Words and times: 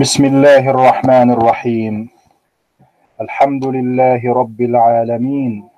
بسم 0.00 0.24
الله 0.24 0.70
الرحمن 0.70 1.30
الرحيم. 1.30 2.08
الحمد 3.20 3.64
لله 3.66 4.34
رب 4.34 4.60
العالمين. 4.60 5.68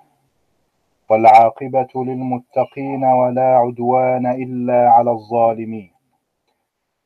والعاقبة 1.09 1.89
للمتقين 1.97 3.05
ولا 3.05 3.57
عدوان 3.57 4.27
إلا 4.27 4.91
على 4.91 5.11
الظالمين. 5.11 5.91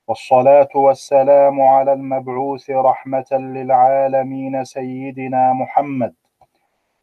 والصلاة 0.08 0.68
والسلام 0.74 1.60
على 1.60 1.92
المبعوث 1.92 2.70
رحمة 2.70 3.30
للعالمين 3.32 4.64
سيدنا 4.64 5.52
محمد 5.52 6.14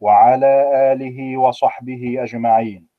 وعلى 0.00 0.54
آله 0.92 1.36
وصحبه 1.36 2.16
أجمعين. 2.22 2.91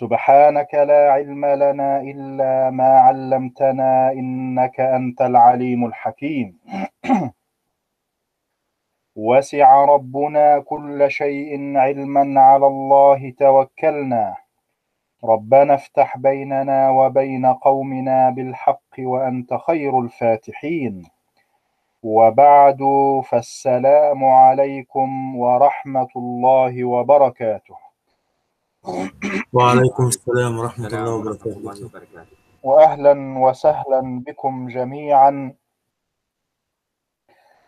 سبحانك 0.00 0.74
لا 0.74 1.12
علم 1.12 1.46
لنا 1.46 2.00
إلا 2.00 2.70
ما 2.70 2.90
علمتنا 3.06 4.12
إنك 4.12 4.80
أنت 4.80 5.20
العليم 5.22 5.86
الحكيم. 5.86 6.58
وسع 9.28 9.84
ربنا 9.84 10.58
كل 10.58 11.10
شيء 11.10 11.76
علما 11.76 12.40
على 12.40 12.66
الله 12.66 13.30
توكلنا. 13.38 14.36
ربنا 15.24 15.74
افتح 15.74 16.16
بيننا 16.16 16.90
وبين 16.90 17.46
قومنا 17.46 18.30
بالحق 18.30 18.94
وأنت 18.98 19.54
خير 19.54 20.00
الفاتحين. 20.00 21.02
وبعد 22.02 22.78
فالسلام 23.24 24.24
عليكم 24.24 25.36
ورحمة 25.36 26.08
الله 26.16 26.84
وبركاته. 26.84 27.87
وعليكم 29.52 30.06
السلام 30.06 30.58
ورحمة 30.58 30.86
الله 30.86 31.14
وبركاته. 31.14 31.90
واهلا 32.62 33.38
وسهلا 33.38 34.22
بكم 34.26 34.68
جميعا. 34.68 35.54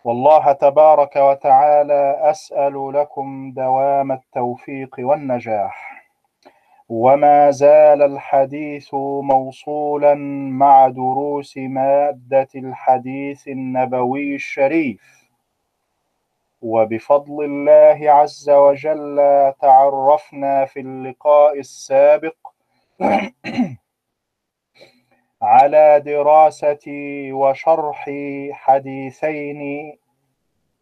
والله 0.05 0.52
تبارك 0.52 1.17
وتعالى 1.17 2.30
أسأل 2.30 2.92
لكم 2.94 3.52
دوام 3.52 4.12
التوفيق 4.12 4.97
والنجاح. 4.98 6.06
وما 6.89 7.50
زال 7.50 8.02
الحديث 8.02 8.95
موصولا 9.22 10.14
مع 10.50 10.89
دروس 10.89 11.56
مادة 11.56 12.48
الحديث 12.55 13.48
النبوي 13.48 14.34
الشريف. 14.34 15.19
وبفضل 16.62 17.44
الله 17.44 18.11
عز 18.11 18.50
وجل 18.50 19.16
تعرفنا 19.61 20.64
في 20.64 20.80
اللقاء 20.80 21.58
السابق 21.58 22.36
على 25.42 26.01
دراسة 26.01 26.86
وشرح 27.33 28.11
حديثين 28.52 29.61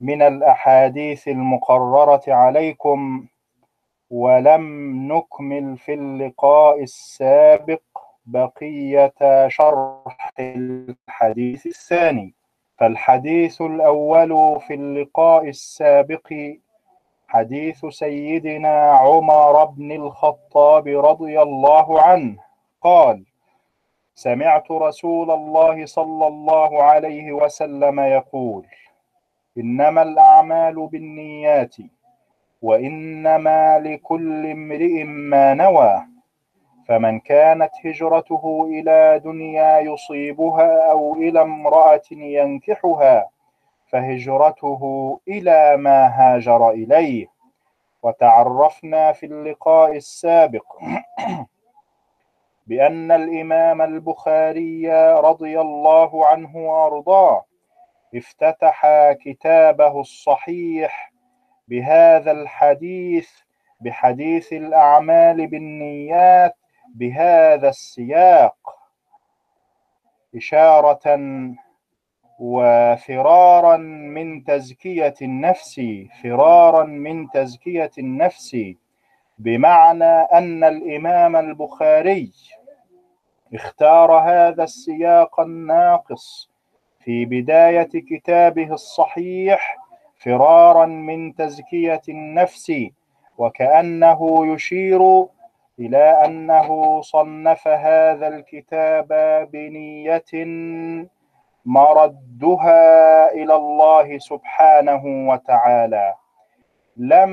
من 0.01 0.23
الأحاديث 0.23 1.29
المقررة 1.29 2.23
عليكم 2.29 3.27
ولم 4.11 4.95
نكمل 5.13 5.79
في 5.79 5.95
اللقاء 5.95 6.83
السابق 6.83 7.83
بقية 8.27 9.49
شرح 9.49 10.33
الحديث 10.39 11.67
الثاني. 11.67 12.38
فالحديث 12.79 13.61
الأول 13.63 14.61
في 14.61 14.75
اللقاء 14.75 15.49
السابق 15.49 16.33
حديث 17.29 17.87
سيدنا 17.87 18.91
عمر 18.93 19.65
بن 19.65 19.93
الخطاب 19.93 20.89
رضي 20.89 21.43
الله 21.43 22.03
عنه 22.03 22.37
قال 22.83 23.25
سمعت 24.15 24.71
رسول 24.71 25.31
الله 25.31 25.87
صلى 25.87 26.27
الله 26.27 26.83
عليه 26.83 27.33
وسلم 27.33 28.01
يقول 28.01 28.67
إنما 29.59 30.03
الأعمال 30.03 30.87
بالنيات 30.87 31.77
وإنما 32.63 33.79
لكل 33.79 34.47
امرئ 34.47 35.05
ما 35.05 35.55
نوى. 35.55 36.18
فمن 36.89 37.21
كانت 37.21 37.71
هجرته 37.85 38.67
إلى 38.71 39.21
دنيا 39.25 39.79
يصيبها 39.79 40.91
أو 40.91 41.15
إلى 41.15 41.43
امرأة 41.43 42.03
ينكحها 42.13 43.31
فهجرته 43.87 44.81
إلى 45.29 45.77
ما 45.77 46.07
هاجر 46.07 46.71
إليه. 46.71 47.27
وتعرفنا 48.03 49.13
في 49.13 49.27
اللقاء 49.27 49.97
السابق 49.97 50.65
بأن 52.67 53.13
الإمام 53.13 53.83
البخاري 53.83 54.93
رضي 55.13 55.61
الله 55.61 56.27
عنه 56.27 56.57
وأرضاه 56.57 57.45
افتتح 58.15 58.87
كتابه 59.13 60.01
الصحيح 60.01 61.13
بهذا 61.69 62.31
الحديث 62.31 63.31
بحديث 63.81 64.53
الأعمال 64.53 65.47
بالنيات 65.47 66.57
بهذا 66.95 67.69
السياق 67.69 68.55
إشارة 70.37 71.19
وفرارا 72.39 73.77
من 73.77 74.45
تزكية 74.45 75.15
النفس 75.23 75.81
فرارا 76.23 76.85
من 76.85 77.31
تزكية 77.31 77.91
النفس 77.99 78.57
بمعنى 79.39 80.05
أن 80.05 80.65
الإمام 80.65 81.37
البخاري 81.37 82.33
اختار 83.55 84.13
هذا 84.13 84.65
السياق 84.65 85.41
الناقص 85.41 86.51
في 87.01 87.25
بداية 87.25 87.89
كتابه 88.11 88.73
الصحيح 88.73 89.77
فرارا 90.17 90.87
من 90.87 91.35
تزكية 91.35 92.03
النفس 92.09 92.73
وكأنه 93.39 94.47
يشير 94.55 95.27
إلى 95.81 96.25
أنه 96.25 97.01
صنف 97.01 97.69
هذا 97.69 98.29
الكتاب 98.29 99.09
بنية 99.53 100.33
مردها 101.65 103.33
إلى 103.33 103.55
الله 103.55 104.19
سبحانه 104.19 105.29
وتعالى. 105.31 106.15
لم 106.97 107.33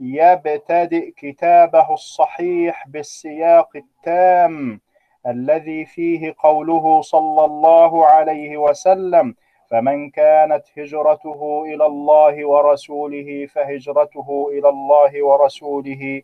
يبتدئ 0.00 1.10
كتابه 1.10 1.94
الصحيح 1.94 2.88
بالسياق 2.88 3.68
التام 3.76 4.80
الذي 5.26 5.84
فيه 5.84 6.34
قوله 6.38 7.00
صلى 7.00 7.44
الله 7.44 8.06
عليه 8.06 8.56
وسلم 8.56 9.34
فمن 9.70 10.10
كانت 10.10 10.64
هجرته 10.78 11.64
إلى 11.66 11.86
الله 11.86 12.48
ورسوله 12.48 13.46
فهجرته 13.46 14.48
إلى 14.52 14.68
الله 14.68 15.24
ورسوله 15.24 16.22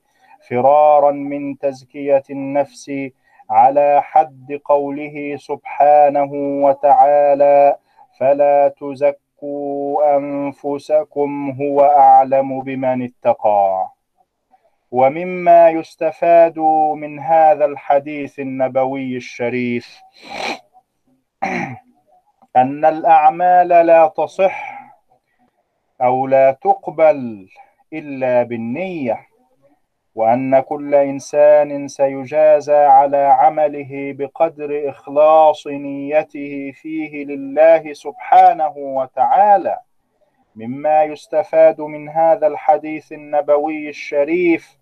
فرارا 0.49 1.11
من 1.11 1.59
تزكية 1.59 2.23
النفس 2.31 2.91
على 3.51 4.03
حد 4.03 4.61
قوله 4.65 5.37
سبحانه 5.37 6.31
وتعالى 6.65 7.77
فلا 8.19 8.75
تزكوا 8.81 10.17
أنفسكم 10.17 11.57
هو 11.61 11.81
أعلم 11.81 12.61
بمن 12.61 13.03
اتقى. 13.03 13.89
ومما 14.91 15.71
يستفاد 15.71 16.59
من 16.97 17.19
هذا 17.19 17.65
الحديث 17.65 18.39
النبوي 18.39 19.17
الشريف 19.17 20.01
أن 22.57 22.85
الأعمال 22.85 23.69
لا 23.69 24.07
تصح 24.17 24.81
أو 26.01 26.27
لا 26.27 26.51
تقبل 26.51 27.49
إلا 27.93 28.43
بالنية. 28.43 29.34
وأن 30.15 30.61
كل 30.61 30.95
إنسان 30.95 31.89
سيجازى 31.89 32.77
على 32.77 33.17
عمله 33.17 34.15
بقدر 34.19 34.89
إخلاص 34.89 35.67
نيته 35.67 36.73
فيه 36.75 37.25
لله 37.25 37.93
سبحانه 37.93 38.73
وتعالى 38.77 39.79
مما 40.57 41.05
يستفاد 41.05 41.81
من 41.81 42.09
هذا 42.09 42.47
الحديث 42.47 43.13
النبوي 43.13 43.89
الشريف 43.89 44.79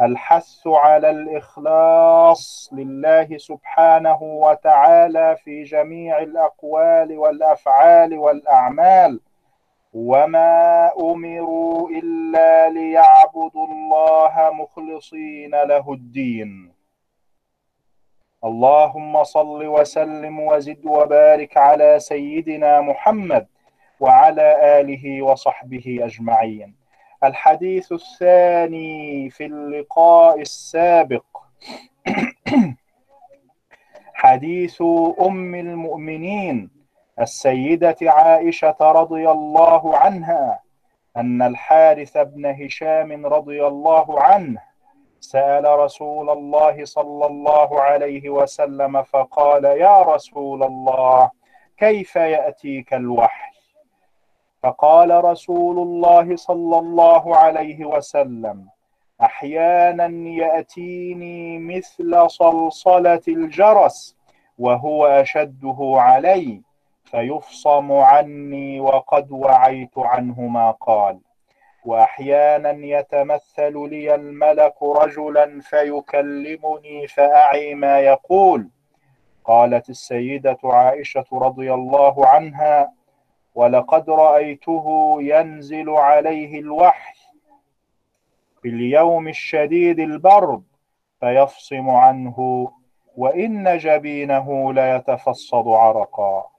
الحث 0.00 0.66
على 0.66 1.10
الإخلاص 1.10 2.70
لله 2.72 3.38
سبحانه 3.38 4.22
وتعالى 4.22 5.36
في 5.44 5.62
جميع 5.62 6.18
الأقوال 6.18 7.18
والأفعال 7.18 8.18
والأعمال. 8.18 9.20
وما 9.92 10.90
امروا 11.00 11.90
الا 11.90 12.68
ليعبدوا 12.68 13.66
الله 13.66 14.50
مخلصين 14.52 15.50
له 15.50 15.92
الدين. 15.92 16.72
اللهم 18.44 19.24
صل 19.24 19.66
وسلم 19.66 20.40
وزد 20.40 20.86
وبارك 20.86 21.56
على 21.56 21.98
سيدنا 21.98 22.80
محمد 22.80 23.46
وعلى 24.00 24.80
اله 24.80 25.22
وصحبه 25.22 25.98
اجمعين. 26.02 26.74
الحديث 27.24 27.92
الثاني 27.92 29.30
في 29.30 29.44
اللقاء 29.44 30.40
السابق. 30.40 31.24
حديث 34.14 34.82
أم 35.20 35.54
المؤمنين. 35.54 36.81
السيدة 37.20 37.96
عائشة 38.02 38.76
رضي 38.80 39.30
الله 39.30 39.96
عنها 39.96 40.60
أن 41.16 41.42
الحارث 41.42 42.16
بن 42.18 42.46
هشام 42.46 43.26
رضي 43.26 43.66
الله 43.66 44.22
عنه 44.22 44.62
سأل 45.20 45.78
رسول 45.78 46.30
الله 46.30 46.84
صلى 46.84 47.26
الله 47.26 47.80
عليه 47.80 48.30
وسلم 48.30 49.02
فقال 49.02 49.64
يا 49.64 50.02
رسول 50.02 50.62
الله 50.62 51.30
كيف 51.78 52.16
يأتيك 52.16 52.94
الوحي؟ 52.94 53.52
فقال 54.62 55.24
رسول 55.24 55.78
الله 55.78 56.36
صلى 56.36 56.78
الله 56.78 57.36
عليه 57.36 57.84
وسلم 57.84 58.68
أحيانا 59.22 60.06
يأتيني 60.28 61.58
مثل 61.58 62.30
صلصلة 62.30 63.22
الجرس 63.28 64.16
وهو 64.58 65.06
أشده 65.06 65.78
علي. 65.96 66.62
فيفصم 67.12 67.92
عني 67.92 68.80
وقد 68.80 69.30
وعيت 69.30 69.98
عنه 69.98 70.40
ما 70.40 70.70
قال. 70.70 71.20
وأحيانا 71.84 72.70
يتمثل 72.70 73.88
لي 73.90 74.14
الملك 74.14 74.82
رجلا 74.82 75.60
فيكلمني 75.60 77.06
فأعي 77.06 77.74
ما 77.74 77.98
يقول. 78.00 78.68
قالت 79.44 79.90
السيدة 79.90 80.58
عائشة 80.64 81.24
رضي 81.32 81.74
الله 81.74 82.26
عنها 82.26 82.92
ولقد 83.54 84.10
رأيته 84.10 85.16
ينزل 85.20 85.90
عليه 85.90 86.60
الوحي 86.60 87.14
في 88.62 88.68
اليوم 88.68 89.28
الشديد 89.28 89.98
البرد 89.98 90.62
فيفصم 91.20 91.90
عنه 91.90 92.68
وإن 93.16 93.78
جبينه 93.78 94.72
ليتفصد 94.72 95.68
عرقا. 95.68 96.51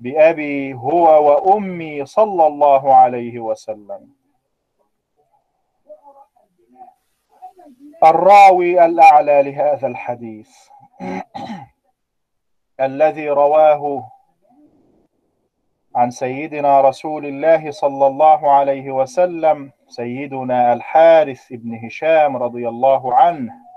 بأبي 0.00 0.74
هو 0.74 1.30
وأمي 1.30 2.06
صلى 2.06 2.46
الله 2.46 2.94
عليه 2.94 3.38
وسلم. 3.38 4.08
الراوي 8.04 8.84
الأعلى 8.84 9.42
لهذا 9.42 9.86
الحديث. 9.86 10.50
الذي 12.80 13.28
رواه 13.30 14.10
عن 15.94 16.10
سيدنا 16.10 16.80
رسول 16.80 17.26
الله 17.26 17.70
صلى 17.70 18.06
الله 18.06 18.52
عليه 18.52 18.90
وسلم 18.90 19.72
سيدنا 19.88 20.72
الحارث 20.72 21.46
بن 21.52 21.84
هشام 21.86 22.36
رضي 22.36 22.68
الله 22.68 23.14
عنه. 23.14 23.69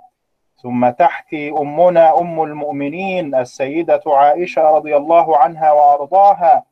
ثم 0.63 0.89
تحكي 0.89 1.49
أمنا 1.49 2.19
أم 2.19 2.43
المؤمنين 2.43 3.35
السيدة 3.35 4.01
عائشة 4.07 4.61
رضي 4.61 4.97
الله 4.97 5.37
عنها 5.37 5.71
وأرضاها 5.71 6.63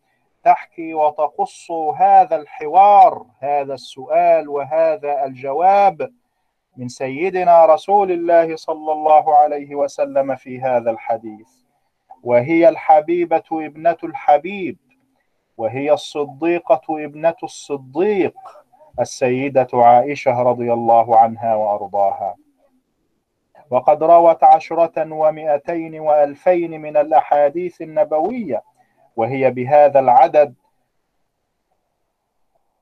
تحكي 0.43 0.93
وتقص 0.93 1.71
هذا 1.95 2.35
الحوار 2.35 3.25
هذا 3.39 3.73
السؤال 3.73 4.49
وهذا 4.49 5.25
الجواب 5.25 6.11
من 6.77 6.87
سيدنا 6.87 7.65
رسول 7.65 8.11
الله 8.11 8.55
صلى 8.55 8.91
الله 8.91 9.35
عليه 9.35 9.75
وسلم 9.75 10.35
في 10.35 10.61
هذا 10.61 10.91
الحديث. 10.91 11.49
وهي 12.23 12.69
الحبيبة 12.69 13.43
ابنة 13.51 13.97
الحبيب 14.03 14.77
وهي 15.57 15.93
الصديقة 15.93 16.81
ابنة 16.89 17.35
الصديق 17.43 18.35
السيدة 18.99 19.67
عائشة 19.73 20.41
رضي 20.41 20.73
الله 20.73 21.17
عنها 21.17 21.55
وأرضاها. 21.55 22.35
وقد 23.71 24.03
روت 24.03 24.43
عشرة 24.43 25.13
ومئتين 25.13 25.99
وألفين 25.99 26.81
من 26.81 26.97
الأحاديث 26.97 27.81
النبوية 27.81 28.63
وهي 29.15 29.51
بهذا 29.51 29.99
العدد 29.99 30.53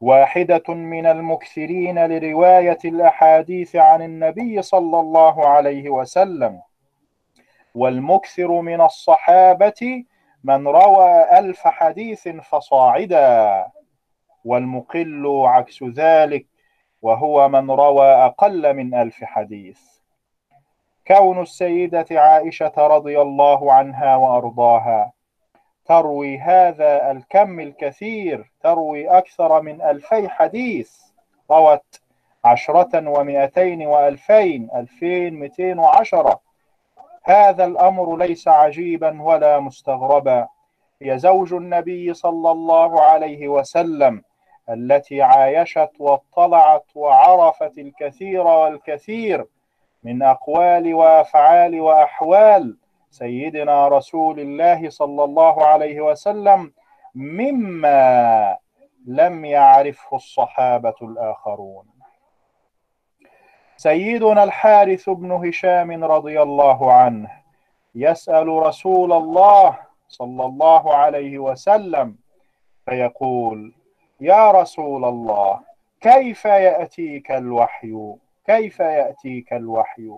واحدة 0.02 0.64
من 0.68 1.06
المكثرين 1.06 2.06
لرواية 2.06 2.78
الأحاديث 2.86 3.76
عن 3.76 4.02
النبي 4.02 4.62
صلى 4.62 5.00
الله 5.00 5.48
عليه 5.48 5.90
وسلم. 5.90 6.62
والمكثر 7.76 8.62
من 8.62 8.82
الصحابة 8.82 10.04
من 10.44 10.68
روى 10.68 11.40
ألف 11.40 11.68
حديث 11.68 12.28
فصاعدا 12.28 13.66
والمقل 14.46 15.42
عكس 15.46 15.84
ذلك 15.84 16.46
وهو 17.02 17.50
من 17.50 17.72
روى 17.72 18.08
أقل 18.08 18.74
من 18.74 18.94
ألف 18.94 19.24
حديث. 19.24 19.99
كون 21.12 21.42
السيدة 21.42 22.06
عائشة 22.12 22.74
رضي 22.78 23.22
الله 23.22 23.74
عنها 23.74 24.16
وأرضاها. 24.16 25.12
تروي 25.86 26.38
هذا 26.38 27.12
الكم 27.12 27.60
الكثير 27.60 28.52
تروي 28.64 29.10
أكثر 29.10 29.62
من 29.62 29.82
ألفي 29.82 30.30
حديث. 30.30 30.98
روت 31.52 32.02
عشرة 32.46 33.10
ومئتين 33.10 33.88
وألفين 33.88 34.70
ألفين 34.76 35.34
مئتين 35.34 35.80
وعشرة. 35.80 36.40
هذا 37.24 37.66
الأمر 37.66 38.18
ليس 38.18 38.48
عجيبا 38.48 39.22
ولا 39.22 39.60
مستغربا. 39.60 40.48
هي 41.02 41.20
زوج 41.20 41.54
النبي 41.54 42.14
صلى 42.14 42.52
الله 42.52 43.02
عليه 43.02 43.48
وسلم 43.48 44.24
التي 44.70 45.22
عايشت 45.22 45.92
واطلعت 46.00 46.86
وعرفت 46.96 47.78
الكثير 47.78 48.48
والكثير. 48.48 49.46
من 50.04 50.24
أقوال 50.24 50.94
وأفعال 50.94 51.82
وأحوال 51.82 52.78
سيدنا 53.10 53.88
رسول 53.88 54.40
الله 54.40 54.90
صلى 54.90 55.24
الله 55.24 55.66
عليه 55.66 56.02
وسلم 56.02 56.74
مما 57.16 58.58
لم 59.06 59.46
يعرفه 59.46 60.16
الصحابة 60.16 60.96
الآخرون. 61.02 61.86
سيدنا 63.78 64.44
الحارث 64.44 65.10
بن 65.10 65.32
هشام 65.32 66.04
رضي 66.04 66.42
الله 66.42 66.94
عنه 66.94 67.32
يسأل 67.96 68.48
رسول 68.48 69.14
الله 69.14 69.80
صلى 70.08 70.46
الله 70.46 70.96
عليه 70.96 71.40
وسلم 71.40 72.16
فيقول 72.86 73.74
يا 74.22 74.52
رسول 74.52 75.06
الله 75.06 75.60
كيف 76.02 76.46
يأتيك 76.46 77.32
الوحي؟ 77.32 78.14
كيف 78.50 78.80
يأتيك 78.80 79.54
الوحي؟ 79.54 80.12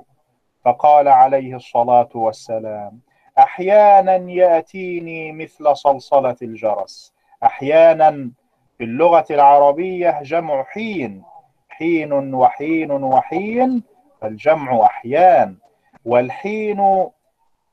فقال 0.65 1.07
عليه 1.07 1.55
الصلاة 1.55 2.09
والسلام 2.15 2.99
أحيانا 3.39 4.15
يأتيني 4.31 5.31
مثل 5.31 5.75
صلصلة 5.75 6.35
الجرس. 6.41 7.13
أحيانا 7.43 8.31
في 8.77 8.83
اللغة 8.83 9.25
العربية 9.31 10.21
جمع 10.21 10.63
حين. 10.63 11.23
حين 11.69 12.33
وحين 12.33 12.91
وحين 12.91 13.83
فالجمع 14.21 14.85
أحيان. 14.85 15.57
والحين 16.05 17.07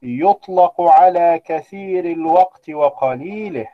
يطلق 0.02 0.80
على 0.80 1.40
كثير 1.44 2.04
الوقت 2.04 2.70
وقليله 2.70 3.68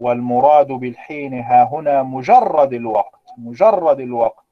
والمراد 0.00 0.66
بالحين 0.66 1.34
ها 1.34 1.68
هنا 1.72 2.02
مجرد 2.02 2.72
الوقت 2.72 3.22
مجرد 3.38 4.00
الوقت. 4.00 4.43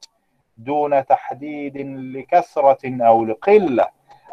دون 0.57 1.05
تحديد 1.05 1.77
لكثرة 2.17 3.05
أو 3.07 3.25
لقلة 3.25 3.87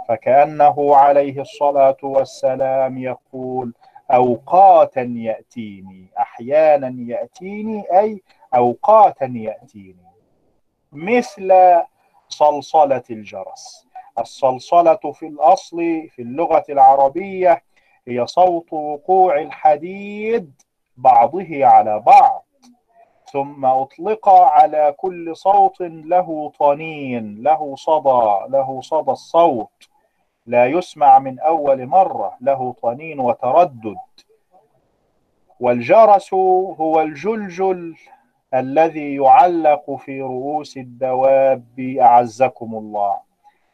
فكأنه 0.08 0.96
عليه 0.96 1.40
الصلاة 1.40 1.96
والسلام 2.02 2.98
يقول 2.98 3.74
أوقاتا 4.10 5.12
يأتيني 5.16 6.06
أحيانا 6.18 6.94
يأتيني 6.98 7.84
أي 7.98 8.22
أوقاتا 8.54 9.32
يأتيني. 9.34 10.10
مثل 10.92 11.52
صلصلة 12.28 13.02
الجرس. 13.10 13.86
الصلصلة 14.18 15.12
في 15.14 15.26
الأصل 15.26 16.08
في 16.10 16.22
اللغة 16.22 16.64
العربية 16.68 17.62
هي 18.08 18.26
صوت 18.26 18.72
وقوع 18.72 19.38
الحديد 19.38 20.62
بعضه 20.96 21.66
على 21.66 22.00
بعض. 22.00 22.46
ثم 23.32 23.64
أطلق 23.64 24.28
على 24.28 24.94
كل 24.96 25.36
صوت 25.36 25.80
له 25.80 26.52
طنين 26.58 27.42
له 27.42 27.76
صدى 27.76 28.52
له 28.52 28.80
صدى 28.80 29.10
الصوت. 29.10 29.88
لا 30.46 30.66
يسمع 30.66 31.18
من 31.18 31.38
أول 31.38 31.86
مرة 31.86 32.36
له 32.40 32.74
طنين 32.82 33.20
وتردد. 33.20 33.96
والجرس 35.60 36.34
هو 36.34 37.00
الجلجل 37.00 37.96
الذي 38.54 39.14
يعلق 39.14 39.90
في 39.90 40.22
رؤوس 40.22 40.76
الدواب. 40.76 41.96
أعزكم 42.00 42.74
الله. 42.74 43.16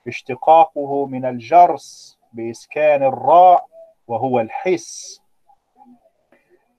اشتقاقه 0.06 1.06
من 1.06 1.24
الجرس 1.24 2.18
بإسكان 2.32 3.02
الراء 3.02 3.66
وهو 4.08 4.40
الحس. 4.40 5.22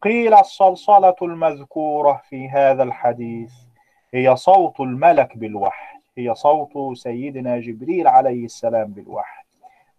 قيل 0.01 0.34
الصلصلة 0.34 1.16
المذكورة 1.22 2.22
في 2.30 2.50
هذا 2.50 2.84
الحديث 2.84 3.51
هي 4.13 4.36
صوت 4.36 4.80
الملك 4.80 5.38
بالوحي 5.38 5.98
هي 6.18 6.36
صوت 6.36 6.98
سيدنا 6.98 7.60
جبريل 7.60 8.08
عليه 8.08 8.46
السلام 8.46 8.88
بالوحي. 8.88 9.44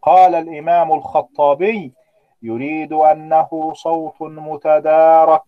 قال 0.02 0.34
الإمام 0.34 0.92
الخطابي 0.92 1.92
يريد 2.42 2.92
أنه 2.92 3.72
صوت 3.74 4.22
متدارك 4.22 5.42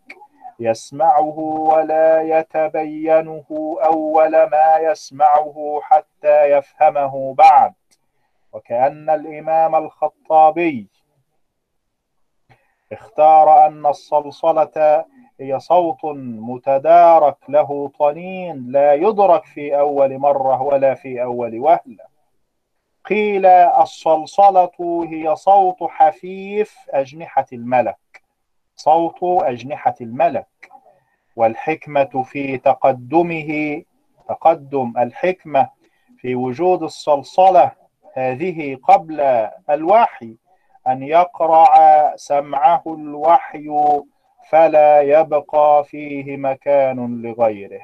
يسمعه 0.60 1.38
ولا 1.38 2.22
يتبينه 2.22 3.44
أول 3.84 4.30
ما 4.30 4.76
يسمعه 4.80 5.80
حتى 5.82 6.44
يفهمه 6.44 7.34
بعد. 7.34 7.72
وكأن 8.52 9.10
الإمام 9.10 9.74
الخطابي 9.76 10.86
اختار 12.92 13.66
أن 13.66 13.86
الصلصلة 13.86 15.04
هي 15.40 15.60
صوت 15.60 16.04
متدارك 16.14 17.36
له 17.48 17.90
طنين 17.98 18.66
لا 18.68 18.94
يدرك 18.94 19.44
في 19.44 19.78
أول 19.78 20.18
مرة 20.18 20.62
ولا 20.62 20.94
في 20.94 21.22
أول 21.22 21.58
وهلة. 21.58 22.10
قيل 23.04 23.46
الصلصلة 23.46 25.04
هي 25.08 25.36
صوت 25.36 25.76
حفيف 25.82 26.76
أجنحة 26.90 27.46
الملك. 27.52 28.22
صوت 28.76 29.18
أجنحة 29.22 29.94
الملك. 30.00 30.46
والحكمة 31.36 32.22
في 32.24 32.58
تقدمه 32.58 33.82
تقدم 34.28 34.92
الحكمة 34.98 35.68
في 36.18 36.34
وجود 36.34 36.82
الصلصلة 36.82 37.72
هذه 38.14 38.76
قبل 38.76 39.20
الوحي. 39.70 40.36
أن 40.90 41.02
يقرع 41.02 41.72
سمعه 42.16 42.82
الوحي 42.86 43.68
فلا 44.48 45.00
يبقى 45.00 45.84
فيه 45.84 46.36
مكان 46.36 47.22
لغيره. 47.22 47.80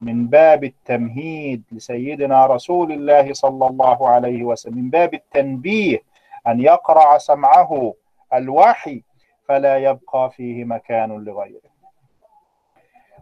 من 0.00 0.26
باب 0.26 0.64
التمهيد 0.64 1.62
لسيدنا 1.72 2.46
رسول 2.46 2.92
الله 2.92 3.32
صلى 3.32 3.66
الله 3.66 4.08
عليه 4.08 4.44
وسلم 4.44 4.76
من 4.76 4.90
باب 4.90 5.14
التنبيه 5.14 6.02
أن 6.46 6.60
يقرع 6.60 7.18
سمعه 7.18 7.94
الوحي 8.34 9.02
فلا 9.48 9.76
يبقى 9.76 10.30
فيه 10.30 10.64
مكان 10.64 11.24
لغيره. 11.24 11.68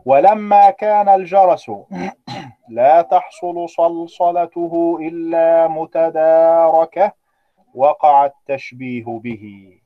ولما 0.06 0.71
كان 0.71 1.09
الجرس 1.09 1.71
لا 2.68 3.02
تحصل 3.02 3.68
صلصلته 3.68 4.99
إلا 5.00 5.68
متداركة 5.68 7.12
وقع 7.76 8.25
التشبيه 8.26 9.04
به. 9.04 9.78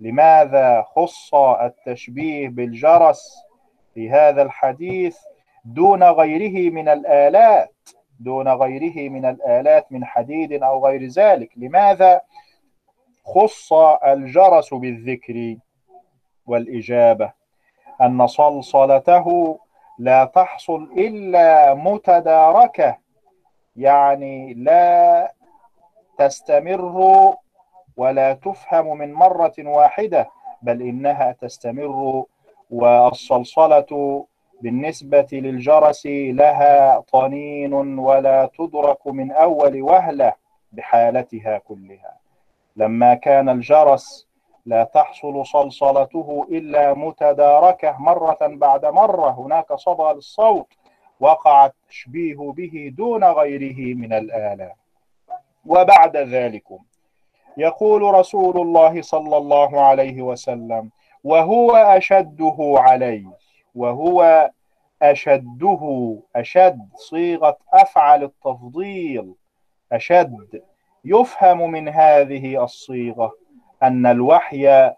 لماذا 0.00 0.82
خص 0.82 1.34
التشبيه 1.34 2.48
بالجرس 2.48 3.36
في 3.94 4.10
هذا 4.10 4.42
الحديث 4.42 5.18
دون 5.64 6.02
غيره 6.02 6.72
من 6.72 6.88
الآلات؟ 6.88 7.74
دون 8.20 8.48
غيره 8.48 9.10
من 9.10 9.24
الآلات 9.24 9.92
من 9.92 10.04
حديد 10.04 10.62
أو 10.62 10.86
غير 10.86 11.06
ذلك. 11.06 11.50
لماذا 11.56 12.20
خص 13.24 13.72
الجرس 14.06 14.74
بالذكر 14.74 15.56
والإجابة؟ 16.46 17.32
أن 18.00 18.26
صلصلته 18.26 19.58
لا 19.98 20.24
تحصل 20.24 20.82
إلا 20.96 21.74
متداركة 21.74 22.98
يعني 23.76 24.54
لا 24.54 25.32
تستمر 26.26 27.34
ولا 27.96 28.32
تفهم 28.32 28.98
من 28.98 29.12
مرة 29.12 29.54
واحدة 29.58 30.30
بل 30.62 30.82
إنها 30.82 31.32
تستمر 31.32 32.24
والصلصلة 32.70 34.24
بالنسبة 34.60 35.28
للجرس 35.32 36.06
لها 36.06 37.00
طنين 37.00 37.98
ولا 37.98 38.50
تدرك 38.58 39.06
من 39.06 39.32
أول 39.32 39.82
وهلة 39.82 40.32
بحالتها 40.72 41.58
كلها. 41.58 42.16
لما 42.76 43.14
كان 43.14 43.48
الجرس 43.48 44.28
لا 44.66 44.84
تحصل 44.84 45.46
صلصلته 45.46 46.46
إلا 46.50 46.94
متداركة 46.94 47.96
مرة 47.98 48.38
بعد 48.40 48.86
مرة 48.86 49.30
هناك 49.30 49.72
صدى 49.72 50.12
للصوت 50.14 50.66
وقع 51.20 51.66
التشبيه 51.66 52.52
به 52.56 52.92
دون 52.96 53.24
غيره 53.24 53.94
من 53.94 54.12
الآلات. 54.12 54.81
وبعد 55.66 56.16
ذلك 56.16 56.64
يقول 57.56 58.02
رسول 58.02 58.60
الله 58.60 59.02
صلى 59.02 59.36
الله 59.36 59.80
عليه 59.80 60.22
وسلم 60.22 60.90
وهو 61.24 61.76
أشده 61.76 62.56
عليه 62.58 63.26
وهو 63.74 64.50
أشده 65.02 66.16
أشد 66.36 66.88
صيغة 66.94 67.58
أفعل 67.72 68.22
التفضيل 68.24 69.34
أشد 69.92 70.62
يفهم 71.04 71.70
من 71.70 71.88
هذه 71.88 72.64
الصيغة 72.64 73.32
أن 73.82 74.06
الوحي 74.06 74.92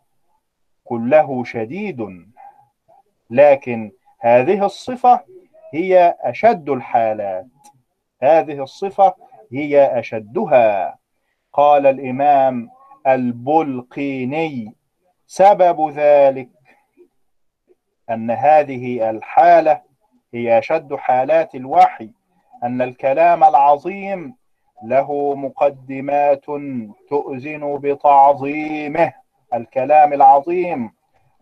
كله 0.85 1.44
شديد 1.44 2.26
لكن 3.30 3.92
هذه 4.21 4.64
الصفة 4.66 5.21
هي 5.75 6.16
أشد 6.21 6.68
الحالات. 6.71 7.47
هذه 8.23 8.62
الصفة 8.62 9.14
هي 9.56 9.99
أشدها. 9.99 10.99
قال 11.52 11.87
الإمام 11.87 12.70
البلقيني 13.06 14.75
سبب 15.26 15.90
ذلك 15.90 16.49
أن 18.11 18.30
هذه 18.30 19.11
الحالة 19.11 19.80
هي 20.34 20.58
أشد 20.58 20.94
حالات 20.94 21.54
الوحي 21.54 22.11
أن 22.64 22.82
الكلام 22.82 23.44
العظيم 23.44 24.34
له 24.84 25.34
مقدمات 25.34 26.44
تؤذن 27.08 27.78
بتعظيمه 27.82 29.12
الكلام 29.54 30.12
العظيم. 30.12 30.90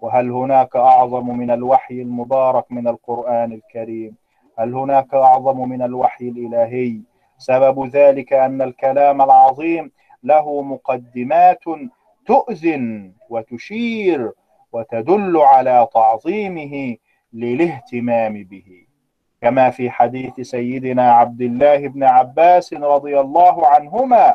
وهل 0.01 0.31
هناك 0.31 0.77
أعظم 0.77 1.39
من 1.39 1.51
الوحي 1.51 2.03
المبارك 2.03 2.73
من 2.73 2.89
القرآن 2.89 3.53
الكريم؟ 3.53 4.17
هل 4.59 4.75
هناك 4.75 5.15
أعظم 5.15 5.69
من 5.69 5.83
الوحي 5.83 6.29
الإلهي؟ 6.29 7.01
سبب 7.43 7.87
ذلك 7.87 8.33
أن 8.33 8.63
الكلام 8.63 9.23
العظيم 9.23 9.93
له 10.23 10.63
مقدمات 10.63 11.65
تؤذن 12.27 13.13
وتشير 13.31 14.33
وتدل 14.73 15.37
على 15.37 15.89
تعظيمه 15.95 16.97
للاهتمام 17.33 18.33
به. 18.45 18.87
كما 19.41 19.71
في 19.71 19.91
حديث 19.91 20.41
سيدنا 20.41 21.13
عبد 21.13 21.41
الله 21.41 21.89
بن 21.89 22.05
عباس 22.05 22.75
رضي 22.75 23.21
الله 23.21 23.67
عنهما 23.67 24.35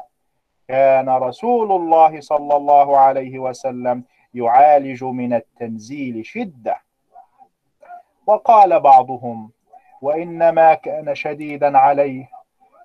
كان 0.67 1.09
رسول 1.09 1.71
الله 1.71 2.21
صلى 2.21 2.55
الله 2.55 2.97
عليه 2.97 3.39
وسلم 3.39 4.03
يعالج 4.33 5.03
من 5.03 5.33
التنزيل 5.33 6.25
شدة. 6.25 6.77
وقال 8.27 8.79
بعضهم 8.79 9.51
وإنما 10.01 10.73
كان 10.73 11.15
شديدا 11.15 11.77
عليه 11.77 12.36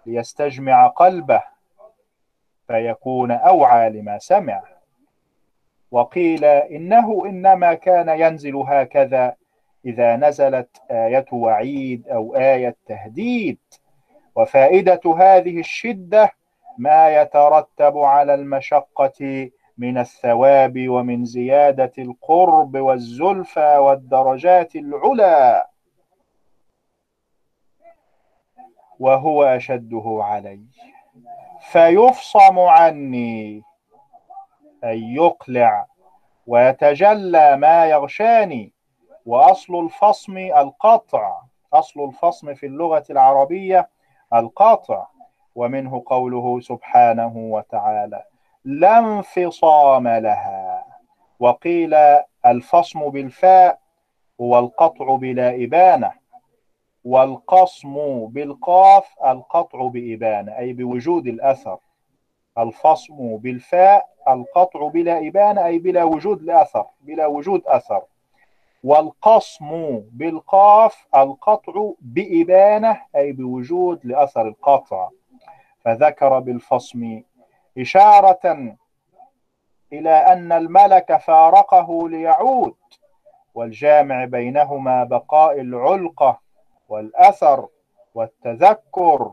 ليستجمع 0.06 0.86
قلبه 0.86 1.42
فيكون 2.66 3.30
أوعى 3.30 3.90
لما 3.90 4.18
سمع. 4.18 4.62
وقيل 5.90 6.44
إنه 6.44 7.26
إنما 7.26 7.74
كان 7.74 8.08
ينزل 8.08 8.56
هكذا 8.56 9.34
إذا 9.84 10.16
نزلت 10.16 10.82
آية 10.90 11.26
وعيد 11.32 12.08
أو 12.08 12.36
آية 12.36 12.76
تهديد. 12.86 13.58
وفائدة 14.36 15.00
هذه 15.18 15.60
الشدة 15.60 16.32
ما 16.78 17.20
يترتب 17.20 17.98
على 17.98 18.34
المشقة 18.34 19.50
من 19.78 19.98
الثواب 19.98 20.88
ومن 20.88 21.24
زيادة 21.24 21.92
القرب 21.98 22.76
والزلفى 22.76 23.76
والدرجات 23.76 24.76
العلى. 24.76 25.66
وهو 29.02 29.44
أشده 29.44 30.18
علي. 30.22 30.60
فيفصم 31.60 32.58
عني 32.58 33.62
أي 34.84 35.14
يقلع 35.14 35.86
ويتجلى 36.46 37.56
ما 37.56 37.86
يغشاني 37.86 38.72
وأصل 39.26 39.84
الفصم 39.84 40.36
القطع. 40.38 41.40
أصل 41.72 42.04
الفصم 42.04 42.54
في 42.54 42.66
اللغة 42.66 43.04
العربية 43.10 43.88
القطع 44.34 45.06
ومنه 45.54 46.02
قوله 46.06 46.60
سبحانه 46.60 47.32
وتعالى 47.36 48.22
لا 48.64 48.98
انفصام 48.98 50.08
لها 50.08 50.84
وقيل 51.40 51.94
الفصم 52.46 53.10
بالفاء 53.10 53.78
هو 54.40 54.58
القطع 54.58 55.16
بلا 55.16 55.64
إبانة 55.64 56.21
والقصم 57.04 58.26
بالقاف 58.26 59.14
القطع 59.26 59.88
بإبانة 59.88 60.58
أي 60.58 60.72
بوجود 60.72 61.26
الأثر. 61.26 61.78
الفصم 62.58 63.36
بالفاء 63.36 64.08
القطع 64.28 64.88
بلا 64.88 65.28
إبانة 65.28 65.66
أي 65.66 65.78
بلا 65.78 66.04
وجود 66.04 66.42
الأثر 66.42 66.86
بلا 67.00 67.26
وجود 67.26 67.62
أثر. 67.66 68.02
والقصم 68.84 70.00
بالقاف 70.12 71.06
القطع 71.16 71.92
بإبانة 72.00 73.00
أي 73.16 73.32
بوجود 73.32 74.06
لأثر 74.06 74.48
القطع. 74.48 75.08
فذكر 75.84 76.40
بالفصم 76.40 77.22
إشارة 77.78 78.74
إلى 79.92 80.10
أن 80.10 80.52
الملك 80.52 81.16
فارقه 81.16 82.08
ليعود 82.08 82.74
والجامع 83.54 84.24
بينهما 84.24 85.04
بقاء 85.04 85.60
العلقة. 85.60 86.40
والأثر 86.92 87.68
والتذكر 88.14 89.32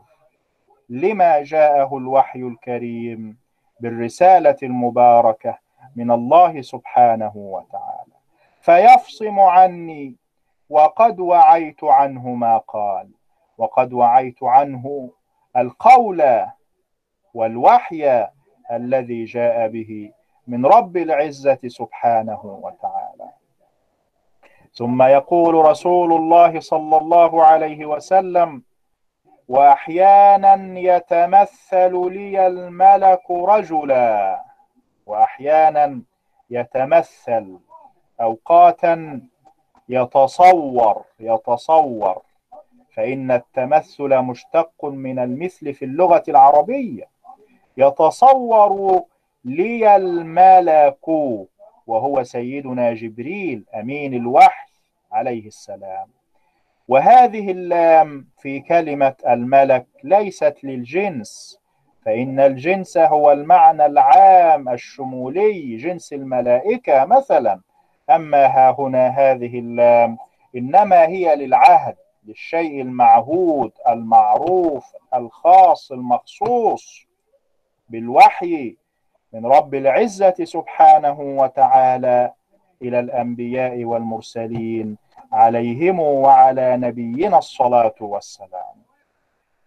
لما 0.88 1.42
جاءه 1.42 1.98
الوحي 1.98 2.38
الكريم 2.38 3.38
بالرسالة 3.80 4.56
المباركة 4.62 5.58
من 5.96 6.10
الله 6.10 6.62
سبحانه 6.62 7.32
وتعالى. 7.36 8.12
فيفصم 8.60 9.40
عني 9.40 10.16
وقد 10.70 11.20
وعيت 11.20 11.84
عنه 11.84 12.28
ما 12.28 12.58
قال 12.58 13.08
وقد 13.58 13.92
وعيت 13.92 14.42
عنه 14.42 15.10
القول 15.56 16.46
والوحي 17.34 18.26
الذي 18.72 19.24
جاء 19.24 19.68
به 19.68 20.12
من 20.46 20.66
رب 20.66 20.96
العزة 20.96 21.58
سبحانه 21.66 22.40
وتعالى. 22.44 23.39
ثم 24.72 25.02
يقول 25.02 25.54
رسول 25.54 26.12
الله 26.12 26.60
صلى 26.60 26.96
الله 26.96 27.44
عليه 27.44 27.86
وسلم 27.86 28.62
وأحيانا 29.48 30.78
يتمثل 30.78 32.12
لي 32.12 32.46
الملك 32.46 33.30
رجلا 33.30 34.42
وأحيانا 35.06 36.02
يتمثل 36.50 37.58
أوقاتا 38.20 39.20
يتصور 39.88 41.02
يتصور 41.20 42.22
فإن 42.94 43.30
التمثل 43.30 44.18
مشتق 44.18 44.84
من 44.84 45.18
المثل 45.18 45.74
في 45.74 45.84
اللغة 45.84 46.22
العربية 46.28 47.08
يتصور 47.76 49.02
لي 49.44 49.96
الملك 49.96 51.08
وهو 51.90 52.22
سيدنا 52.22 52.94
جبريل 52.94 53.64
أمين 53.74 54.14
الوحي 54.14 54.70
عليه 55.12 55.46
السلام. 55.46 56.08
وهذه 56.88 57.50
اللام 57.50 58.28
في 58.38 58.60
كلمة 58.60 59.14
الملك 59.28 59.86
ليست 60.04 60.56
للجنس 60.62 61.60
فإن 62.04 62.40
الجنس 62.40 62.98
هو 62.98 63.32
المعنى 63.32 63.86
العام 63.86 64.68
الشمولي 64.68 65.76
جنس 65.76 66.12
الملائكة 66.12 67.04
مثلا. 67.04 67.60
أما 68.10 68.46
ها 68.46 68.76
هنا 68.78 69.08
هذه 69.08 69.58
اللام 69.58 70.18
إنما 70.56 71.06
هي 71.06 71.36
للعهد 71.36 71.96
للشيء 72.26 72.82
المعهود 72.82 73.72
المعروف 73.88 74.84
الخاص 75.14 75.92
المخصوص 75.92 77.06
بالوحي. 77.88 78.76
من 79.32 79.46
رب 79.46 79.74
العزة 79.74 80.34
سبحانه 80.44 81.20
وتعالى 81.20 82.32
إلى 82.82 83.00
الأنبياء 83.00 83.84
والمرسلين 83.84 84.96
عليهم 85.32 86.00
وعلى 86.00 86.76
نبينا 86.76 87.38
الصلاة 87.38 87.94
والسلام. 88.00 88.76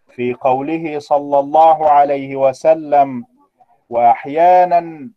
في 0.09 0.33
قوله 0.33 0.99
صلى 0.99 1.39
الله 1.39 1.89
عليه 1.89 2.35
وسلم 2.35 3.25
وأحيانا 3.89 5.09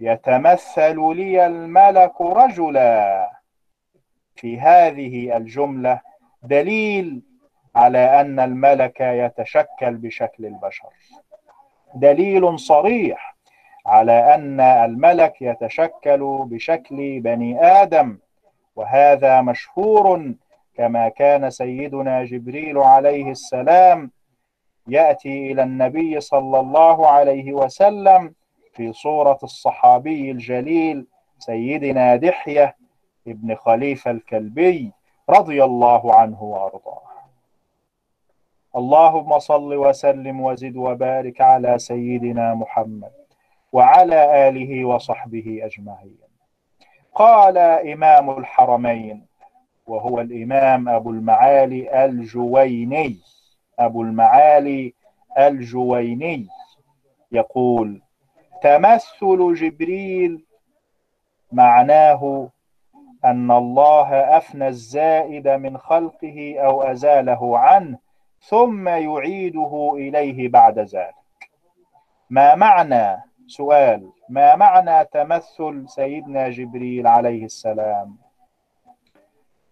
يتمثل 0.00 1.14
لي 1.16 1.46
الملك 1.46 2.20
رجلا. 2.20 3.30
في 4.34 4.60
هذه 4.60 5.36
الجملة 5.36 6.00
دليل 6.42 7.22
على 7.76 8.20
أن 8.20 8.40
الملك 8.40 9.00
يتشكل 9.00 9.96
بشكل 9.96 10.46
البشر. 10.46 10.88
دليل 11.94 12.58
صريح. 12.58 13.31
على 13.86 14.34
أن 14.34 14.60
الملك 14.60 15.42
يتشكل 15.42 16.44
بشكل 16.44 17.20
بني 17.20 17.64
آدم 17.82 18.18
وهذا 18.76 19.40
مشهور 19.40 20.34
كما 20.74 21.08
كان 21.08 21.50
سيدنا 21.50 22.24
جبريل 22.24 22.78
عليه 22.78 23.30
السلام 23.30 24.10
يأتي 24.88 25.52
إلى 25.52 25.62
النبي 25.62 26.20
صلى 26.20 26.60
الله 26.60 27.08
عليه 27.08 27.52
وسلم 27.52 28.34
في 28.74 28.92
صورة 28.92 29.38
الصحابي 29.42 30.30
الجليل 30.30 31.06
سيدنا 31.38 32.16
دحية 32.16 32.76
ابن 33.28 33.54
خليفة 33.54 34.10
الكلبي 34.10 34.92
رضي 35.30 35.64
الله 35.64 36.14
عنه 36.14 36.42
وأرضاه. 36.42 37.02
اللهم 38.76 39.38
صل 39.38 39.74
وسلم 39.74 40.40
وزد 40.40 40.76
وبارك 40.76 41.40
على 41.40 41.78
سيدنا 41.78 42.54
محمد. 42.54 43.21
وعلى 43.72 44.48
آله 44.48 44.84
وصحبه 44.84 45.60
أجمعين. 45.62 46.18
قال 47.14 47.58
إمام 47.58 48.30
الحرمين 48.38 49.26
وهو 49.86 50.20
الإمام 50.20 50.88
أبو 50.88 51.10
المعالي 51.10 52.04
الجويني 52.04 53.18
أبو 53.78 54.02
المعالي 54.02 54.94
الجويني 55.38 56.48
يقول 57.32 58.02
تمثل 58.62 59.54
جبريل 59.54 60.44
معناه 61.52 62.48
أن 63.24 63.50
الله 63.50 64.36
أفنى 64.36 64.68
الزائد 64.68 65.48
من 65.48 65.78
خلقه 65.78 66.56
أو 66.58 66.82
أزاله 66.82 67.58
عنه 67.58 67.98
ثم 68.40 68.88
يعيده 68.88 69.92
إليه 69.94 70.48
بعد 70.48 70.78
ذلك. 70.78 71.14
ما 72.30 72.54
معنى 72.54 73.22
سؤال 73.46 74.10
ما 74.28 74.56
معنى 74.56 75.04
تمثل 75.04 75.84
سيدنا 75.88 76.48
جبريل 76.48 77.06
عليه 77.06 77.44
السلام؟ 77.44 78.16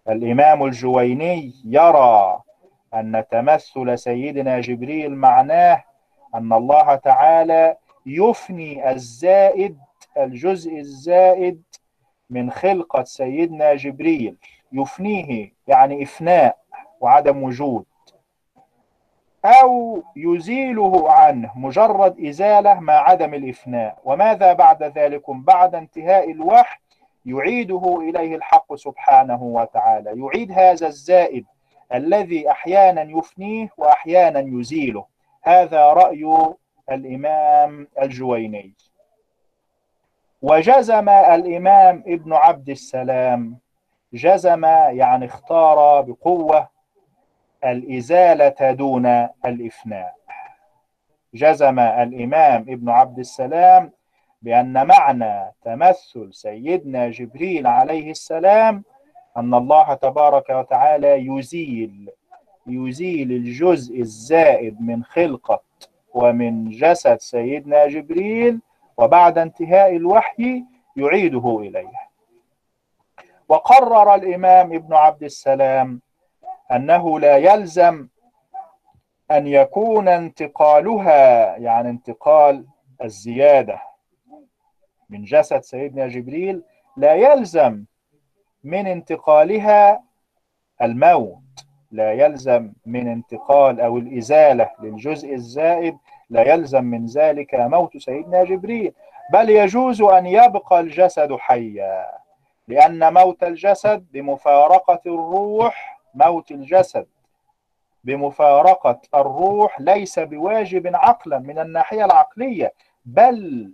الإمام 0.08 0.64
الجويني 0.64 1.52
يرى 1.64 2.40
أن 2.94 3.24
تمثل 3.30 3.98
سيدنا 3.98 4.60
جبريل 4.60 5.16
معناه 5.16 5.84
أن 6.34 6.52
الله 6.52 6.94
تعالى 6.94 7.76
يفني 8.06 8.90
الزائد 8.90 9.78
الجزء 10.18 10.78
الزائد 10.78 11.62
من 12.30 12.50
خلقة 12.50 13.02
سيدنا 13.04 13.74
جبريل 13.74 14.36
يفنيه 14.72 15.52
يعني 15.66 16.02
إفناء 16.02 16.56
وعدم 17.00 17.42
وجود. 17.42 17.84
أو 19.44 20.02
يزيله 20.16 21.12
عنه 21.12 21.52
مجرد 21.56 22.24
إزالة 22.24 22.80
مع 22.80 22.92
عدم 22.92 23.34
الإفناء. 23.34 23.98
وماذا 24.04 24.52
بعد 24.52 24.82
ذلك 24.82 25.30
بعد 25.30 25.74
انتهاء 25.74 26.30
الوحي 26.30 26.78
يعيده 27.26 27.98
إليه 28.00 28.36
الحق 28.36 28.74
سبحانه 28.74 29.42
وتعالى. 29.42 30.20
يعيد 30.20 30.52
هذا 30.52 30.86
الزائد 30.86 31.44
الذي 31.94 32.50
أحيانا 32.50 33.02
يفنيه 33.02 33.68
وأحيانا 33.78 34.40
يزيله. 34.40 35.04
هذا 35.42 35.84
رأي 35.84 36.54
الإمام 36.90 37.88
الجويني. 38.02 38.74
وجزم 40.42 41.08
الإمام 41.08 42.04
ابن 42.06 42.32
عبد 42.32 42.70
السلام 42.70 43.58
جزم 44.12 44.64
يعني 44.64 45.24
اختار 45.24 46.00
بقوة 46.00 46.68
الإزالة 47.64 48.72
دون 48.72 49.06
الإفناء. 49.44 50.14
جزم 51.34 51.78
الإمام 51.78 52.60
ابن 52.68 52.88
عبد 52.88 53.18
السلام 53.18 53.92
بأن 54.42 54.86
معنى 54.86 55.52
تمثل 55.62 56.28
سيدنا 56.34 57.10
جبريل 57.10 57.66
عليه 57.66 58.10
السلام 58.10 58.84
أن 59.36 59.54
الله 59.54 59.94
تبارك 59.94 60.50
وتعالى 60.50 61.26
يزيل 61.26 62.10
يزيل 62.66 63.32
الجزء 63.32 64.00
الزائد 64.00 64.80
من 64.80 65.04
خلقة 65.04 65.62
ومن 66.14 66.70
جسد 66.70 67.16
سيدنا 67.20 67.88
جبريل 67.88 68.60
وبعد 68.96 69.38
انتهاء 69.38 69.96
الوحي 69.96 70.64
يعيده 70.96 71.58
إليه. 71.60 71.92
وقرر 73.48 74.14
الإمام 74.14 74.72
ابن 74.72 74.94
عبد 74.94 75.22
السلام 75.22 76.00
أنه 76.72 77.20
لا 77.20 77.36
يلزم 77.36 78.08
أن 79.30 79.46
يكون 79.46 80.08
انتقالها 80.08 81.56
يعني 81.56 81.90
انتقال 81.90 82.66
الزيادة 83.04 83.80
من 85.10 85.24
جسد 85.24 85.60
سيدنا 85.60 86.06
جبريل 86.08 86.62
لا 86.96 87.14
يلزم 87.14 87.84
من 88.64 88.86
انتقالها 88.86 90.02
الموت 90.82 91.38
لا 91.92 92.12
يلزم 92.12 92.72
من 92.86 93.08
انتقال 93.08 93.80
أو 93.80 93.98
الإزالة 93.98 94.70
للجزء 94.80 95.34
الزائد 95.34 95.98
لا 96.30 96.52
يلزم 96.52 96.84
من 96.84 97.06
ذلك 97.06 97.54
موت 97.54 97.96
سيدنا 97.96 98.44
جبريل. 98.44 98.92
بل 99.32 99.50
يجوز 99.50 100.02
أن 100.02 100.26
يبقى 100.26 100.80
الجسد 100.80 101.36
حيا 101.36 102.06
لأن 102.68 103.14
موت 103.14 103.42
الجسد 103.42 104.06
بمفارقة 104.12 105.00
الروح 105.06 105.99
موت 106.14 106.50
الجسد 106.50 107.06
بمفارقة 108.04 109.00
الروح 109.14 109.80
ليس 109.80 110.18
بواجب 110.18 110.96
عقلا 110.96 111.38
من 111.38 111.58
الناحية 111.58 112.04
العقلية 112.04 112.74
بل 113.04 113.70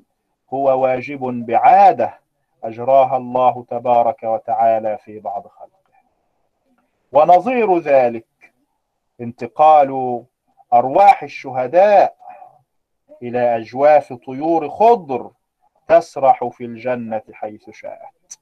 هو 0.54 0.82
واجب 0.82 1.20
بعادة 1.46 2.20
أجراها 2.64 3.16
الله 3.16 3.64
تبارك 3.70 4.22
وتعالى 4.22 4.98
في 4.98 5.18
بعض 5.20 5.46
خلقه. 5.46 5.70
ونظير 7.12 7.78
ذلك 7.78 8.26
انتقال 9.20 10.22
أرواح 10.72 11.22
الشهداء 11.22 12.16
إلى 13.22 13.56
أجواف 13.56 14.12
طيور 14.12 14.68
خضر 14.68 15.30
تسرح 15.88 16.44
في 16.44 16.64
الجنة 16.64 17.22
حيث 17.32 17.70
شاءت. 17.70 18.38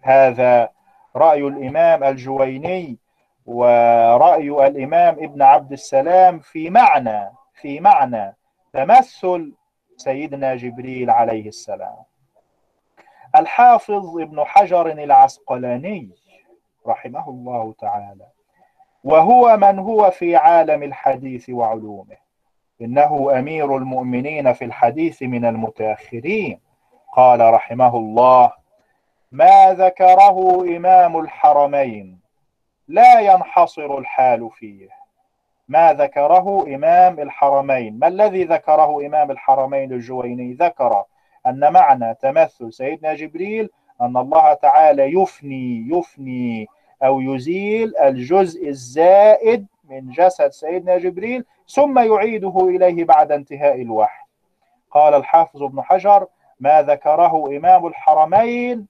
هذا 0.00 0.70
رأي 1.16 1.40
الإمام 1.40 2.04
الجويني 2.04 2.98
ورأي 3.46 4.66
الإمام 4.66 5.14
ابن 5.14 5.42
عبد 5.42 5.72
السلام 5.72 6.38
في 6.38 6.70
معنى 6.70 7.30
في 7.54 7.80
معنى 7.80 8.36
تمثل 8.72 9.52
سيدنا 9.96 10.56
جبريل 10.56 11.10
عليه 11.10 11.48
السلام. 11.48 11.96
الحافظ 13.36 14.18
ابن 14.18 14.44
حجر 14.44 14.86
العسقلاني 14.86 16.10
رحمه 16.86 17.28
الله 17.28 17.74
تعالى 17.78 18.26
وهو 19.04 19.56
من 19.56 19.78
هو 19.78 20.10
في 20.10 20.36
عالم 20.36 20.82
الحديث 20.82 21.50
وعلومه. 21.50 22.16
إنه 22.82 23.38
أمير 23.38 23.76
المؤمنين 23.76 24.52
في 24.52 24.64
الحديث 24.64 25.22
من 25.22 25.44
المتأخرين. 25.44 26.60
قال 27.12 27.40
رحمه 27.54 27.96
الله 27.96 28.52
ما 29.32 29.74
ذكره 29.74 30.62
إمام 30.76 31.20
الحرمين 31.20 32.19
لا 32.90 33.20
ينحصر 33.20 33.98
الحال 33.98 34.50
فيه. 34.50 34.88
ما 35.68 35.92
ذكره 35.92 36.74
إمام 36.74 37.20
الحرمين. 37.20 37.98
ما 37.98 38.08
الذي 38.08 38.44
ذكره 38.44 39.06
إمام 39.06 39.30
الحرمين 39.30 39.92
الجويني؟ 39.92 40.52
ذكر 40.52 41.04
أن 41.46 41.72
معنى 41.72 42.14
تمثل 42.14 42.72
سيدنا 42.72 43.14
جبريل 43.14 43.70
أن 44.00 44.16
الله 44.16 44.54
تعالى 44.54 45.02
يفني 45.02 45.88
يفني 45.92 46.68
أو 47.02 47.20
يزيل 47.20 47.96
الجزء 47.96 48.68
الزائد 48.68 49.66
من 49.84 50.10
جسد 50.10 50.48
سيدنا 50.48 50.98
جبريل 50.98 51.44
ثم 51.68 51.98
يعيده 51.98 52.68
إليه 52.68 53.04
بعد 53.04 53.32
انتهاء 53.32 53.82
الوحي. 53.82 54.24
قال 54.90 55.14
الحافظ 55.14 55.62
ابن 55.62 55.82
حجر 55.82 56.26
ما 56.60 56.82
ذكره 56.82 57.56
إمام 57.56 57.86
الحرمين 57.86 58.86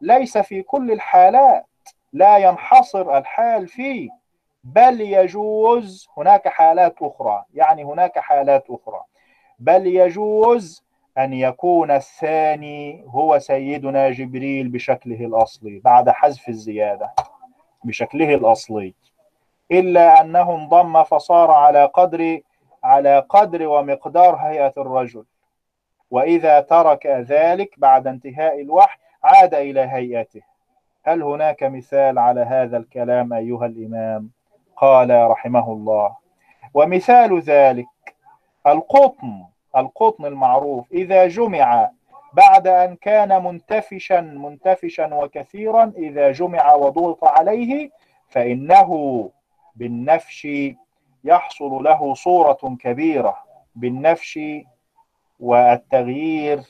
ليس 0.00 0.38
في 0.38 0.62
كل 0.62 0.92
الحالات. 0.92 1.64
لا 2.14 2.36
ينحصر 2.36 3.18
الحال 3.18 3.68
فيه 3.68 4.10
بل 4.64 5.00
يجوز 5.00 6.08
هناك 6.16 6.48
حالات 6.48 6.94
أخرى 7.02 7.44
يعني 7.54 7.84
هناك 7.84 8.18
حالات 8.18 8.64
أخرى 8.70 9.00
بل 9.58 9.86
يجوز 9.86 10.84
أن 11.18 11.32
يكون 11.32 11.90
الثاني 11.90 13.04
هو 13.08 13.38
سيدنا 13.38 14.10
جبريل 14.10 14.68
بشكله 14.68 15.26
الأصلي 15.26 15.78
بعد 15.78 16.10
حذف 16.10 16.48
الزيادة 16.48 17.14
بشكله 17.84 18.34
الأصلي. 18.34 18.94
إلا 19.72 20.20
أنه 20.20 20.54
انضم 20.54 21.02
فصار 21.02 21.50
على 21.50 21.84
قدر 21.84 22.40
على 22.84 23.26
قدر 23.28 23.66
ومقدار 23.68 24.34
هيئة 24.34 24.72
الرجل. 24.76 25.24
وإذا 26.10 26.60
ترك 26.60 27.06
ذلك 27.06 27.74
بعد 27.78 28.06
انتهاء 28.06 28.60
الوحي 28.60 28.98
عاد 29.24 29.54
إلى 29.54 29.80
هيئته. 29.80 30.42
هل 31.06 31.22
هناك 31.22 31.62
مثال 31.62 32.18
على 32.18 32.40
هذا 32.40 32.76
الكلام 32.76 33.32
أيها 33.32 33.66
الإمام؟ 33.66 34.30
قال 34.76 35.30
رحمه 35.30 35.72
الله. 35.72 36.16
ومثال 36.74 37.40
ذلك 37.40 37.86
القطن 38.66 39.44
القطن 39.76 40.26
المعروف. 40.26 40.92
إذا 40.92 41.28
جمع 41.28 41.90
بعد 42.32 42.66
أن 42.66 42.96
كان 42.96 43.44
منتفشا 43.44 44.20
منتفشا 44.20 45.14
وكثيرا 45.14 45.92
إذا 45.96 46.32
جمع 46.32 46.74
وضغط 46.74 47.24
عليه 47.24 47.90
فإنه 48.28 49.30
بالنفش 49.76 50.48
يحصل 51.24 51.70
له 51.84 52.14
صورة 52.14 52.76
كبيرة. 52.80 53.36
بالنفش 53.76 54.38
والتغيير 55.40 56.60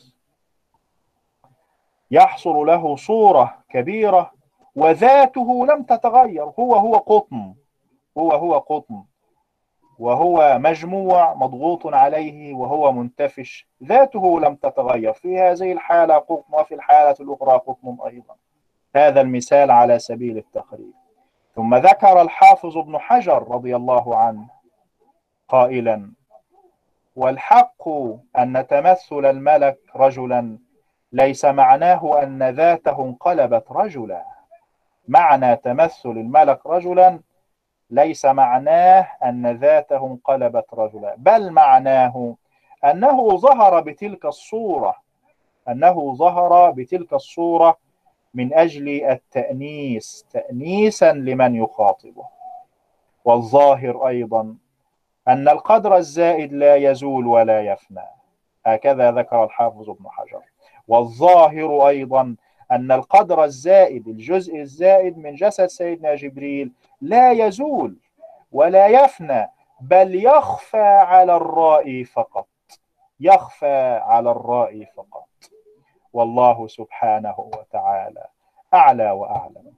يحصل 2.14 2.66
له 2.66 2.96
صورة 2.96 3.54
كبيرة 3.68 4.30
وذاته 4.76 5.66
لم 5.66 5.82
تتغير. 5.82 6.44
هو 6.44 6.74
هو 6.74 6.96
قطن. 6.96 7.54
هو 8.18 8.32
هو 8.32 8.58
قطن. 8.58 9.02
وهو 9.98 10.58
مجموع 10.58 11.34
مضغوط 11.34 11.86
عليه 11.86 12.54
وهو 12.54 12.92
منتفش. 12.92 13.68
ذاته 13.84 14.40
لم 14.40 14.54
تتغير. 14.54 15.12
في 15.12 15.38
هذه 15.38 15.72
الحالة 15.72 16.14
قطن 16.14 16.54
وفي 16.54 16.74
الحالة 16.74 17.16
الأخرى 17.20 17.52
قطن 17.52 17.96
أيضا. 18.06 18.34
هذا 18.96 19.20
المثال 19.20 19.70
على 19.70 19.98
سبيل 19.98 20.38
التقريب. 20.38 20.92
ثم 21.54 21.74
ذكر 21.74 22.22
الحافظ 22.22 22.78
ابن 22.78 22.98
حجر 22.98 23.48
رضي 23.48 23.76
الله 23.76 24.16
عنه 24.16 24.48
قائلا 25.48 26.12
والحق 27.16 27.88
أن 28.38 28.66
تمثل 28.66 29.24
الملك 29.24 29.78
رجلا 29.96 30.58
ليس 31.14 31.44
معناه 31.44 32.22
أن 32.22 32.42
ذاته 32.50 33.04
انقلبت 33.04 33.72
رجلا. 33.72 34.24
معنى 35.08 35.56
تمثل 35.56 36.10
الملك 36.10 36.66
رجلا 36.66 37.20
ليس 37.90 38.24
معناه 38.24 39.08
أن 39.24 39.56
ذاته 39.56 40.06
انقلبت 40.06 40.74
رجلا 40.74 41.14
بل 41.18 41.50
معناه 41.50 42.36
أنه 42.84 43.36
ظهر 43.36 43.80
بتلك 43.80 44.24
الصورة 44.24 44.94
أنه 45.68 46.14
ظهر 46.14 46.70
بتلك 46.70 47.12
الصورة 47.12 47.76
من 48.34 48.54
أجل 48.54 49.04
التأنيس 49.04 50.26
تأنيسا 50.30 51.12
لمن 51.12 51.54
يخاطبه. 51.54 52.24
والظاهر 53.24 54.08
أيضا 54.08 54.56
أن 55.28 55.48
القدر 55.48 55.96
الزائد 55.96 56.52
لا 56.52 56.76
يزول 56.76 57.26
ولا 57.26 57.60
يفنى. 57.60 58.06
هكذا 58.66 59.10
ذكر 59.10 59.44
الحافظ 59.44 59.90
ابن 59.90 60.08
حجر. 60.08 60.53
والظاهر 60.88 61.88
أيضا 61.88 62.36
أن 62.72 62.92
القدر 62.92 63.44
الزائد 63.44 64.08
الجزء 64.08 64.60
الزائد 64.60 65.18
من 65.18 65.34
جسد 65.34 65.66
سيدنا 65.66 66.14
جبريل 66.14 66.72
لا 67.00 67.30
يزول 67.32 67.96
ولا 68.52 68.86
يفنى 68.86 69.50
بل 69.80 70.24
يخفى 70.24 70.82
على 70.82 71.36
الرائي 71.36 72.04
فقط 72.04 72.46
يخفى 73.20 74.00
على 74.02 74.30
الرائي 74.30 74.86
فقط. 74.86 75.28
والله 76.12 76.66
سبحانه 76.66 77.34
وتعالى 77.38 78.26
أعلى 78.74 79.10
وأعلم. 79.10 79.74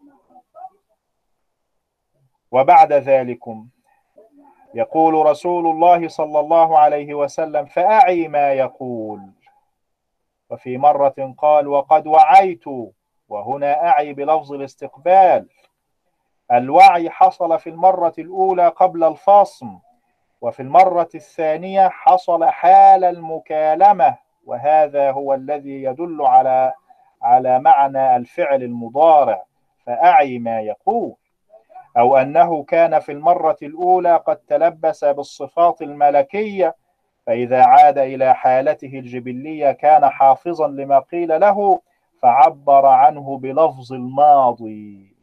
وبعد 2.51 2.93
ذلكم 2.93 3.69
يقول 4.75 5.27
رسول 5.27 5.67
الله 5.67 6.09
صلى 6.09 6.41
الله 6.41 6.79
عليه 6.79 7.15
وسلم 7.15 7.65
فأعي 7.67 8.29
ما 8.29 8.53
يقول. 8.53 9.21
وفي 10.51 10.79
مرة 10.79 11.35
قال 11.39 11.69
وقد 11.69 12.07
وعيت. 12.07 12.65
وهنا 13.29 13.89
أعي 13.89 14.13
بلفظ 14.13 14.53
الاستقبال. 14.53 15.49
الوعي 16.53 17.11
حصل 17.11 17.59
في 17.59 17.71
المرة 17.71 18.13
الأولى 18.19 18.69
قبل 18.69 19.05
الفصم 19.05 19.79
وفي 20.41 20.61
المرة 20.61 21.09
الثانية 21.15 21.89
حصل 21.89 22.45
حال 22.45 23.05
المكالمة 23.05 24.17
وهذا 24.45 25.11
هو 25.11 25.35
الذي 25.35 25.83
يدل 25.83 26.23
على 26.23 26.73
على 27.23 27.59
معنى 27.59 28.17
الفعل 28.17 28.63
المضارع. 28.63 29.45
فأعي 29.87 30.39
ما 30.39 30.61
يقول. 30.61 31.15
أو 31.99 32.17
أنه 32.17 32.63
كان 32.63 32.99
في 32.99 33.13
المرة 33.13 33.57
الأولى 33.63 34.17
قد 34.17 34.37
تلبس 34.37 35.05
بالصفات 35.05 35.83
الملكية 35.83 36.75
فإذا 37.27 37.65
عاد 37.65 37.99
إلى 37.99 38.35
حالته 38.35 38.99
الجبلية 38.99 39.73
كان 39.73 40.09
حافظا 40.09 40.69
لما 40.69 40.99
قيل 40.99 41.41
له 41.41 41.81
فعبر 42.23 42.87
عنه 42.87 43.39
بلفظ 43.39 43.93
الماضي 43.93 45.17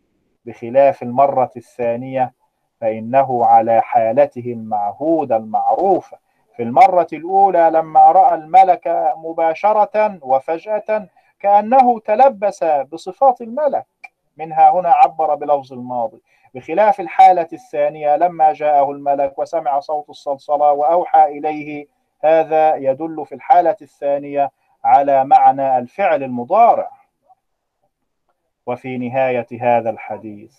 بخلاف 0.46 1.04
المرة 1.04 1.52
الثانية 1.58 2.34
فإنه 2.82 3.46
على 3.46 3.82
حالته 3.82 4.54
المعهودة 4.54 5.38
المعروفة 5.38 6.18
في 6.56 6.64
المرة 6.64 7.08
الأولى 7.14 7.70
لما 7.74 8.12
رأى 8.12 8.36
الملك 8.36 9.14
مباشرة 9.18 10.20
وفجأة 10.22 11.08
كأنه 11.40 12.00
تلبس 12.00 12.64
بصفات 12.64 13.42
الملك. 13.42 13.86
منها 14.38 14.70
هنا 14.70 14.90
عبر 14.90 15.36
بلفظ 15.36 15.74
الماضي. 15.74 16.22
بخلاف 16.54 17.00
الحالة 17.00 17.48
الثانية 17.54 18.16
لما 18.16 18.54
جاءه 18.54 18.92
الملك 18.92 19.40
وسمع 19.40 19.80
صوت 19.80 20.10
الصلصلة 20.10 20.72
وأوحى 20.72 21.24
إليه 21.24 21.88
هذا 22.24 22.76
يدل 22.76 23.26
في 23.26 23.36
الحالة 23.36 23.78
الثانية 23.82 24.52
على 24.84 25.26
معنى 25.26 25.78
الفعل 25.78 26.24
المضارع. 26.24 26.92
وفي 28.66 28.98
نهاية 28.98 29.48
هذا 29.62 29.90
الحديث 29.90 30.58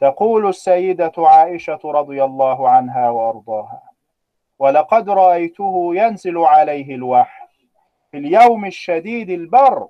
تقول 0.00 0.48
السيدة 0.48 1.12
عائشة 1.18 1.78
رضي 1.84 2.24
الله 2.24 2.68
عنها 2.68 3.10
وأرضاها 3.10 3.82
ولقد 4.58 5.10
رأيته 5.10 5.90
ينزل 5.94 6.38
عليه 6.38 6.94
الوحي 6.94 7.46
في 8.10 8.18
اليوم 8.18 8.64
الشديد 8.64 9.30
البرد 9.30 9.88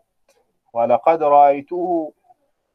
ولقد 0.73 1.23
رأيته 1.23 2.13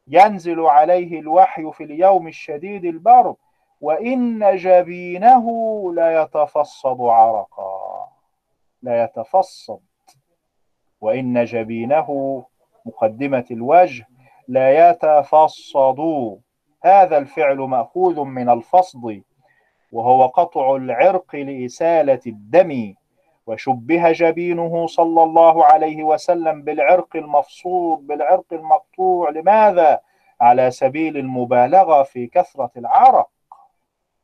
ينزل 0.07 0.59
عليه 0.59 1.19
الوحي 1.19 1.71
في 1.71 1.83
اليوم 1.83 2.27
الشديد 2.27 2.85
البرد 2.85 3.35
وإن 3.81 4.55
جبينه 4.55 5.47
لا 5.93 6.21
يتفصد 6.21 7.01
عرقا. 7.01 8.07
لا 8.81 9.03
يتفصد 9.03 9.79
وإن 11.01 11.43
جبينه 11.43 12.43
مقدمة 12.85 13.45
الوجه 13.51 14.07
لا 14.47 14.89
يتفصد 14.89 15.99
هذا 16.83 17.17
الفعل 17.17 17.57
مأخوذ 17.57 18.23
من 18.23 18.49
الفصد 18.49 19.23
وهو 19.91 20.27
قطع 20.27 20.75
العرق 20.75 21.35
لإسالة 21.35 22.19
الدم. 22.27 22.93
وشبه 23.47 24.11
جبينه 24.11 24.87
صلى 24.87 25.23
الله 25.23 25.65
عليه 25.65 26.03
وسلم 26.03 26.61
بالعرق 26.61 27.15
المفصول 27.15 28.01
بالعرق 28.01 28.45
المقطوع. 28.51 29.29
لماذا؟ 29.29 29.99
على 30.41 30.71
سبيل 30.71 31.17
المبالغة 31.17 32.03
في 32.03 32.27
كثرة 32.27 32.71
العرق. 32.77 33.29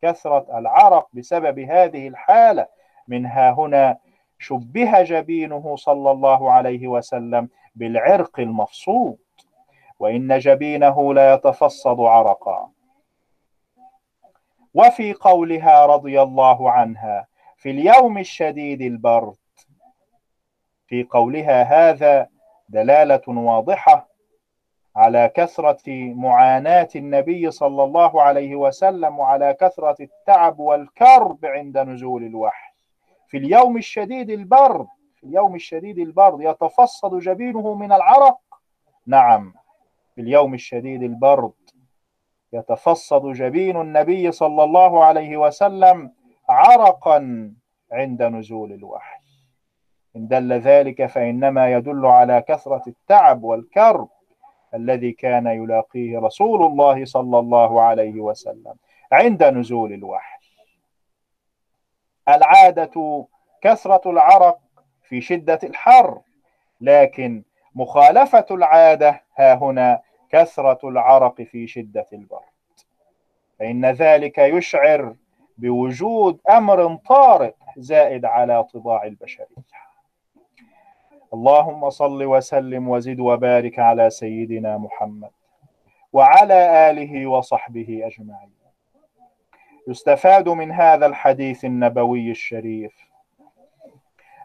كثرة 0.02 0.60
العرق 0.60 1.08
بسبب 1.14 1.60
هذه 1.60 2.08
الحالة. 2.08 2.68
منها 3.08 3.52
هنا 3.52 3.98
شبه 4.40 5.02
جبينه 5.02 5.76
صلى 5.76 6.12
الله 6.12 6.52
عليه 6.52 6.88
وسلم 6.88 7.50
بالعرق 7.76 8.40
المفصول. 8.40 9.18
وإن 10.00 10.40
جبينه 10.40 11.14
لا 11.14 11.34
يتفصد 11.34 12.00
عرقا. 12.00 12.70
وفي 14.74 15.14
قولها 15.14 15.86
رضي 15.86 16.22
الله 16.22 16.72
عنها 16.72 17.29
في 17.60 17.70
اليوم 17.70 18.18
الشديد 18.18 18.82
البرد. 18.82 19.36
في 20.88 21.04
قولها 21.04 21.64
هذا 21.64 22.30
دلالة 22.70 23.22
واضحة 23.28 24.10
على 24.96 25.32
كثرة 25.36 26.14
معاناة 26.14 26.90
النبي 26.96 27.52
صلى 27.52 27.84
الله 27.84 28.22
عليه 28.22 28.56
وسلم 28.56 29.20
وعلى 29.20 29.54
كثرة 29.54 29.96
التعب 30.00 30.60
والكرب 30.60 31.46
عند 31.46 31.78
نزول 31.78 32.24
الوحي. 32.24 32.74
في 33.28 33.38
اليوم 33.38 33.78
الشديد 33.78 34.30
البرد 34.30 34.88
في 35.16 35.24
اليوم 35.24 35.56
الشديد 35.56 35.98
البرد 35.98 36.42
يتفصد 36.42 37.20
جبينه 37.20 37.74
من 37.74 37.92
العرق. 37.92 38.40
نعم 39.08 39.54
في 40.16 40.22
اليوم 40.22 40.54
الشديد 40.54 41.04
البرد 41.04 41.54
يتفصد 42.54 43.32
جبين 43.32 43.82
النبي 43.82 44.32
صلى 44.32 44.64
الله 44.64 45.04
عليه 45.04 45.38
وسلم 45.38 46.19
عرقا 46.50 47.52
عند 47.92 48.24
نزول 48.24 48.72
الوحي. 48.72 49.20
إن 50.16 50.28
دل 50.28 50.54
ذلك 50.54 51.06
فإنما 51.06 51.72
يدل 51.72 52.06
على 52.06 52.42
كثرة 52.42 52.84
التعب 52.88 53.44
والكرب 53.44 54.10
الذي 54.74 55.12
كان 55.12 55.48
يلاقيه 55.48 56.20
رسول 56.20 56.66
الله 56.66 57.06
صلى 57.06 57.40
الله 57.40 57.82
عليه 57.82 58.22
وسلم 58.22 58.76
عند 59.12 59.44
نزول 59.44 59.94
الوحي. 59.94 60.40
العادة 62.30 63.28
كثرة 63.62 64.10
العرق 64.12 64.60
في 65.04 65.22
شدة 65.22 65.60
الحر 65.64 66.22
لكن 66.82 67.44
مخالفة 67.76 68.46
العادة 68.52 69.24
ها 69.38 69.54
هنا 69.56 70.02
كثرة 70.30 70.90
العرق 70.90 71.42
في 71.42 71.68
شدة 71.68 72.08
البرد. 72.14 72.42
فإن 73.60 73.86
ذلك 73.86 74.38
يشعر 74.38 75.16
بوجود 75.60 76.40
أمر 76.50 76.96
طارئ 76.96 77.54
زائد 77.78 78.26
على 78.26 78.64
طباع 78.64 79.04
البشرية. 79.04 79.70
اللهم 81.34 81.90
صل 81.90 82.24
وسلم 82.24 82.90
وزد 82.90 83.20
وبارك 83.20 83.80
على 83.80 84.10
سيدنا 84.10 84.78
محمد 84.78 85.30
وعلى 86.14 86.90
آله 86.90 87.28
وصحبه 87.28 88.02
أجمعين. 88.04 88.54
يستفاد 89.88 90.50
من 90.50 90.72
هذا 90.72 91.06
الحديث 91.06 91.66
النبوي 91.66 92.32
الشريف 92.32 93.10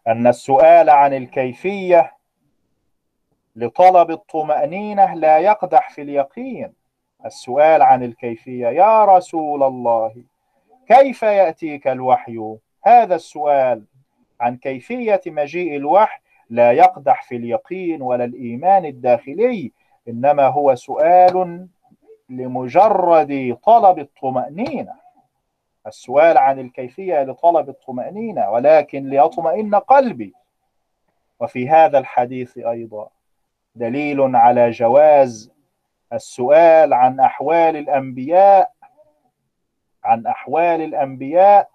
أن 0.06 0.26
السؤال 0.26 0.90
عن 0.90 1.14
الكيفية 1.14 2.12
لطلب 3.56 4.10
الطمأنينة 4.10 5.14
لا 5.14 5.38
يقدح 5.38 5.90
في 5.90 6.02
اليقين. 6.02 6.72
السؤال 7.24 7.82
عن 7.82 8.02
الكيفية 8.02 8.68
يا 8.68 9.04
رسول 9.04 9.62
الله 9.62 10.24
كيف 10.88 11.22
يأتيك 11.22 11.88
الوحي؟ 11.88 12.56
هذا 12.84 13.14
السؤال 13.14 13.84
عن 14.40 14.56
كيفية 14.56 15.20
مجيء 15.26 15.76
الوحي 15.76 16.20
لا 16.50 16.72
يقدح 16.72 17.22
في 17.22 17.36
اليقين 17.36 18.02
ولا 18.02 18.24
الإيمان 18.24 18.84
الداخلي 18.84 19.72
إنما 20.08 20.46
هو 20.46 20.74
سؤال 20.74 21.68
لمجرد 22.30 23.58
طلب 23.64 23.98
الطمأنينة. 23.98 24.92
السؤال 25.86 26.38
عن 26.38 26.58
الكيفية 26.58 27.22
لطلب 27.22 27.68
الطمأنينة 27.68 28.50
ولكن 28.50 29.10
ليطمئن 29.10 29.74
قلبي. 29.74 30.34
وفي 31.40 31.68
هذا 31.68 31.98
الحديث 31.98 32.58
أيضا 32.58 33.08
دليل 33.74 34.36
على 34.36 34.70
جواز 34.70 35.52
السؤال 36.12 36.94
عن 36.94 37.20
أحوال 37.20 37.76
الأنبياء 37.76 38.73
عن 40.04 40.26
أحوال 40.26 40.80
الأنبياء 40.82 41.68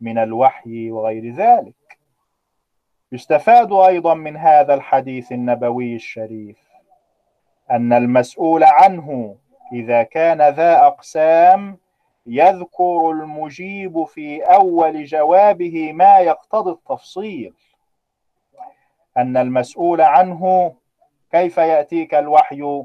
من 0.00 0.18
الوحي 0.18 0.90
وغير 0.90 1.34
ذلك. 1.34 1.74
يستفاد 3.12 3.72
أيضا 3.72 4.14
من 4.14 4.36
هذا 4.36 4.74
الحديث 4.74 5.32
النبوي 5.32 5.94
الشريف 5.94 6.58
أن 7.70 7.92
المسؤول 7.92 8.64
عنه 8.64 9.36
إذا 9.72 10.02
كان 10.02 10.42
ذا 10.48 10.86
أقسام 10.86 11.78
يذكر 12.26 13.10
المجيب 13.10 14.04
في 14.04 14.42
أول 14.42 15.04
جوابه 15.04 15.92
ما 15.92 16.18
يقتضي 16.18 16.70
التفصيل. 16.70 17.54
أن 19.16 19.36
المسؤول 19.36 20.00
عنه 20.00 20.74
كيف 21.30 21.58
يأتيك 21.58 22.14
الوحي؟ 22.14 22.84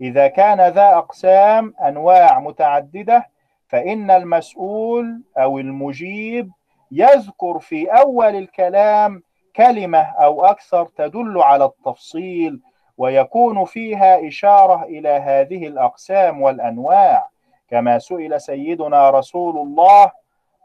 إذا 0.00 0.26
كان 0.28 0.68
ذا 0.68 0.98
أقسام 0.98 1.74
أنواع 1.80 2.40
متعددة 2.40 3.28
فإن 3.74 4.10
المسؤول 4.10 5.22
أو 5.38 5.58
المجيب 5.58 6.50
يذكر 6.90 7.58
في 7.58 7.86
أول 7.86 8.34
الكلام 8.36 9.22
كلمة 9.56 9.98
أو 9.98 10.44
أكثر 10.44 10.86
تدل 10.86 11.42
على 11.42 11.64
التفصيل 11.64 12.60
ويكون 12.98 13.64
فيها 13.64 14.28
إشارة 14.28 14.82
إلى 14.84 15.08
هذه 15.08 15.66
الأقسام 15.66 16.42
والأنواع. 16.42 17.28
كما 17.70 17.98
سئل 17.98 18.40
سيدنا 18.40 19.10
رسول 19.10 19.56
الله 19.56 20.12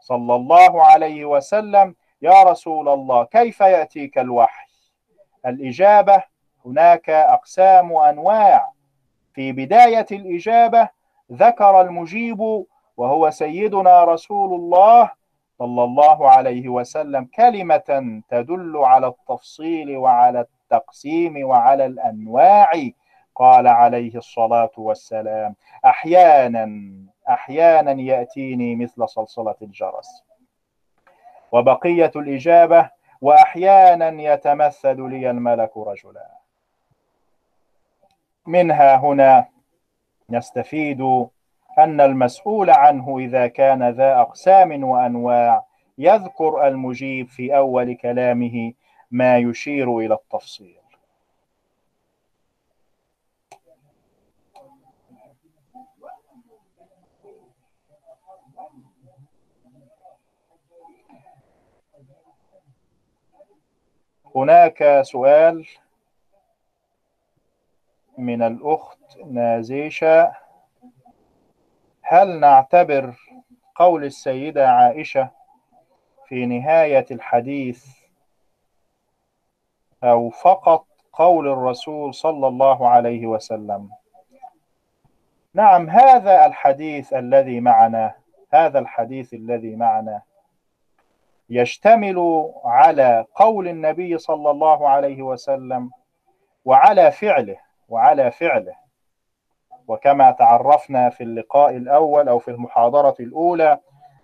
صلى 0.00 0.34
الله 0.34 0.84
عليه 0.84 1.24
وسلم 1.24 1.94
يا 2.22 2.42
رسول 2.42 2.88
الله 2.88 3.24
كيف 3.24 3.60
يأتيك 3.60 4.18
الوحي؟ 4.18 4.66
الإجابة 5.46 6.22
هناك 6.66 7.10
أقسام 7.10 7.92
وأنواع. 7.92 8.72
في 9.34 9.52
بداية 9.52 10.06
الإجابة 10.12 10.88
ذكر 11.32 11.80
المجيب 11.80 12.64
وهو 13.00 13.30
سيدنا 13.30 14.04
رسول 14.04 14.54
الله 14.54 15.10
صلى 15.58 15.84
الله 15.84 16.30
عليه 16.30 16.68
وسلم 16.68 17.24
كلمة 17.24 18.20
تدل 18.28 18.76
على 18.76 19.06
التفصيل 19.06 19.96
وعلى 19.96 20.40
التقسيم 20.40 21.46
وعلى 21.48 21.86
الأنواع. 21.86 22.70
قال 23.34 23.68
عليه 23.68 24.16
الصلاة 24.16 24.70
والسلام 24.76 25.54
أحيانا 25.84 26.66
أحيانا 27.28 27.92
يأتيني 28.02 28.76
مثل 28.76 29.08
صلصلة 29.08 29.54
الجرس 29.62 30.24
وبقية 31.52 32.12
الإجابة 32.16 32.90
وأحيانا 33.20 34.22
يتمثل 34.22 35.08
لي 35.10 35.30
الملك 35.30 35.76
رجلا. 35.76 36.28
منها 38.46 38.96
هنا 38.96 39.48
نستفيد 40.30 41.28
أن 41.84 42.00
المسؤول 42.00 42.70
عنه 42.70 43.18
إذا 43.18 43.46
كان 43.46 43.90
ذا 43.90 44.20
أقسام 44.20 44.84
وأنواع 44.84 45.64
يذكر 45.98 46.66
المجيب 46.68 47.28
في 47.28 47.56
أول 47.56 47.94
كلامه 47.94 48.72
ما 49.10 49.38
يشير 49.38 49.98
إلى 49.98 50.14
التفصيل. 50.14 50.76
هناك 64.36 65.00
سؤال 65.02 65.66
من 68.18 68.42
الأخت 68.42 68.98
نازيشة. 69.26 70.32
هل 72.12 72.40
نعتبر 72.40 73.14
قول 73.74 74.04
السيدة 74.04 74.68
عائشة 74.68 75.30
في 76.28 76.46
نهاية 76.46 77.06
الحديث 77.10 77.86
أو 80.04 80.30
فقط 80.30 80.86
قول 81.12 81.48
الرسول 81.48 82.14
صلى 82.14 82.46
الله 82.46 82.88
عليه 82.88 83.26
وسلم؟ 83.26 83.90
نعم 85.54 85.90
هذا 85.90 86.46
الحديث 86.46 87.12
الذي 87.12 87.60
معنا 87.60 88.14
هذا 88.52 88.78
الحديث 88.78 89.34
الذي 89.34 89.76
معنا 89.76 90.22
يشتمل 91.50 92.50
على 92.64 93.26
قول 93.34 93.68
النبي 93.68 94.18
صلى 94.18 94.50
الله 94.50 94.88
عليه 94.88 95.22
وسلم 95.22 95.90
وعلى 96.64 97.12
فعله 97.12 97.56
وعلى 97.88 98.30
فعله. 98.30 98.79
وكما 99.90 100.30
تعرفنا 100.30 101.10
في 101.10 101.22
اللقاء 101.24 101.76
الأول 101.76 102.28
أو 102.28 102.38
في 102.38 102.50
المحاضرة 102.50 103.14
الأولى 103.20 103.78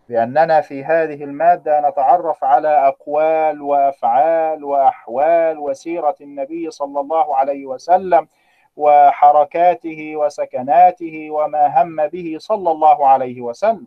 بأننا 0.09 0.61
في 0.61 0.85
هذه 0.85 1.24
المادة 1.24 1.88
نتعرف 1.88 2.44
على 2.44 2.68
أقوال 2.68 3.62
وأفعال 3.62 4.64
وأحوال 4.64 5.59
وسيرة 5.59 6.14
النبي 6.20 6.70
صلى 6.70 7.00
الله 7.00 7.37
عليه 7.37 7.66
وسلم 7.66 8.29
وحركاته 8.76 10.16
وسكناته 10.16 11.29
وما 11.31 11.83
هم 11.83 12.07
به 12.07 12.37
صلى 12.38 12.70
الله 12.70 13.07
عليه 13.07 13.40
وسلم. 13.40 13.87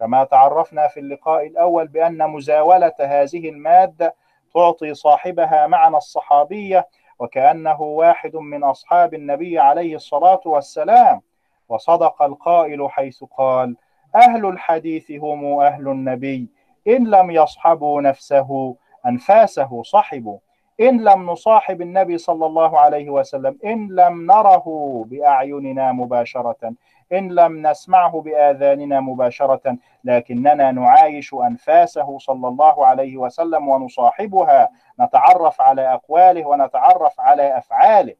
كما 0.00 0.24
تعرفنا 0.24 0.88
في 0.88 1.00
اللقاء 1.00 1.46
الأول 1.46 1.88
بأن 1.88 2.30
مزاولة 2.30 2.92
هذه 3.00 3.48
المادة 3.48 4.14
تعطي 4.54 4.94
صاحبها 4.94 5.66
معنى 5.66 5.96
الصحابية 5.96 6.86
وكأنه 7.22 7.82
واحد 7.82 8.36
من 8.36 8.64
أصحاب 8.64 9.14
النبي 9.14 9.58
عليه 9.58 9.94
الصلاة 9.94 10.40
والسلام. 10.44 11.20
وصدق 11.68 12.22
القائل 12.22 12.90
حيث 12.90 13.24
قال 13.36 13.76
أهل 14.14 14.46
الحديث 14.46 15.10
هم 15.10 15.58
أهل 15.60 15.88
النبي. 15.88 16.48
إن 16.88 17.06
لم 17.06 17.30
يصحبوا 17.30 18.00
نفسه 18.02 18.76
أنفاسه 19.06 19.82
صحبوا. 19.82 20.38
إن 20.80 21.00
لم 21.04 21.30
نصاحب 21.30 21.82
النبي 21.82 22.18
صلى 22.18 22.46
الله 22.46 22.78
عليه 22.78 23.10
وسلم 23.10 23.58
إن 23.64 23.88
لم 23.92 24.26
نره 24.26 24.64
بأعيننا 25.08 25.92
مباشرة. 25.92 26.72
إن 27.12 27.28
لم 27.28 27.66
نسمعه 27.66 28.20
بآذاننا 28.20 29.00
مباشرة 29.00 29.76
لكننا 30.04 30.70
نعايش 30.70 31.34
أنفاسه 31.34 32.18
صلى 32.18 32.48
الله 32.48 32.86
عليه 32.86 33.16
وسلم 33.16 33.68
ونصاحبها 33.68 34.70
نتعرف 35.00 35.60
على 35.60 35.94
أقواله 35.94 36.46
ونتعرف 36.46 37.20
على 37.20 37.58
أفعاله. 37.58 38.14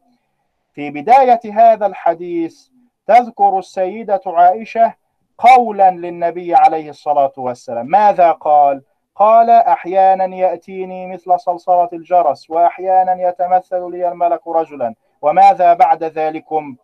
في 0.73 0.91
بداية 0.91 1.41
هذا 1.53 1.87
الحديث 1.87 2.69
تذكر 3.07 3.59
السيدة 3.59 4.21
عائشة 4.27 4.95
قولا 5.39 5.91
للنبي 5.91 6.55
عليه 6.55 6.91
الصلاة 6.91 7.33
والسلام. 7.37 7.87
ماذا 7.87 8.33
قال؟ 8.33 8.83
قال 9.15 9.51
أحيانا 9.51 10.37
يأتيني 10.37 11.07
مثل 11.07 11.41
صلصلة 11.41 11.89
الجرس 11.93 12.51
وأحيانا 12.51 13.29
يتمثل 13.29 13.91
لي 13.91 14.09
الملك 14.09 14.49
رجلا 14.49 14.95
وماذا 15.23 15.75
بعد 15.75 16.05
ذلكم؟ 16.05 16.77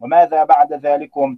وماذا 0.00 0.44
بعد 0.44 0.72
ذلكم؟ 0.72 1.36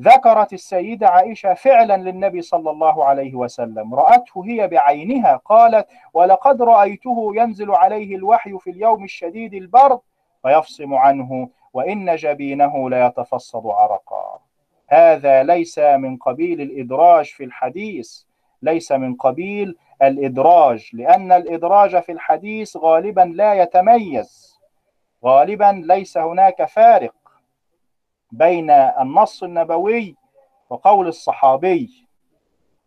ذكرت 0.00 0.52
السيدة 0.52 1.08
عائشة 1.08 1.54
فعلا 1.54 1.96
للنبي 1.96 2.42
صلى 2.42 2.70
الله 2.70 3.04
عليه 3.04 3.34
وسلم. 3.34 3.94
رأته 3.94 4.44
هي 4.44 4.68
بعينها 4.68 5.36
قالت 5.36 5.88
ولقد 6.14 6.62
رأيته 6.62 7.32
ينزل 7.34 7.70
عليه 7.70 8.16
الوحي 8.16 8.58
في 8.58 8.70
اليوم 8.70 9.04
الشديد 9.04 9.54
البرد 9.54 10.00
فيفصم 10.42 10.94
عنه 10.94 11.48
وإن 11.72 12.16
جبينه 12.16 12.90
ليتفصد 12.90 13.66
عرقا. 13.66 14.40
هذا 14.88 15.42
ليس 15.42 15.78
من 15.78 16.16
قبيل 16.16 16.60
الإدراج 16.60 17.24
في 17.24 17.44
الحديث 17.44 18.22
ليس 18.62 18.92
من 18.92 19.14
قبيل 19.14 19.76
الإدراج 20.02 20.90
لأن 20.92 21.32
الإدراج 21.32 22.00
في 22.02 22.12
الحديث 22.12 22.76
غالبا 22.76 23.20
لا 23.20 23.54
يتميز 23.54 24.60
غالبا 25.24 25.82
ليس 25.86 26.18
هناك 26.18 26.64
فارق. 26.64 27.14
بين 28.32 28.70
النص 28.70 29.42
النبوي 29.42 30.16
وقول 30.70 31.08
الصحابي 31.08 32.06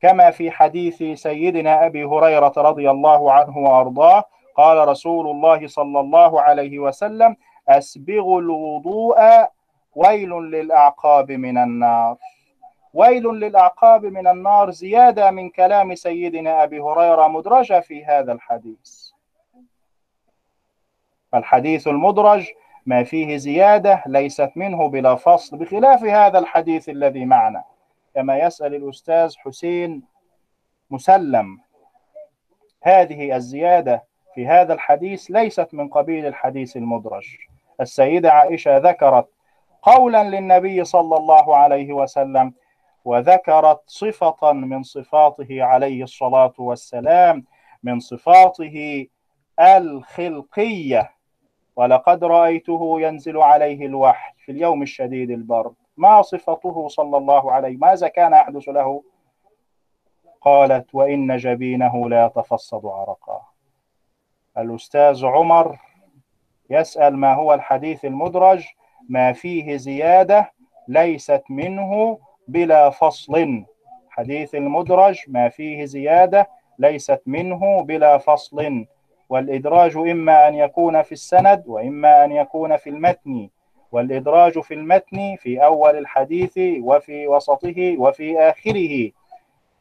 كما 0.02 0.32
في 0.32 0.52
حديث 0.52 1.04
سيدنا 1.20 1.86
أبي 1.86 2.04
هريرة 2.04 2.54
رضي 2.58 2.90
الله 2.92 3.32
عنه 3.34 3.58
وأرضاه 3.58 4.24
قال 4.56 4.88
رسول 4.88 5.28
الله 5.28 5.68
صلى 5.68 6.00
الله 6.00 6.42
عليه 6.42 6.80
وسلم 6.80 7.36
أسبغ 7.70 8.38
الوضوء 8.40 9.18
ويل 9.96 10.30
للأعقاب 10.30 11.32
من 11.32 11.58
النار. 11.58 12.18
ويل 12.94 13.24
للأعقاب 13.24 14.06
من 14.06 14.28
النار 14.28 14.72
زيادة 14.72 15.32
من 15.32 15.50
كلام 15.50 15.96
سيدنا 15.96 16.64
أبي 16.64 16.80
هريرة 16.80 17.28
مدرجة 17.28 17.80
في 17.80 18.06
هذا 18.06 18.32
الحديث. 18.34 19.10
فالحديث 21.32 21.88
المدرج 21.88 22.48
ما 22.86 23.04
فيه 23.04 23.38
زيادة 23.38 24.04
ليست 24.06 24.52
منه 24.56 24.88
بلا 24.88 25.16
فصل 25.16 25.58
بخلاف 25.58 26.04
هذا 26.04 26.40
الحديث 26.40 26.90
الذي 26.90 27.26
معنا. 27.26 27.64
كما 28.16 28.38
يسأل 28.38 28.76
الأستاذ 28.76 29.36
حسين 29.38 30.04
مسلم 30.90 31.60
هذه 32.84 33.36
الزيادة 33.36 34.04
في 34.36 34.48
هذا 34.48 34.74
الحديث 34.74 35.32
ليست 35.32 35.68
من 35.74 35.88
قبيل 35.88 36.26
الحديث 36.26 36.78
المدرج. 36.78 37.38
السيدة 37.82 38.32
عائشة 38.32 38.78
ذكرت 38.78 39.28
قولا 39.82 40.24
للنبي 40.24 40.84
صلى 40.84 41.18
الله 41.18 41.56
عليه 41.56 41.94
وسلم 41.94 42.54
وذكرت 43.06 43.82
صفة 43.88 44.54
من 44.54 44.84
صفاته 44.84 45.64
عليه 45.64 46.04
الصلاة 46.04 46.54
والسلام 46.58 47.46
من 47.84 48.00
صفاته 48.00 49.08
الخلقية. 49.60 51.12
ولقد 51.76 52.24
رأيته 52.24 53.02
ينزل 53.02 53.38
عليه 53.38 53.86
الوحي 53.86 54.34
في 54.46 54.52
اليوم 54.52 54.82
الشديد 54.82 55.32
البرد. 55.32 55.74
ما 55.98 56.22
صفته 56.22 56.88
صلى 56.88 57.18
الله 57.18 57.52
عليه؟ 57.52 57.78
ماذا 57.78 58.08
كان 58.08 58.34
يحدث 58.34 58.70
له؟ 58.70 59.04
قالت 60.42 60.96
وإن 60.96 61.38
جبينه 61.38 62.10
لا 62.10 62.26
يتفصد 62.26 62.86
عرقا. 62.86 63.42
الأستاذ 64.58 65.26
عمر 65.26 65.80
يسأل 66.70 67.18
ما 67.18 67.34
هو 67.34 67.54
الحديث 67.54 68.06
المدرج؟ 68.06 68.66
ما 69.10 69.34
فيه 69.34 69.76
زيادة 69.76 70.52
ليست 70.88 71.44
منه 71.50 72.20
بلا 72.48 72.90
فصل. 72.90 73.66
حديث 74.10 74.56
المدرج 74.56 75.20
ما 75.28 75.50
فيه 75.50 75.86
زيادة 75.86 76.50
ليست 76.80 77.22
منه 77.26 77.82
بلا 77.82 78.18
فصل. 78.18 78.86
والإدراج 79.34 79.98
إما 79.98 80.48
أن 80.48 80.56
يكون 80.56 81.02
في 81.02 81.12
السند 81.12 81.64
وإما 81.68 82.26
أن 82.26 82.32
يكون 82.32 82.78
في 82.78 82.90
المتن. 82.90 83.50
والإدراج 83.92 84.60
في 84.60 84.74
المتن 84.74 85.36
في 85.36 85.66
أول 85.66 85.98
الحديث 85.98 86.58
وفي 86.58 87.28
وسطه 87.28 87.98
وفي 88.00 88.40
آخره. 88.40 89.12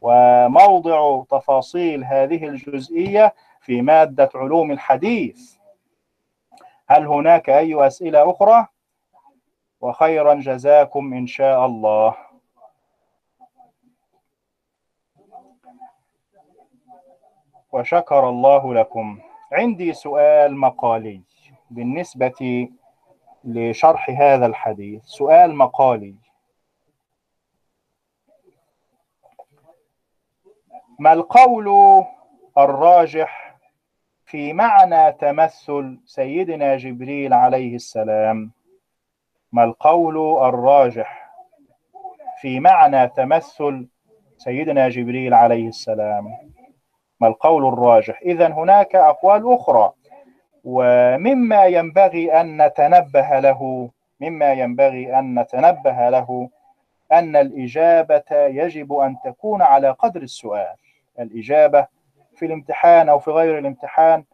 وموضع 0.01 1.23
تفاصيل 1.31 2.05
هذه 2.05 2.45
الجزئية 2.45 3.35
في 3.61 3.83
مادة 3.83 4.31
علوم 4.35 4.71
الحديث. 4.71 5.57
هل 6.89 7.07
هناك 7.07 7.51
أي 7.51 7.87
أسئلة 7.87 8.31
أخرى؟ 8.31 8.67
وخيرا 9.81 10.35
جزاكم 10.35 11.13
إن 11.15 11.27
شاء 11.27 11.67
الله. 11.67 12.15
وشكر 17.73 18.29
الله 18.29 18.75
لكم. 18.75 19.32
عندي 19.53 19.93
سؤال 19.93 20.57
مقالي 20.57 21.23
بالنسبة 21.71 22.69
لشرح 23.45 24.11
هذا 24.11 24.47
الحديث. 24.47 25.05
سؤال 25.05 25.55
مقالي. 25.55 26.15
ما 30.99 31.13
القول 31.13 31.69
الراجح 32.59 33.57
في 34.25 34.53
معنى 34.53 35.13
تمثل 35.13 36.01
سيدنا 36.07 36.77
جبريل 36.77 37.33
عليه 37.33 37.75
السلام؟ 37.75 38.53
ما 39.53 39.65
القول 39.65 40.45
الراجح 40.49 41.33
في 42.41 42.61
معنى 42.61 43.09
تمثل 43.09 43.89
سيدنا 44.37 44.89
جبريل 44.89 45.35
عليه 45.35 45.69
السلام؟ 45.69 46.52
ما 47.23 47.29
القول 47.29 47.67
الراجح. 47.69 48.21
إذا 48.23 48.49
هناك 48.49 48.95
أقوال 48.95 49.53
أخرى. 49.55 49.93
ومما 50.65 51.65
ينبغي 51.65 52.41
أن 52.41 52.63
نتنبه 52.63 53.39
له 53.39 53.91
مما 54.21 54.53
ينبغي 54.53 55.19
أن 55.19 55.39
نتنبه 55.41 56.09
له 56.09 56.49
أن 57.13 57.37
الإجابة 57.37 58.31
يجب 58.31 58.93
أن 58.93 59.17
تكون 59.25 59.63
على 59.63 59.91
قدر 59.91 60.23
السؤال. 60.23 60.75
الإجابة 61.21 61.87
في 62.37 62.47
الامتحان 62.47 63.09
أو 63.09 63.19
في 63.19 63.31
غير 63.31 63.59
الامتحان 63.59 64.25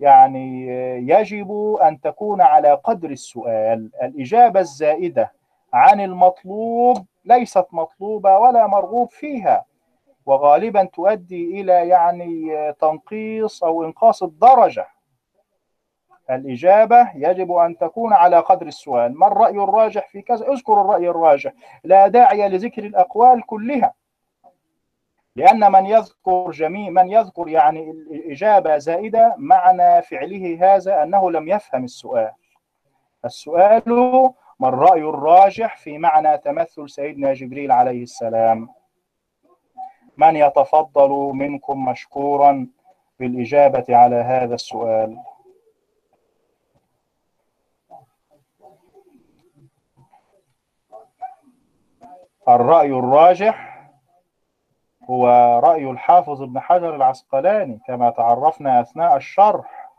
يعني 0.00 0.66
يجب 1.08 1.78
أن 1.82 2.00
تكون 2.00 2.40
على 2.40 2.72
قدر 2.84 3.10
السؤال. 3.10 3.90
الإجابة 4.02 4.60
الزائدة 4.60 5.32
عن 5.72 6.00
المطلوب 6.00 6.96
ليست 7.24 7.66
مطلوبة 7.72 8.38
ولا 8.38 8.66
مرغوب 8.66 9.10
فيها. 9.10 9.69
وغالبا 10.26 10.84
تؤدي 10.84 11.60
إلى 11.60 11.88
يعني 11.88 12.72
تنقيص 12.80 13.64
أو 13.64 13.84
إنقاص 13.84 14.22
الدرجة. 14.22 14.86
الإجابة 16.30 17.10
يجب 17.14 17.52
أن 17.52 17.78
تكون 17.78 18.12
على 18.12 18.36
قدر 18.36 18.66
السؤال. 18.66 19.18
ما 19.18 19.26
الرأي 19.26 19.56
الراجح 19.56 20.08
في 20.08 20.22
كذا؟ 20.22 20.48
اذكر 20.48 20.80
الرأي 20.80 21.08
الراجح. 21.08 21.52
لا 21.84 22.08
داعي 22.08 22.48
لذكر 22.48 22.84
الأقوال 22.84 23.46
كلها. 23.46 23.94
لأن 25.36 25.72
من 25.72 25.86
يذكر 25.86 26.50
جميع 26.50 26.90
من 26.90 27.10
يذكر 27.10 27.48
يعني 27.48 27.90
الإجابة 27.90 28.78
زائدة 28.78 29.34
معنى 29.38 30.02
فعله 30.02 30.58
هذا 30.60 31.02
أنه 31.02 31.30
لم 31.30 31.48
يفهم 31.48 31.84
السؤال. 31.84 32.32
السؤال 33.24 33.82
ما 34.60 34.68
الرأي 34.68 35.00
الراجح 35.00 35.76
في 35.76 35.98
معنى 35.98 36.38
تمثل 36.38 36.90
سيدنا 36.90 37.32
جبريل 37.32 37.72
عليه 37.72 38.02
السلام؟ 38.02 38.68
من 40.20 40.36
يتفضل 40.36 41.10
منكم 41.34 41.84
مشكورا 41.84 42.66
بالإجابة 43.20 43.84
على 43.88 44.16
هذا 44.16 44.54
السؤال؟ 44.54 45.18
الرأي 52.48 52.90
الراجح 52.90 53.86
هو 55.10 55.26
رأي 55.64 55.90
الحافظ 55.90 56.42
ابن 56.42 56.60
حجر 56.60 56.96
العسقلاني 56.96 57.80
كما 57.86 58.10
تعرفنا 58.10 58.80
أثناء 58.80 59.16
الشرح 59.16 59.90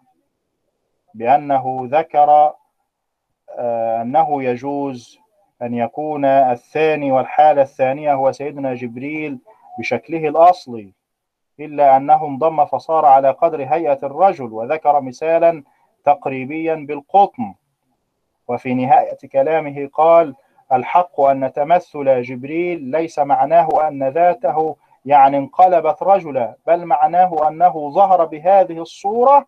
بأنه 1.13 1.79
ذكر 1.83 2.53
آه، 3.49 4.01
أنه 4.01 4.43
يجوز 4.43 5.19
أن 5.61 5.73
يكون 5.73 6.25
الثاني 6.25 7.11
والحالة 7.11 7.61
الثانية 7.61 8.13
هو 8.13 8.31
سيدنا 8.31 8.73
جبريل 8.73 9.39
بشكله 9.79 10.27
الأصلي 10.27 10.93
إلا 11.59 11.97
أنه 11.97 12.25
انضم 12.25 12.65
فصار 12.65 13.05
على 13.05 13.31
قدر 13.31 13.63
هيئة 13.63 13.99
الرجل 14.03 14.53
وذكر 14.53 15.01
مثالا 15.01 15.63
تقريبيا 16.05 16.75
بالقطن. 16.75 17.53
وفي 18.47 18.73
نهاية 18.73 19.17
كلامه 19.31 19.89
قال 19.93 20.35
الحق 20.73 21.21
أن 21.21 21.53
تمثل 21.53 22.21
جبريل 22.21 22.81
ليس 22.81 23.19
معناه 23.19 23.87
أن 23.87 24.07
ذاته 24.09 24.75
يعني 25.05 25.37
انقلبت 25.37 26.03
رجلا 26.03 26.55
بل 26.67 26.85
معناه 26.85 27.47
أنه 27.47 27.91
ظهر 27.91 28.25
بهذه 28.25 28.81
الصورة 28.81 29.45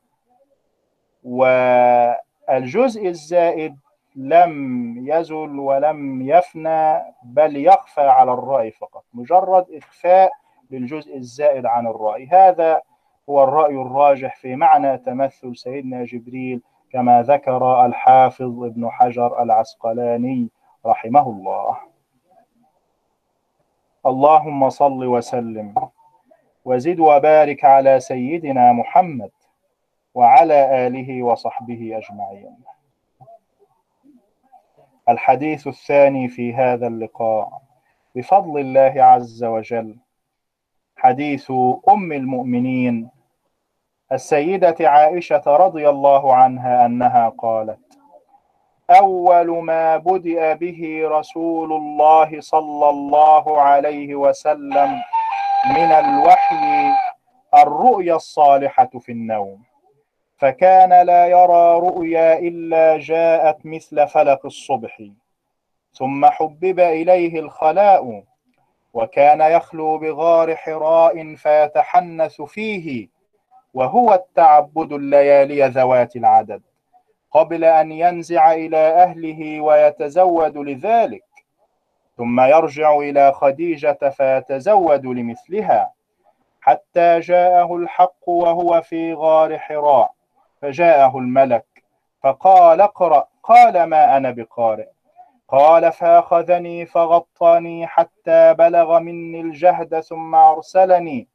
والجزء 1.23 3.07
الزائد 3.07 3.77
لم 4.15 5.07
يزل 5.07 5.59
ولم 5.59 6.21
يفنى 6.21 7.01
بل 7.23 7.57
يخفى 7.57 8.01
على 8.01 8.33
الرأي 8.33 8.71
فقط. 8.71 9.03
مجرد 9.13 9.65
إخفاء 9.71 10.31
للجزء 10.71 11.17
الزائد 11.17 11.65
عن 11.65 11.87
الرأي. 11.87 12.27
هذا 12.27 12.81
هو 13.29 13.43
الرأي 13.43 13.75
الراجح 13.75 14.35
في 14.35 14.55
معنى 14.55 14.97
تمثل 14.97 15.55
سيدنا 15.55 16.03
جبريل 16.03 16.61
كما 16.91 17.21
ذكر 17.21 17.85
الحافظ 17.85 18.63
ابن 18.63 18.89
حجر 18.89 19.43
العسقلاني 19.43 20.49
رحمه 20.85 21.29
الله. 21.29 21.77
اللهم 24.05 24.69
صل 24.69 25.05
وسلم 25.05 25.75
وزد 26.65 26.99
وبارك 26.99 27.65
على 27.65 27.99
سيدنا 27.99 28.71
محمد 28.71 29.31
وعلى 30.13 30.87
آله 30.87 31.23
وصحبه 31.23 31.97
أجمعين. 31.97 32.72
الحديث 35.09 35.67
الثاني 35.67 36.27
في 36.27 36.53
هذا 36.53 36.87
اللقاء. 36.87 37.61
بفضل 38.15 38.59
الله 38.59 39.03
عز 39.03 39.43
وجل 39.43 39.95
حديث 40.97 41.51
أم 41.89 42.11
المؤمنين 42.11 43.09
السيدة 44.11 44.75
عائشة 44.79 45.43
رضي 45.47 45.89
الله 45.89 46.35
عنها 46.35 46.85
أنها 46.85 47.29
قالت 47.29 47.79
أول 48.89 49.63
ما 49.63 49.97
بدأ 49.97 50.53
به 50.53 51.01
رسول 51.03 51.73
الله 51.73 52.41
صلى 52.41 52.89
الله 52.89 53.61
عليه 53.61 54.15
وسلم 54.15 55.01
من 55.69 55.91
الوحي 55.91 56.91
الرؤيا 57.53 58.15
الصالحة 58.15 58.89
في 58.99 59.11
النوم. 59.11 59.63
فكان 60.43 61.05
لا 61.05 61.27
يرى 61.27 61.79
رؤيا 61.79 62.39
إلا 62.39 62.97
جاءت 62.97 63.65
مثل 63.65 64.07
فلق 64.07 64.45
الصبح. 64.45 65.01
ثم 65.93 66.25
حبب 66.25 66.79
إليه 66.79 67.39
الخلاء 67.39 68.23
وكان 68.93 69.41
يخلو 69.41 69.97
بغار 69.97 70.55
حراء 70.55 71.35
فيتحنث 71.35 72.41
فيه 72.41 73.07
وهو 73.73 74.13
التعبد 74.13 74.93
الليالي 74.93 75.67
ذوات 75.67 76.15
العدد. 76.15 76.61
قبل 77.31 77.63
أن 77.63 77.91
ينزع 77.91 78.53
إلى 78.53 78.77
أهله 78.77 79.61
ويتزود 79.61 80.57
لذلك 80.57 81.23
ثم 82.17 82.41
يرجع 82.41 82.97
إلى 82.97 83.31
خديجة 83.31 84.09
فيتزود 84.17 85.05
لمثلها 85.05 85.93
حتى 86.61 87.19
جاءه 87.19 87.75
الحق 87.75 88.29
وهو 88.29 88.81
في 88.81 89.13
غار 89.13 89.59
حراء. 89.59 90.22
فجاءه 90.63 91.17
الملك 91.17 91.65
فقال 92.21 92.81
اقرأ 92.81 93.27
قال 93.43 93.83
ما 93.83 94.17
أنا 94.17 94.31
بقارئ. 94.31 94.87
قال 95.47 95.91
فأخذني 95.91 96.85
فغطني 96.85 97.87
حتى 97.87 98.53
بلغ 98.53 98.99
مني 98.99 99.41
الجهد 99.41 99.99
ثم 99.99 100.35
أرسلني. 100.35 101.27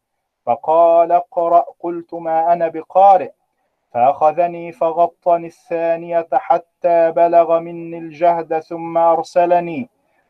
فقال 0.47 1.13
اقرأ 1.13 1.65
قلت 1.81 2.15
ما 2.15 2.53
أنا 2.53 2.69
بقارئ. 2.69 3.31
فأخذني 3.93 4.73
فغطني 4.73 5.47
الثانية 5.47 6.29
حتى 6.33 7.11
بلغ 7.11 7.59
مني 7.61 7.99
الجهد 7.99 8.59
ثم 8.59 8.99
أرسلني. 8.99 9.89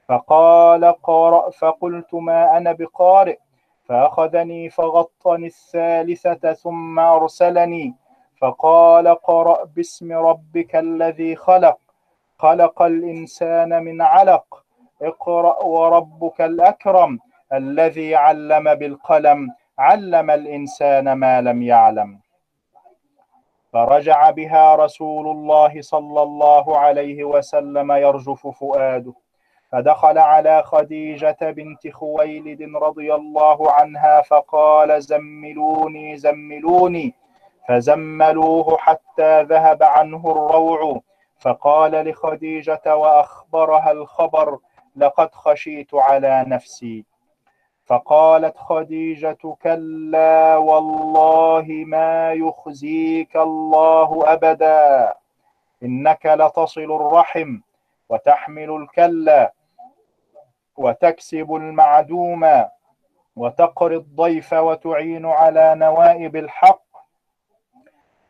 فقال 0.09 0.85
قرأ 1.03 1.51
فقلت 1.51 2.15
ما 2.15 2.57
أنا 2.57 2.73
بقارئ. 2.73 3.39
فأخذني 3.85 4.71
فغطني 4.71 5.47
الثالثة 5.47 6.53
ثم 6.53 6.99
أرسلني. 6.99 7.95
فقال 8.41 9.15
قرأ 9.15 9.65
باسم 9.65 10.13
ربك 10.13 10.77
الذي 10.77 11.37
خلق. 11.37 11.79
خلق 12.39 12.83
الإنسان 12.83 13.85
من 13.85 14.03
علق. 14.03 14.65
اقرأ 15.03 15.65
وربك 15.65 16.41
الأكرم 16.41 17.19
الذي 17.53 18.15
علم 18.15 18.75
بالقلم. 18.75 19.49
علم 19.79 20.31
الإنسان 20.31 21.13
ما 21.13 21.41
لم 21.41 21.63
يعلم. 21.63 22.21
فرجع 23.73 24.31
بها 24.31 24.75
رسول 24.75 25.29
الله 25.29 25.83
صلى 25.83 26.23
الله 26.23 26.79
عليه 26.79 27.25
وسلم 27.25 27.93
يرجف 27.93 28.47
فؤاده. 28.47 29.13
فدخل 29.73 30.19
على 30.19 30.63
خديجة 30.63 31.37
بنت 31.41 31.89
خويلد 31.89 32.77
رضي 32.77 33.15
الله 33.15 33.73
عنها 33.73 34.23
فقال 34.23 35.03
زملوني 35.03 36.17
زملوني. 36.17 37.15
فزملوه 37.69 38.77
حتى 38.79 39.43
ذهب 39.43 39.83
عنه 39.83 40.31
الروع 40.31 41.01
فقال 41.41 41.93
لخديجة 42.09 42.97
وأخبرها 42.97 43.91
الخبر 43.91 44.59
لقد 44.97 45.35
خشيت 45.35 45.95
على 45.95 46.45
نفسي. 46.49 47.05
فقالت 47.87 48.57
خديجة 48.57 49.57
كلا 49.63 50.57
والله 50.57 51.67
ما 51.87 52.33
يخزيك 52.33 53.37
الله 53.37 54.33
أبدا 54.33 55.15
إنك 55.83 56.27
لتصل 56.27 56.81
الرحم 57.01 57.61
وتحمل 58.09 58.71
الكلا 58.71 59.53
وتكسب 60.77 61.55
المعدوم 61.55 62.65
وتقري 63.37 63.97
الضيف 63.97 64.53
وتعين 64.53 65.27
على 65.27 65.75
نوائب 65.75 66.37
الحق 66.37 66.88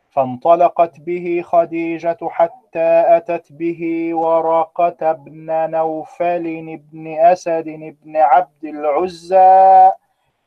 فانطلقت 0.09 0.99
به 0.99 1.41
خديجة 1.45 2.17
حتى 2.21 3.03
أتت 3.07 3.51
به 3.51 4.09
ورقة 4.13 5.11
بن 5.11 5.69
نوفل 5.71 6.77
بن 6.77 7.07
أسد 7.19 7.95
بن 8.03 8.17
عبد 8.17 8.65
العزى 8.65 9.91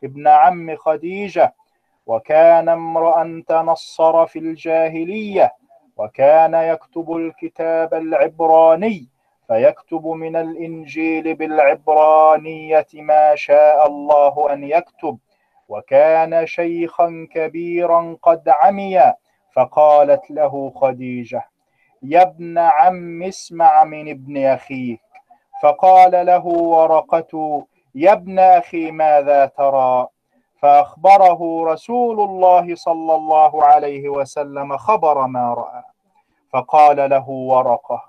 ابن 0.05 0.29
عم 0.29 0.77
خديجة. 0.77 1.55
وكان 2.07 2.69
امرأ 2.69 3.43
تنصر 3.49 4.27
في 4.27 4.39
الجاهلية 4.39 5.53
وكان 5.97 6.55
يكتب 6.55 7.17
الكتاب 7.17 7.95
العبراني 7.95 9.07
فيكتب 9.49 10.07
من 10.07 10.37
الإنجيل 10.37 11.35
بالعبرانية 11.35 12.87
ما 12.95 13.35
شاء 13.35 13.87
الله 13.87 14.53
أن 14.53 14.65
يكتب. 14.65 15.19
وكان 15.69 16.47
شيخا 16.47 17.29
كبيرا 17.31 18.17
قد 18.23 18.49
عمي 18.49 19.13
فقالت 19.55 20.31
له 20.31 20.73
خديجة 20.77 21.49
يا 22.03 22.23
ابن 22.23 22.59
عم 22.59 23.23
اسمع 23.23 23.85
من 23.85 24.11
ابن 24.11 24.47
أخيك. 24.47 25.01
فقال 25.63 26.27
له 26.27 26.47
ورقة 26.47 27.65
يا 27.95 28.13
ابن 28.13 28.39
أخي 28.39 28.91
ماذا 28.91 29.47
ترى؟ 29.47 30.07
فأخبره 30.59 31.65
رسول 31.73 32.21
الله 32.21 32.75
صلى 32.75 33.15
الله 33.15 33.65
عليه 33.65 34.09
وسلم 34.09 34.77
خبر 34.77 35.27
ما 35.27 35.55
رأى. 35.55 35.83
فقال 36.53 37.11
له 37.11 37.29
ورقة 37.29 38.03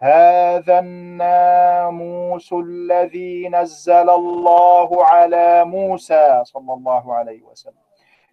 هذا 0.00 0.78
الناموس 0.78 2.52
الذي 2.52 3.48
نزل 3.48 4.10
الله 4.10 5.04
على 5.04 5.64
موسى 5.64 6.40
صلى 6.44 6.72
الله 6.72 7.14
عليه 7.14 7.42
وسلم. 7.42 7.82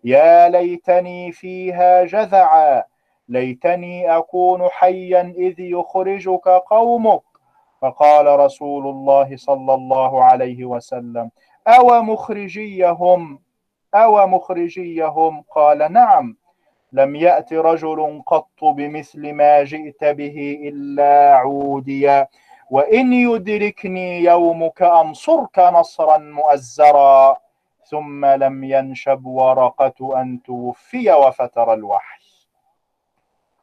يا 0.03 0.49
ليتني 0.49 1.31
فيها 1.31 2.03
جذعا 2.03 2.83
ليتني 3.29 4.17
أكون 4.17 4.67
حيا 4.69 5.33
إذ 5.37 5.59
يخرجك 5.59 6.47
قومك. 6.47 7.21
فقال 7.81 8.39
رسول 8.39 8.87
الله 8.87 9.37
صلى 9.37 9.73
الله 9.73 10.23
عليه 10.23 10.65
وسلم 10.65 11.31
أو 11.67 12.01
مخرجيهم؟ 12.01 13.39
أو 13.95 14.27
مخرجيهم؟ 14.27 15.43
قال 15.55 15.93
نعم. 15.93 16.37
لم 16.93 17.15
يأت 17.15 17.53
رجل 17.53 18.21
قط 18.27 18.63
بمثل 18.63 19.33
ما 19.33 19.63
جئت 19.63 20.03
به 20.03 20.59
إلا 20.63 21.35
عوديا 21.35 22.27
وإن 22.71 23.13
يدركني 23.13 24.23
يومك 24.23 24.81
أنصرك 24.81 25.59
نصرا 25.59 26.17
مؤزرا. 26.17 27.37
ثم 27.89 28.25
لم 28.25 28.63
ينشب 28.63 29.25
ورقة 29.25 30.21
أن 30.21 30.43
توفي 30.43 31.11
وفتر 31.11 31.73
الوحي. 31.73 32.19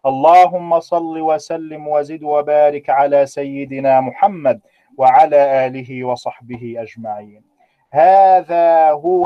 اللهم 0.06 0.80
صل 0.80 1.20
وسلم 1.20 1.88
وزد 1.88 2.22
وبارك 2.22 2.90
على 2.90 3.26
سيدنا 3.26 4.00
محمد 4.00 4.60
وعلى 4.98 5.66
آله 5.66 6.04
وصحبه 6.04 6.74
أجمعين. 6.78 7.42
هذا 7.90 8.90
هو 8.90 9.24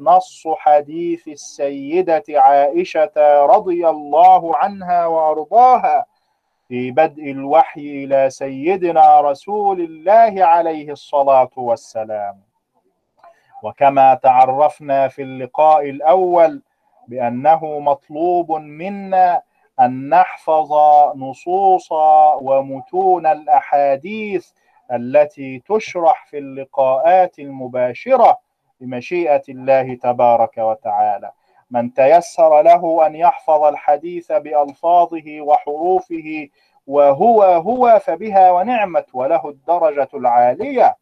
نص 0.00 0.42
حديث 0.48 1.28
السيدة 1.28 2.24
عائشة 2.28 3.46
رضي 3.46 3.88
الله 3.88 4.56
عنها 4.56 5.06
وأرضاها 5.06 6.06
في 6.68 6.90
بدء 6.90 7.30
الوحي 7.30 8.04
إلى 8.04 8.30
سيدنا 8.30 9.20
رسول 9.20 9.80
الله 9.80 10.44
عليه 10.44 10.92
الصلاة 10.92 11.50
والسلام. 11.56 12.51
وكما 13.62 14.14
تعرفنا 14.14 15.08
في 15.08 15.22
اللقاء 15.22 15.90
الأول 15.90 16.62
بأنه 17.08 17.78
مطلوب 17.78 18.52
منا 18.52 19.42
أن 19.80 20.08
نحفظ 20.08 20.72
نصوص 21.16 21.92
ومتون 22.40 23.26
الأحاديث 23.26 24.50
التي 24.92 25.62
تشرح 25.68 26.26
في 26.26 26.38
اللقاءات 26.38 27.38
المباشرة 27.38 28.38
بمشيئة 28.80 29.42
الله 29.48 29.94
تبارك 29.94 30.58
وتعالى. 30.58 31.30
من 31.70 31.94
تيسر 31.94 32.62
له 32.62 33.06
أن 33.06 33.14
يحفظ 33.14 33.62
الحديث 33.64 34.32
بألفاظه 34.32 35.40
وحروفه 35.40 36.48
وهو 36.86 37.42
هو 37.42 38.00
فبها 38.04 38.50
ونعمت 38.50 39.06
وله 39.14 39.48
الدرجة 39.48 40.08
العالية 40.14 40.96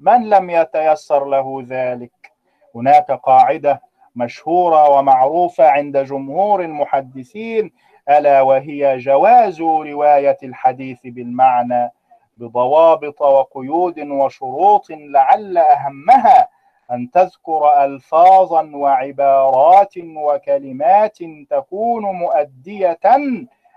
من 0.00 0.28
لم 0.28 0.50
يتيسر 0.50 1.24
له 1.24 1.64
ذلك؟ 1.68 2.32
هناك 2.74 3.10
قاعدة 3.10 3.82
مشهورة 4.16 4.88
ومعروفة 4.90 5.68
عند 5.68 5.96
جمهور 5.98 6.60
المحدثين 6.62 7.72
ألا 8.10 8.42
وهي 8.42 8.98
جواز 8.98 9.60
رواية 9.60 10.38
الحديث 10.42 11.00
بالمعنى 11.04 11.90
بضوابط 12.36 13.20
وقيود 13.22 13.98
وشروط 13.98 14.86
لعل 14.90 15.58
أهمها 15.58 16.48
أن 16.90 17.10
تذكر 17.10 17.84
ألفاظا 17.84 18.70
وعبارات 18.74 19.94
وكلمات 19.98 21.18
تكون 21.50 22.02
مؤدية 22.02 22.98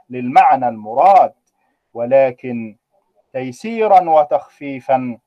للمعنى 0.10 0.68
المراد 0.68 1.34
ولكن 1.94 2.78
تيسيرا 3.34 4.10
وتخفيفا 4.10 5.18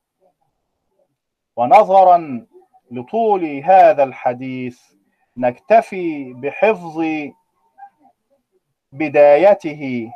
ونظرا 1.57 2.47
لطول 2.91 3.45
هذا 3.65 4.03
الحديث 4.03 4.81
نكتفي 5.37 6.33
بحفظ 6.33 7.05
بدايته. 8.93 10.13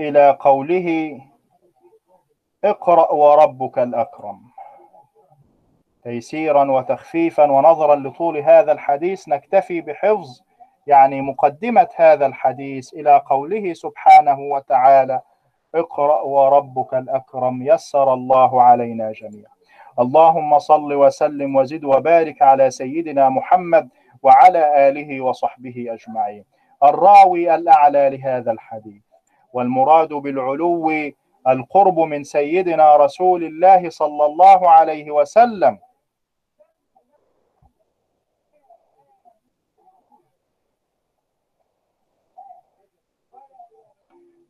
إلى 0.00 0.36
قوله 0.40 1.20
اقرأ 2.64 3.12
وربك 3.12 3.78
الأكرم. 3.78 4.52
تيسيرا 6.04 6.70
وتخفيفا 6.70 7.50
ونظرا 7.50 7.96
لطول 7.96 8.36
هذا 8.36 8.72
الحديث 8.72 9.28
نكتفي 9.28 9.80
بحفظ 9.80 10.40
يعني 10.86 11.20
مقدمة 11.20 11.88
هذا 11.96 12.26
الحديث 12.26 12.94
إلى 12.94 13.22
قوله 13.26 13.72
سبحانه 13.72 14.40
وتعالى 14.40 15.20
اقرأ 15.74 16.22
وربك 16.22 16.94
الأكرم 16.94 17.62
يسر 17.62 18.14
الله 18.14 18.62
علينا 18.62 19.12
جميعا. 19.12 19.52
اللهم 19.98 20.58
صل 20.58 20.94
وسلم 20.94 21.56
وزد 21.56 21.84
وبارك 21.84 22.42
على 22.42 22.70
سيدنا 22.70 23.28
محمد 23.28 23.88
وعلى 24.22 24.88
آله 24.88 25.20
وصحبه 25.20 25.86
أجمعين. 25.88 26.44
الراوي 26.82 27.54
الأعلى 27.54 28.10
لهذا 28.10 28.52
الحديث. 28.52 29.02
والمراد 29.52 30.08
بالعلو 30.08 30.92
القرب 31.48 31.98
من 31.98 32.24
سيدنا 32.24 32.96
رسول 32.96 33.44
الله 33.44 33.90
صلى 33.90 34.26
الله 34.26 34.70
عليه 34.70 35.10
وسلم. 35.10 35.78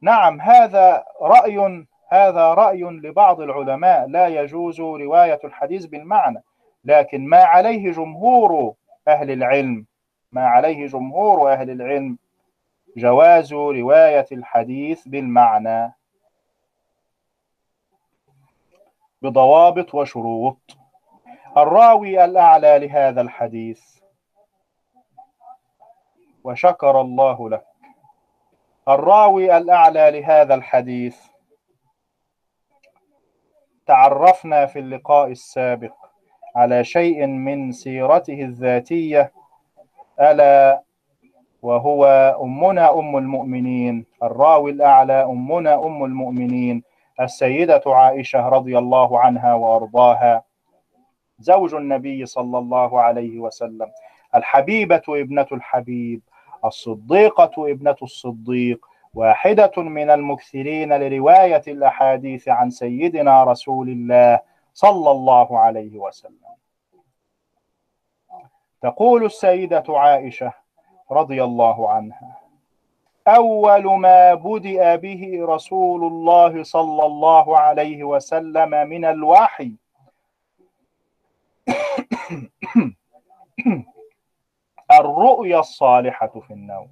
نعم 0.02 0.40
هذا 0.40 1.04
رأي 1.20 1.86
هذا 2.08 2.54
رأي 2.54 2.82
لبعض 2.82 3.40
العلماء. 3.40 4.08
لا 4.08 4.26
يجوز 4.26 4.80
رواية 4.80 5.40
الحديث 5.44 5.86
بالمعنى 5.86 6.42
لكن 6.84 7.26
ما 7.26 7.44
عليه 7.44 7.92
جمهور 7.92 8.74
أهل 9.08 9.30
العلم 9.30 9.86
ما 10.32 10.46
عليه 10.46 10.86
جمهور 10.86 11.52
أهل 11.52 11.70
العلم 11.70 12.18
جواز 12.96 13.52
رواية 13.52 14.26
الحديث 14.32 15.08
بالمعنى. 15.08 15.92
بضوابط 19.22 19.94
وشروط. 19.94 20.76
الراوي 21.56 22.24
الأعلى 22.24 22.78
لهذا 22.78 23.20
الحديث. 23.20 23.82
وشكر 26.44 27.00
الله 27.00 27.50
لك 27.50 27.71
الراوي 28.88 29.56
الأعلى 29.56 30.20
لهذا 30.20 30.54
الحديث. 30.54 31.16
تعرفنا 33.86 34.66
في 34.66 34.78
اللقاء 34.78 35.30
السابق 35.30 35.94
على 36.56 36.84
شيء 36.84 37.26
من 37.26 37.72
سيرته 37.72 38.42
الذاتية 38.42 39.32
ألا 40.20 40.82
وهو 41.62 42.04
أمنا 42.42 42.98
أم 42.98 43.16
المؤمنين. 43.16 44.06
الراوي 44.22 44.70
الأعلى 44.70 45.24
أمنا 45.24 45.74
أم 45.86 46.04
المؤمنين 46.04 46.82
السيدة 47.20 47.82
عائشة 47.86 48.48
رضي 48.48 48.78
الله 48.78 49.20
عنها 49.20 49.54
وأرضاها. 49.54 50.44
زوج 51.38 51.74
النبي 51.74 52.26
صلى 52.26 52.58
الله 52.58 53.00
عليه 53.00 53.38
وسلم. 53.38 53.92
الحبيبة 54.34 55.02
ابنة 55.08 55.46
الحبيب. 55.52 56.22
الصديقة 56.64 57.70
ابنة 57.70 57.96
الصديق 58.02 58.86
واحدة 59.14 59.72
من 59.76 60.10
المكثرين 60.10 60.92
لرواية 60.92 61.62
الأحاديث 61.68 62.48
عن 62.48 62.70
سيدنا 62.70 63.44
رسول 63.44 63.88
الله 63.88 64.40
صلى 64.74 65.10
الله 65.10 65.58
عليه 65.58 65.98
وسلم 65.98 66.52
تقول 68.82 69.24
السيدة 69.24 69.84
عائشة 69.88 70.52
رضي 71.10 71.44
الله 71.44 71.90
عنها 71.90 72.38
أول 73.28 73.98
ما 74.00 74.34
بدأ 74.34 74.96
به 74.96 75.38
رسول 75.40 76.04
الله 76.04 76.62
صلى 76.62 77.06
الله 77.06 77.58
عليه 77.58 78.04
وسلم 78.04 78.88
من 78.88 79.04
الوحي 79.04 79.72
الرؤيا 85.00 85.60
الصالحة 85.60 86.40
في 86.46 86.52
النوم. 86.52 86.88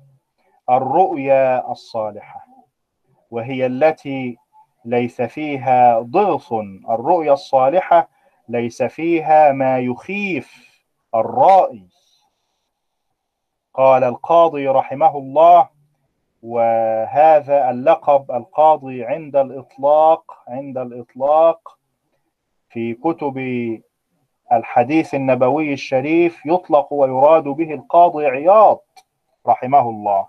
الرؤيا 0.70 1.72
الصالحة 1.72 2.46
وهي 3.30 3.66
التي 3.66 4.36
ليس 4.84 5.22
فيها 5.22 6.00
ضغط. 6.00 6.52
الرؤيا 6.88 7.32
الصالحة 7.32 8.08
ليس 8.48 8.82
فيها 8.82 9.52
ما 9.52 9.78
يخيف 9.78 10.70
الرائي. 11.14 11.88
قال 13.74 14.04
القاضي 14.04 14.68
رحمه 14.68 15.18
الله 15.18 15.68
وهذا 16.42 17.70
اللقب 17.70 18.30
القاضي 18.30 19.04
عند 19.04 19.36
الإطلاق 19.36 20.32
عند 20.48 20.78
الإطلاق 20.78 21.78
في 22.68 22.94
كتب 22.94 23.38
الحديث 24.52 25.14
النبوي 25.14 25.72
الشريف 25.72 26.46
يطلق 26.46 26.92
ويراد 26.92 27.44
به 27.44 27.74
القاضي 27.74 28.26
عياض 28.26 28.80
رحمه 29.46 29.90
الله. 29.90 30.26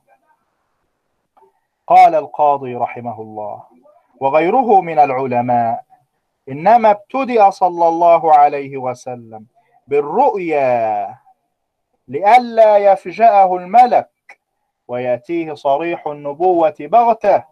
قال 1.87 2.15
القاضي 2.15 2.75
رحمه 2.75 3.21
الله 3.21 3.63
وغيره 4.19 4.81
من 4.81 4.99
العلماء 4.99 5.83
إنما 6.49 6.91
ابتدأ 6.91 7.49
صلى 7.49 7.87
الله 7.87 8.33
عليه 8.33 8.77
وسلم 8.77 9.45
بالرؤيا 9.87 11.15
لئلا 12.07 12.77
يفجأه 12.77 13.57
الملك 13.57 14.09
ويأتيه 14.87 15.53
صريح 15.53 16.07
النبوة 16.07 16.75
بغتة 16.79 17.43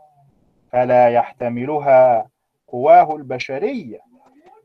فلا 0.72 1.10
يحتملها 1.10 2.28
قواه 2.68 3.16
البشرية 3.16 4.09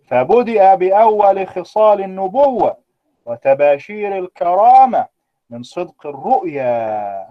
فبدأ 0.06 0.74
بأول 0.74 1.46
خصال 1.48 2.00
النبوة 2.00 2.76
وتباشير 3.26 4.18
الكرامة 4.18 5.06
من 5.50 5.62
صدق 5.62 6.06
الرؤيا. 6.06 7.26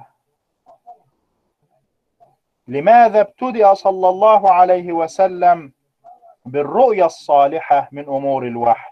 لماذا 2.67 3.21
ابتدأ 3.21 3.74
صلى 3.74 4.09
الله 4.09 4.51
عليه 4.51 4.91
وسلم 4.91 5.71
بالرؤيا 6.45 7.05
الصالحة 7.05 7.89
من 7.91 8.03
أمور 8.03 8.47
الوحي؟ 8.47 8.91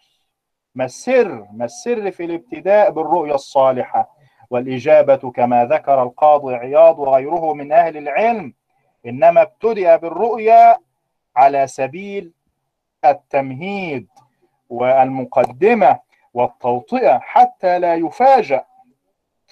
ما 0.75 0.85
السر؟ 0.85 1.47
ما 1.53 1.65
السر 1.65 2.11
في 2.11 2.25
الابتداء 2.25 2.91
بالرؤيا 2.91 3.35
الصالحة؟ 3.35 4.15
والإجابة 4.49 5.31
كما 5.31 5.65
ذكر 5.65 6.03
القاضي 6.03 6.55
عياض 6.55 6.99
وغيره 6.99 7.53
من 7.53 7.71
أهل 7.71 7.97
العلم 7.97 8.53
إنما 9.05 9.41
ابتدأ 9.41 9.95
بالرؤيا 9.95 10.77
على 11.35 11.67
سبيل 11.67 12.31
التمهيد 13.05 14.07
والمقدمة 14.69 15.99
والتوطئة 16.33 17.19
حتى 17.19 17.79
لا 17.79 17.95
يفاجأ 17.95 18.65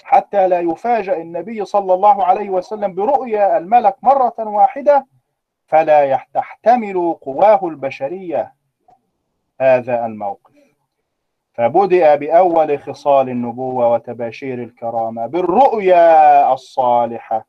حتى 0.03 0.47
لا 0.47 0.59
يفاجأ 0.59 1.17
النبي 1.17 1.65
صلى 1.65 1.93
الله 1.93 2.25
عليه 2.25 2.49
وسلم 2.49 2.95
برؤيا 2.95 3.57
الملك 3.57 3.95
مرة 4.03 4.35
واحدة 4.39 5.07
فلا 5.67 6.19
تحتمل 6.33 7.17
قواه 7.21 7.59
البشرية 7.67 8.53
هذا 9.61 10.05
الموقف. 10.05 10.53
فبدأ 11.53 12.15
بأول 12.15 12.79
خصال 12.79 13.29
النبوة 13.29 13.93
وتباشير 13.93 14.63
الكرامة 14.63 15.27
بالرؤيا 15.27 16.53
الصالحة 16.53 17.45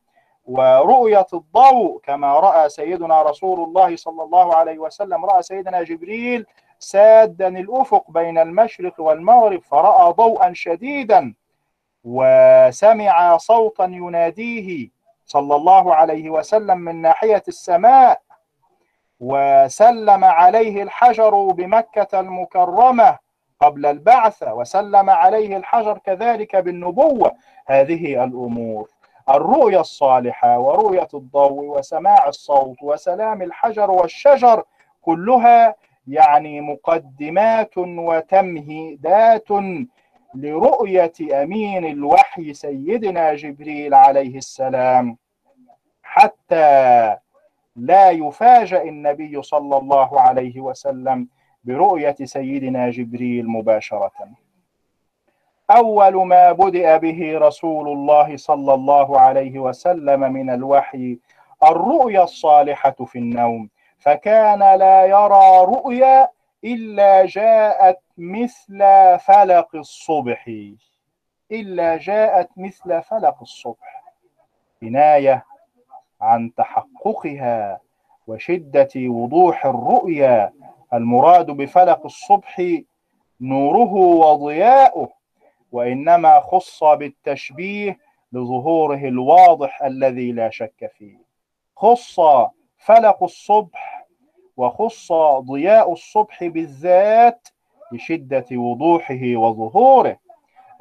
ورؤية 0.47 1.27
الضوء 1.33 2.01
كما 2.03 2.41
رأى 2.41 2.69
سيدنا 2.69 3.23
رسول 3.23 3.65
الله 3.65 3.97
صلى 3.97 4.23
الله 4.23 4.55
عليه 4.55 4.79
وسلم 4.79 5.25
رأى 5.25 5.43
سيدنا 5.43 5.83
جبريل 5.83 6.47
سادا 6.79 7.49
الأفق 7.49 8.11
بين 8.11 8.39
المشرق 8.39 9.01
والمغرب 9.01 9.63
فرأى 9.63 10.13
ضوءا 10.13 10.53
شديدا 10.53 11.35
وسمع 12.05 13.37
صوتا 13.37 13.85
يناديه 13.85 14.89
صلى 15.27 15.57
الله 15.57 15.95
عليه 15.95 16.31
وسلم 16.31 16.79
من 16.79 17.03
ناحية 17.03 17.43
السماء 17.49 18.21
وسلم 19.21 20.25
عليه 20.25 20.83
الحجر 20.83 21.35
بمكة 21.49 22.21
المكرمة 22.21 23.19
قبل 23.61 23.87
البعثة 23.87 24.55
وسلم 24.55 25.11
عليه 25.11 25.57
الحجر 25.57 25.99
كذلك 25.99 26.57
بالنبوة. 26.57 27.33
هذه 27.67 28.25
الأمور. 28.25 28.89
الرؤيا 29.29 29.81
الصالحة 29.81 30.59
ورؤية 30.59 31.09
الضوء 31.15 31.79
وسماع 31.79 32.29
الصوت 32.29 32.83
وسلام 32.83 33.43
الحجر 33.43 33.91
والشجر 33.91 34.65
كلها 35.03 35.75
يعني 36.09 36.61
مقدمات 36.61 37.79
وتمهيدات 37.79 39.49
لرؤية 40.35 41.13
أمين 41.43 41.85
الوحي 41.85 42.55
سيدنا 42.55 43.35
جبريل 43.35 43.95
عليه 43.95 44.37
السلام. 44.37 45.17
حتى 46.03 47.17
لا 47.77 48.11
يفاجأ 48.11 48.83
النبي 48.83 49.43
صلى 49.43 49.77
الله 49.77 50.21
عليه 50.21 50.61
وسلم 50.61 51.29
برؤية 51.65 52.17
سيدنا 52.25 52.91
جبريل 52.91 53.49
مباشرة. 53.49 54.13
أول 55.71 56.27
ما 56.27 56.53
بدأ 56.53 56.97
به 56.97 57.39
رسول 57.39 57.89
الله 57.89 58.37
صلى 58.37 58.75
الله 58.75 59.21
عليه 59.21 59.59
وسلم 59.59 60.21
من 60.21 60.51
الوحي 60.51 61.19
الرؤيا 61.63 62.23
الصالحة 62.25 62.91
في 62.91 63.19
النوم. 63.19 63.69
فكان 63.99 64.59
لا 64.59 65.07
يرى 65.07 65.65
رؤيا 65.65 66.29
إلا 66.65 67.27
جاءت 67.27 67.99
مثل 68.19 68.79
فلق 69.19 69.69
الصبح. 69.75 70.49
إلا 71.53 71.97
جاءت 71.97 72.49
مثل 72.57 73.03
فلق 73.03 73.37
الصبح. 73.43 74.05
كناية 74.81 75.45
عن 76.21 76.55
تحققها 76.55 77.81
وشدة 78.27 78.91
وضوح 78.97 79.67
الرؤيا. 79.67 80.53
المراد 80.95 81.47
بفلق 81.47 82.05
الصبح 82.05 82.63
نوره 83.41 83.93
وضياؤه. 83.95 85.20
وإنما 85.73 86.41
خص 86.41 86.85
بالتشبيه 86.85 87.99
لظهوره 88.33 89.09
الواضح 89.09 89.83
الذي 89.83 90.33
لا 90.33 90.51
شك 90.51 90.91
فيه. 90.99 91.19
خص 91.77 92.21
فلق 92.79 93.23
الصبح 93.23 94.07
وخص 94.57 95.13
ضياء 95.39 95.93
الصبح 95.93 96.45
بالذات 96.45 97.49
بشدة 97.93 98.47
وضوحه 98.53 99.37
وظهوره. 99.37 100.17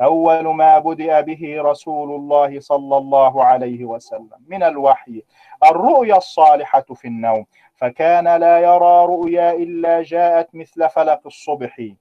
أول 0.02 0.56
ما 0.56 0.80
بدأ 0.80 1.22
به 1.22 1.62
رسول 1.62 2.16
الله 2.16 2.60
صلى 2.60 2.98
الله 2.98 3.44
عليه 3.44 3.86
وسلم 3.86 4.40
من 4.48 4.64
الوحي 4.64 5.24
الرؤيا 5.72 6.18
الصالحة 6.18 6.82
في 6.82 7.08
النوم 7.08 7.46
فكان 7.76 8.38
لا 8.38 8.60
يرى 8.60 9.06
رؤيا 9.06 9.54
إلا 9.54 10.04
جاءت 10.04 10.56
مثل 10.56 10.90
فلق 10.90 11.22
الصبح. 11.26 11.92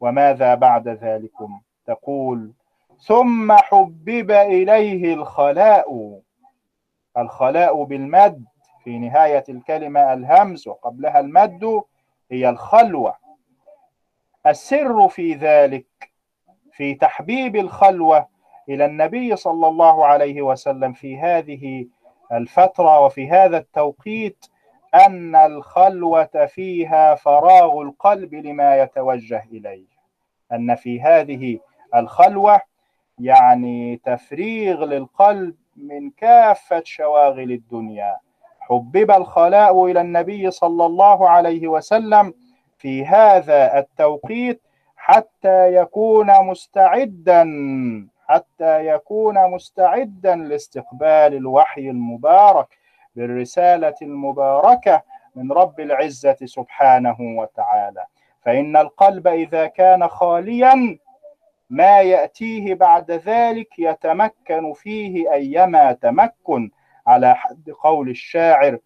وماذا 0.00 0.54
بعد 0.54 0.88
ذلكم؟ 0.88 1.60
تقول 1.86 2.52
ثم 3.00 3.52
حبب 3.52 4.30
إليه 4.30 5.14
الخلاء. 5.14 6.20
الخلاء 7.18 7.84
بالمد 7.84 8.44
في 8.84 8.98
نهاية 8.98 9.44
الكلمة 9.48 10.12
الهمز 10.12 10.68
وقبلها 10.68 11.20
المد 11.20 11.82
هي 12.30 12.48
الخلوة. 12.48 13.14
السر 14.46 15.08
في 15.08 15.34
ذلك 15.34 15.86
في 16.72 16.94
تحبيب 16.94 17.56
الخلوة 17.56 18.28
إلى 18.68 18.84
النبي 18.84 19.36
صلى 19.36 19.68
الله 19.68 20.06
عليه 20.06 20.42
وسلم 20.42 20.92
في 20.92 21.18
هذه 21.18 21.86
الفترة 22.32 23.00
وفي 23.00 23.30
هذا 23.30 23.58
التوقيت 23.58 24.46
أن 24.94 25.36
الخلوة 25.36 26.46
فيها 26.46 27.14
فراغ 27.14 27.80
القلب 27.82 28.34
لما 28.34 28.76
يتوجه 28.76 29.44
إليه. 29.52 29.86
أن 30.52 30.74
في 30.74 31.00
هذه 31.00 31.58
الخلوة 31.94 32.60
يعني 33.18 34.00
تفريغ 34.04 34.84
للقلب 34.84 35.54
من 35.76 36.10
كافة 36.10 36.82
شواغل 36.84 37.52
الدنيا. 37.52 38.18
حبب 38.60 39.10
الخلاء 39.10 39.86
إلى 39.86 40.00
النبي 40.00 40.50
صلى 40.50 40.86
الله 40.86 41.28
عليه 41.28 41.68
وسلم 41.68 42.34
في 42.78 43.06
هذا 43.06 43.78
التوقيت 43.78 44.60
حتى 44.96 45.74
يكون 45.74 46.44
مستعدا 46.44 47.44
حتى 48.28 48.86
يكون 48.86 49.50
مستعدا 49.50 50.36
لاستقبال 50.36 51.34
الوحي 51.34 51.90
المبارك 51.90 52.78
بالرسالة 53.16 53.94
المباركة 54.02 55.02
من 55.36 55.52
رب 55.52 55.80
العزة 55.80 56.36
سبحانه 56.44 57.16
وتعالى. 57.20 58.04
فإن 58.44 58.76
القلب 58.76 59.28
إذا 59.28 59.66
كان 59.66 60.08
خاليا 60.08 60.98
ما 61.70 62.00
يأتيه 62.00 62.74
بعد 62.74 63.10
ذلك 63.10 63.78
يتمكن 63.78 64.72
فيه 64.72 65.32
أيما 65.32 65.92
تمكن. 65.92 66.70
على 67.06 67.34
حد 67.34 67.70
قول 67.70 68.08
الشاعر 68.10 68.78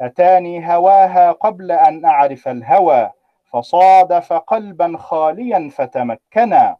أتاني 0.00 0.74
هواها 0.74 1.32
قبل 1.32 1.72
أن 1.72 2.04
أعرف 2.04 2.48
الهوى 2.48 3.10
فصادف 3.52 4.32
قلبا 4.32 4.96
خاليا 4.96 5.70
فتمكنا. 5.72 6.76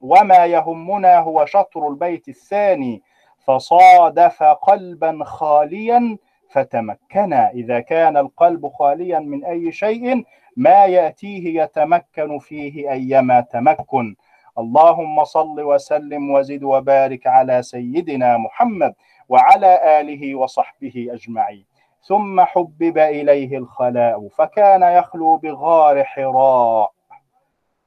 وما 0.00 0.46
يهمنا 0.46 1.18
هو 1.18 1.46
شطر 1.46 1.88
البيت 1.88 2.28
الثاني 2.28 3.02
فصادف 3.46 4.42
قلبا 4.42 5.24
خاليا 5.24 6.18
فتمكنا. 6.50 7.50
إذا 7.50 7.80
كان 7.80 8.16
القلب 8.16 8.68
خاليا 8.68 9.18
من 9.18 9.44
أي 9.44 9.72
شيء 9.72 10.24
ما 10.56 10.84
يأتيه 10.84 11.62
يتمكن 11.62 12.38
فيه 12.38 12.90
أيما 12.92 13.40
تمكن. 13.40 14.16
اللهم 14.58 15.24
صل 15.24 15.60
وسلم 15.60 16.30
وزد 16.30 16.62
وبارك 16.62 17.26
على 17.26 17.62
سيدنا 17.62 18.36
محمد 18.36 18.94
وعلى 19.28 20.00
آله 20.00 20.34
وصحبه 20.34 21.08
أجمعين. 21.10 21.66
ثم 22.02 22.40
حبب 22.40 22.98
إليه 22.98 23.58
الخلاء 23.58 24.28
فكان 24.28 24.82
يخلو 24.82 25.36
بغار 25.36 26.04
حراء. 26.04 26.92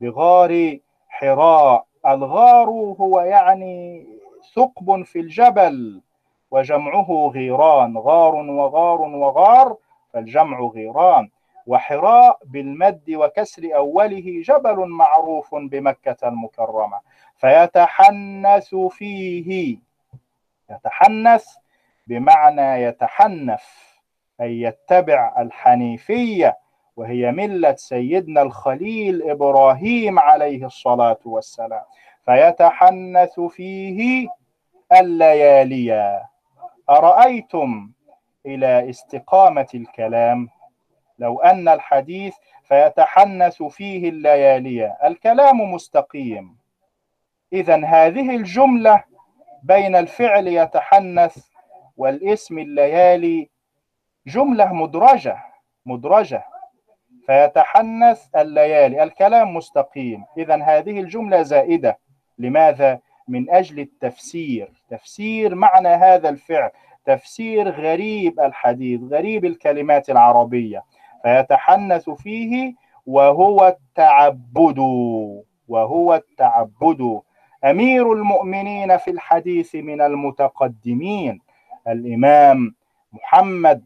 بغار 0.01 0.77
حراء. 1.09 1.85
الغار 2.07 2.69
هو 2.99 3.19
يعني 3.19 4.05
ثقب 4.55 5.03
في 5.03 5.19
الجبل 5.19 6.01
وجمعه 6.51 7.31
غيران. 7.33 7.97
غار 7.97 8.35
وغار 8.35 9.01
وغار 9.01 9.75
فالجمع 10.13 10.59
غيران. 10.59 11.29
وحراء 11.67 12.39
بالمد 12.45 13.03
وكسر 13.09 13.75
أوله 13.75 14.41
جبل 14.45 14.87
معروف 14.89 15.55
بمكة 15.55 16.27
المكرمة. 16.27 16.99
فيتحنث 17.35 18.75
فيه 18.75 19.77
يتحنث 20.69 21.45
بمعنى 22.07 22.83
يتحنف 22.83 23.97
أي 24.41 24.61
يتبع 24.61 25.33
الحنيفية 25.37 26.57
وهي 26.95 27.31
ملة 27.31 27.75
سيدنا 27.75 28.41
الخليل 28.41 29.29
إبراهيم 29.29 30.19
عليه 30.19 30.65
الصلاة 30.65 31.19
والسلام. 31.25 31.83
فيتحنث 32.25 33.39
فيه 33.39 34.27
الليالي. 34.99 36.21
أرأيتم 36.89 37.91
إلى 38.45 38.89
استقامة 38.89 39.67
الكلام؟ 39.75 40.49
لو 41.19 41.39
أن 41.39 41.67
الحديث 41.67 42.35
فيتحنث 42.63 43.63
فيه 43.63 44.09
الليالي. 44.09 44.97
الكلام 45.03 45.73
مستقيم. 45.73 46.57
إذا 47.53 47.85
هذه 47.85 48.35
الجملة 48.35 49.03
بين 49.63 49.95
الفعل 49.95 50.47
يتحنث 50.47 51.37
والاسم 51.97 52.59
الليالي 52.59 53.49
جملة 54.27 54.73
مدرجة 54.73 55.37
مدرجة. 55.85 56.45
فيتحنث 57.25 58.35
الليالي. 58.35 59.03
الكلام 59.03 59.55
مستقيم. 59.55 60.25
إذا 60.37 60.63
هذه 60.63 60.99
الجملة 60.99 61.41
زائدة. 61.41 61.99
لماذا؟ 62.37 62.99
من 63.27 63.49
أجل 63.49 63.79
التفسير. 63.79 64.71
تفسير 64.89 65.55
معنى 65.55 65.87
هذا 65.87 66.29
الفعل. 66.29 66.71
تفسير 67.05 67.69
غريب 67.69 68.39
الحديث 68.39 69.01
غريب 69.01 69.45
الكلمات 69.45 70.09
العربية. 70.09 70.83
فيتحنث 71.23 72.09
فيه 72.09 72.73
وهو 73.05 73.67
التعبد 73.67 74.79
وهو 75.67 76.15
التعبد. 76.15 77.21
أمير 77.65 78.13
المؤمنين 78.13 78.97
في 78.97 79.11
الحديث 79.11 79.75
من 79.75 80.01
المتقدمين 80.01 81.41
الإمام 81.87 82.75
محمد 83.13 83.85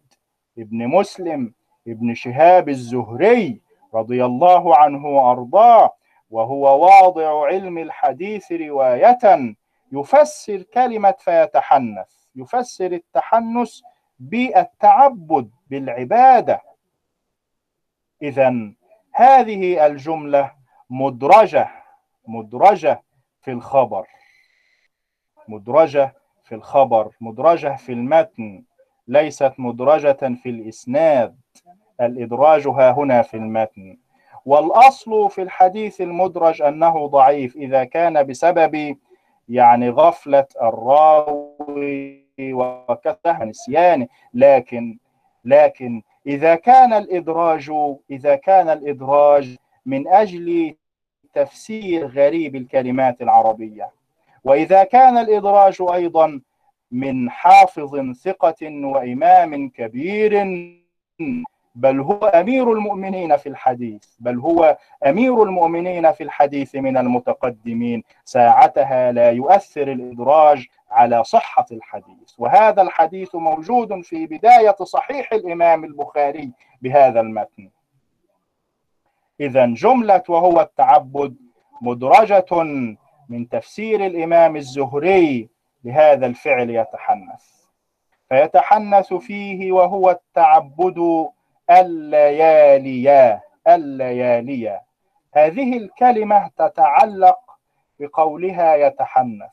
ابن 0.57 0.87
مسلم 0.87 1.53
ابن 1.87 2.13
شهاب 2.13 2.69
الزهري 2.69 3.61
رضي 3.93 4.25
الله 4.25 4.75
عنه 4.75 5.05
وأرضاه 5.07 5.91
وهو 6.29 6.85
واضع 6.85 7.45
علم 7.45 7.77
الحديث 7.77 8.51
رواية 8.51 9.55
يفسر 9.91 10.61
كلمة 10.61 11.15
فيتحنث 11.19 12.07
يفسر 12.35 12.85
التحنث 12.91 13.79
بالتعبد 14.19 15.49
بالعبادة. 15.69 16.61
إذا 18.21 18.71
هذه 19.13 19.85
الجملة 19.85 20.51
مدرجة 20.89 21.69
مدرجة 22.27 23.03
في 23.41 23.51
الخبر. 23.51 24.07
مدرجة 25.47 26.13
في 26.43 26.55
الخبر 26.55 27.11
مدرجة 27.21 27.75
في 27.75 27.91
المتن 27.91 28.63
ليست 29.07 29.53
مدرجة 29.57 30.35
في 30.43 30.49
الإسناد. 30.49 31.37
الإدراج 32.01 32.67
ها 32.67 32.91
هنا 32.91 33.21
في 33.21 33.37
المتن. 33.37 33.97
والأصل 34.45 35.29
في 35.29 35.41
الحديث 35.41 36.01
المدرج 36.01 36.61
أنه 36.61 37.07
ضعيف 37.07 37.55
إذا 37.55 37.83
كان 37.83 38.23
بسبب 38.23 38.97
يعني 39.49 39.89
غفلة 39.89 40.45
الراوي 40.61 42.25
وكثرة 42.39 43.43
نسيانه. 43.43 44.07
لكن 44.33 44.97
لكن 45.45 46.01
إذا 46.27 46.55
كان 46.55 46.93
الإدراج 46.93 47.71
إذا 48.11 48.35
كان 48.35 48.69
الإدراج 48.69 49.55
من 49.85 50.07
أجل 50.07 50.75
تفسير 51.33 52.07
غريب 52.07 52.55
الكلمات 52.55 53.21
العربية. 53.21 53.91
وإذا 54.43 54.83
كان 54.83 55.17
الإدراج 55.17 55.77
أيضا 55.93 56.41
من 56.91 57.29
حافظ 57.29 58.11
ثقة 58.11 58.61
وإمام 58.61 59.69
كبير 59.69 60.33
بل 61.75 61.99
هو 61.99 62.25
أمير 62.25 62.73
المؤمنين 62.73 63.37
في 63.37 63.49
الحديث 63.49 64.03
بل 64.19 64.39
هو 64.39 64.77
أمير 65.05 65.43
المؤمنين 65.43 66.11
في 66.11 66.23
الحديث 66.23 66.75
من 66.75 66.97
المتقدمين. 66.97 68.03
ساعتها 68.25 69.11
لا 69.11 69.31
يؤثر 69.31 69.91
الإدراج 69.91 70.67
على 70.89 71.23
صحة 71.23 71.65
الحديث. 71.71 72.33
وهذا 72.37 72.81
الحديث 72.81 73.35
موجود 73.35 74.01
في 74.01 74.27
بداية 74.27 74.75
صحيح 74.83 75.33
الإمام 75.33 75.83
البخاري 75.83 76.51
بهذا 76.81 77.19
المتن. 77.19 77.69
إذا 79.39 79.65
جملة 79.65 80.23
وهو 80.29 80.61
التعبد 80.61 81.35
مدرجة 81.81 82.63
من 83.29 83.49
تفسير 83.49 84.05
الإمام 84.05 84.55
الزهري 84.55 85.49
لهذا 85.83 86.25
الفعل 86.25 86.69
يتحنث. 86.69 87.45
فيتحنث 88.29 89.13
فيه 89.13 89.71
وهو 89.71 90.09
التعبد 90.09 91.29
الليالي 91.71 93.39
الليالي. 93.67 94.79
هذه 95.35 95.77
الكلمة 95.77 96.49
تتعلق 96.57 97.39
بقولها 97.99 98.75
يتحنث. 98.75 99.51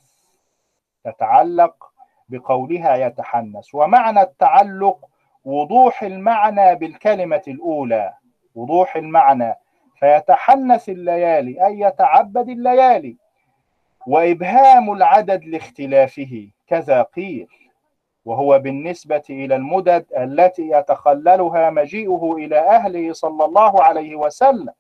تتعلق 1.04 1.92
بقولها 2.28 2.96
يتحنث. 2.96 3.74
ومعنى 3.74 4.20
التعلق 4.22 5.08
وضوح 5.44 6.02
المعنى 6.02 6.74
بالكلمة 6.74 7.42
الأولى. 7.48 8.14
وضوح 8.54 8.96
المعنى. 8.96 9.54
فيتحنث 9.98 10.88
الليالي 10.88 11.66
أي 11.66 11.80
يتعبد 11.80 12.48
الليالي. 12.48 13.16
وإبهام 14.06 14.92
العدد 14.92 15.44
لاختلافه 15.44 16.48
كذا 16.66 17.02
قيل. 17.02 17.48
وهو 18.28 18.58
بالنسبة 18.58 19.22
إلى 19.30 19.56
المدد 19.56 20.06
التي 20.16 20.68
يتخللها 20.70 21.70
مجيئه 21.70 22.32
إلى 22.36 22.58
أهله 22.58 23.12
صلى 23.12 23.44
الله 23.44 23.82
عليه 23.82 24.16
وسلم 24.16 24.72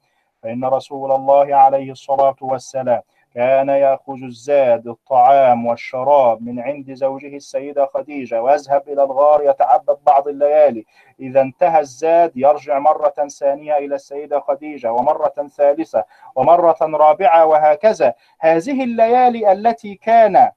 فإن 0.42 0.64
رسول 0.64 1.12
الله 1.12 1.54
عليه 1.56 1.92
الصلاة 1.92 2.36
والسلام 2.40 3.00
كان 3.34 3.68
يأخذ 3.68 4.22
الزاد 4.22 4.86
الطعام 4.88 5.66
والشراب 5.66 6.42
من 6.42 6.60
عند 6.60 6.94
زوجه 6.94 7.36
السيدة 7.36 7.86
خديجة 7.94 8.42
ويذهب 8.42 8.82
إلى 8.88 9.02
الغار 9.02 9.42
يتعبد 9.42 9.98
بعض 10.06 10.28
الليالي. 10.28 10.86
إذا 11.20 11.40
انتهى 11.40 11.80
الزاد 11.80 12.32
يرجع 12.36 12.78
مرة 12.78 13.28
ثانية 13.40 13.78
إلى 13.78 13.94
السيدة 13.94 14.40
خديجة 14.40 14.92
ومرة 14.92 15.48
ثالثة 15.56 16.04
ومرة 16.36 16.76
رابعة 16.80 17.46
وهكذا. 17.46 18.14
هذه 18.40 18.84
الليالي 18.84 19.52
التي 19.52 19.94
كان 19.94 20.50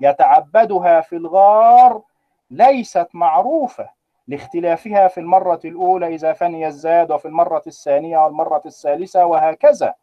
يتعبدها 0.00 1.00
في 1.00 1.16
الغار 1.16 2.02
ليست 2.50 3.08
معروفة 3.14 3.90
لاختلافها 4.28 5.08
في 5.08 5.20
المرة 5.20 5.60
الأولى 5.64 6.14
إذا 6.14 6.32
فني 6.32 6.66
الزاد 6.66 7.12
وفي 7.12 7.28
المرة 7.28 7.62
الثانية 7.66 8.18
والمرة 8.18 8.62
الثالثة 8.66 9.26
وهكذا. 9.26 9.94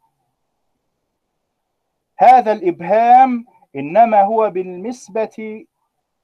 هذا 2.18 2.52
الإبهام 2.52 3.46
إنما 3.76 4.22
هو 4.22 4.50
بالنسبة 4.50 5.64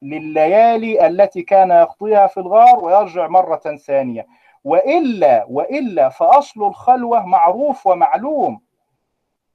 لليالي 0.02 1.06
التي 1.06 1.42
كان 1.42 1.70
يقضيها 1.70 2.26
في 2.26 2.40
الغار 2.40 2.84
ويرجع 2.84 3.26
مرة 3.26 3.76
ثانية. 3.86 4.26
وإلا 4.64 5.44
وإلا 5.48 6.08
فأصل 6.08 6.66
الخلوة 6.66 7.26
معروف 7.26 7.86
ومعلوم. 7.86 8.60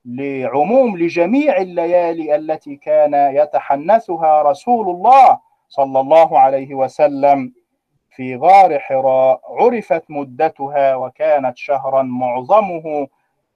لعموم 0.06 0.98
لجميع 0.98 1.58
الليالي 1.58 2.36
التي 2.36 2.76
كان 2.76 3.14
يتحنثها 3.14 4.42
رسول 4.42 4.90
الله 4.90 5.40
صلى 5.70 6.00
الله 6.00 6.40
عليه 6.40 6.76
وسلم 6.76 7.54
في 8.16 8.36
غار 8.36 8.80
حراء 8.80 9.42
عرفت 9.50 10.04
مدتها 10.10 10.96
وكانت 10.96 11.58
شهرا 11.58 12.02
معظمه 12.02 13.08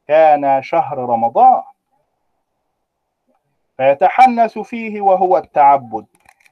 كان 0.08 0.62
شهر 0.64 0.98
رمضان. 0.98 1.62
فيتحنث 3.78 4.60
فيه 4.60 5.02
وهو 5.02 5.38
التعبد. 5.38 6.06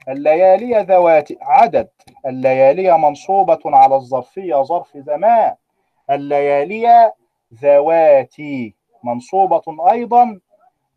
الليالي 0.09 0.83
ذوات 0.83 1.29
عدد. 1.41 1.89
الليالي 2.25 2.97
منصوبة 2.97 3.59
على 3.65 3.95
الظرفية 3.95 4.63
ظرف 4.63 4.97
زمان. 4.97 5.55
الليالي 6.09 7.11
ذواتي. 7.53 8.75
منصوبة 9.05 9.91
أيضا 9.91 10.39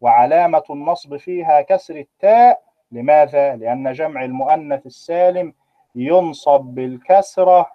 وعلامة 0.00 0.62
النصب 0.70 1.16
فيها 1.16 1.60
كسر 1.60 1.96
التاء. 1.96 2.68
لماذا؟ 2.92 3.56
لأن 3.56 3.92
جمع 3.92 4.24
المؤنث 4.24 4.86
السالم 4.86 5.52
ينصب 5.94 6.60
بالكسرة 6.60 7.70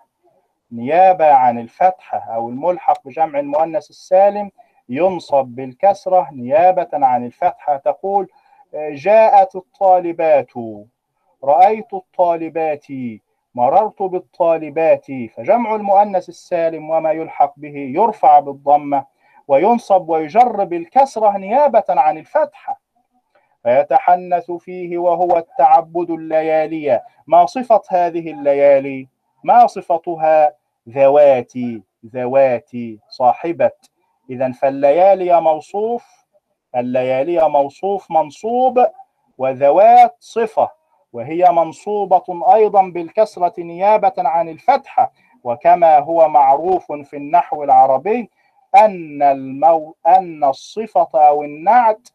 نيابة 0.71 1.33
عن 1.33 1.59
الفتحة 1.59 2.17
أو 2.17 2.49
الملحق 2.49 3.07
بجمع 3.07 3.39
المؤنث 3.39 3.89
السالم 3.89 4.51
ينصب 4.89 5.45
بالكسرة 5.45 6.29
نيابة 6.31 6.89
عن 6.93 7.25
الفتحة 7.25 7.77
تقول 7.77 8.27
جاءت 8.73 9.55
الطالبات 9.55 10.51
رأيت 11.43 11.93
الطالبات 11.93 12.85
مررت 13.55 14.01
بالطالبات 14.01 15.05
فجمع 15.35 15.75
المؤنث 15.75 16.29
السالم 16.29 16.89
وما 16.89 17.11
يلحق 17.11 17.53
به 17.57 17.75
يرفع 17.75 18.39
بالضمة. 18.39 19.05
وينصب 19.47 20.09
ويجر 20.09 20.63
بالكسرة 20.63 21.37
نيابة 21.37 21.83
عن 21.89 22.17
الفتحة. 22.17 22.81
فيتحنث 23.63 24.51
فيه 24.51 24.97
وهو 24.97 25.37
التعبد 25.37 26.09
الليالي. 26.09 27.01
ما 27.27 27.45
صفة 27.45 27.81
هذه 27.89 28.31
الليالي؟ 28.31 29.07
ما 29.43 29.67
صفتها 29.67 30.53
ذواتي؟ 30.89 31.83
ذواتي 32.05 32.99
صاحبة. 33.09 33.71
إذا 34.29 34.51
فالليالي 34.51 35.41
موصوف 35.41 36.25
الليالي 36.75 37.49
موصوف 37.49 38.11
منصوب 38.11 38.85
وذوات 39.37 40.15
صفة. 40.19 40.69
وهي 41.13 41.51
منصوبة 41.51 42.53
أيضا 42.53 42.81
بالكسرة 42.81 43.53
نيابة 43.57 44.13
عن 44.17 44.49
الفتحة. 44.49 45.11
وكما 45.43 45.99
هو 45.99 46.29
معروف 46.29 46.91
في 46.91 47.17
النحو 47.17 47.63
العربي 47.63 48.29
أن 48.75 49.23
المو... 49.23 49.95
أن 50.07 50.43
الصفة 50.43 51.09
أو 51.13 51.43
النعت 51.43 52.09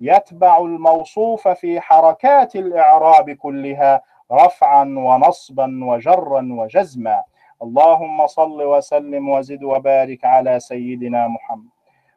يتبع 0.00 0.58
الموصوف 0.58 1.48
في 1.48 1.80
حركات 1.80 2.56
الإعراب 2.56 3.30
كلها 3.30 4.02
رفعا 4.32 4.84
ونصبا 4.84 5.80
وجرا 5.84 6.48
وجزما. 6.50 7.22
اللهم 7.62 8.26
صل 8.26 8.62
وسلم 8.62 9.28
وزد 9.28 9.62
وبارك 9.62 10.24
على 10.24 10.60
سيدنا 10.60 11.28
محمد 11.28 11.68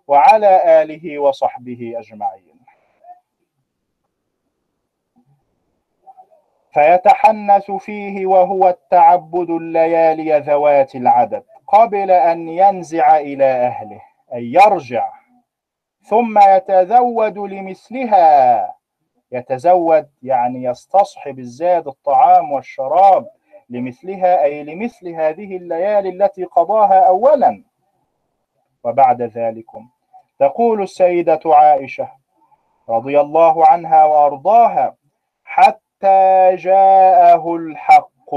وعلى 0.08 0.82
آله 0.82 1.20
وصحبه 1.20 1.94
أجمعين. 1.98 2.58
فيتحنث 6.74 7.72
فيه 7.72 8.26
وهو 8.26 8.70
التعبد 8.70 9.50
الليالي 9.50 10.40
ذوات 10.40 10.96
العدد. 10.96 11.44
قبل 11.68 12.12
أن 12.12 12.50
ينزع 12.50 13.18
إلى 13.18 13.46
أهله 13.46 14.02
أي 14.34 14.54
يرجع 14.54 15.12
ثم 16.02 16.40
يتزود 16.40 17.38
لمثلها. 17.38 18.76
يتزود 19.32 20.10
يعني 20.24 20.64
يستصحب 20.64 21.40
الزاد 21.40 21.88
الطعام 21.88 22.52
والشراب 22.52 23.30
لمثلها 23.70 24.44
أي 24.44 24.64
لمثل 24.64 25.10
هذه 25.10 25.58
الليالي 25.58 26.10
التي 26.10 26.44
قضاها 26.44 27.00
أولا. 27.08 27.64
وبعد 28.84 29.22
ذلكم 29.22 29.90
تقول 30.40 30.82
السيدة 30.82 31.40
عائشة 31.46 32.12
رضي 32.90 33.20
الله 33.20 33.68
عنها 33.68 34.06
وأرضاها 34.06 34.96
حتى 35.44 36.56
جاءه 36.56 37.56
الحق 37.56 38.36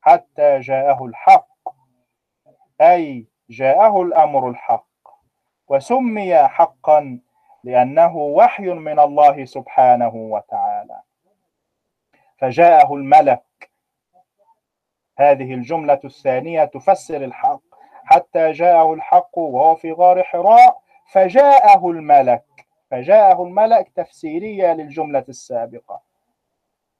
حتى 0.00 0.60
جاءه 0.60 1.04
الحق. 1.04 1.53
أي 2.80 3.26
جاءه 3.50 4.02
الأمر 4.02 4.48
الحق 4.48 4.86
وسمي 5.68 6.48
حقا 6.48 7.20
لأنه 7.64 8.16
وحي 8.16 8.62
من 8.62 8.98
الله 8.98 9.44
سبحانه 9.44 10.14
وتعالى. 10.14 11.00
فجاءه 12.38 12.94
الملك. 12.94 13.70
هذه 15.18 15.54
الجملة 15.54 16.00
الثانية 16.04 16.64
تفسر 16.64 17.16
الحق. 17.16 17.60
حتى 18.04 18.52
جاءه 18.52 18.94
الحق 18.94 19.38
وهو 19.38 19.74
في 19.74 19.92
غار 19.92 20.22
حراء 20.22 20.80
فجاءه 21.12 21.90
الملك. 21.90 22.44
فجاءه 22.90 23.42
الملك 23.42 23.88
تفسيرية 23.96 24.72
للجملة 24.72 25.24
السابقة. 25.28 26.00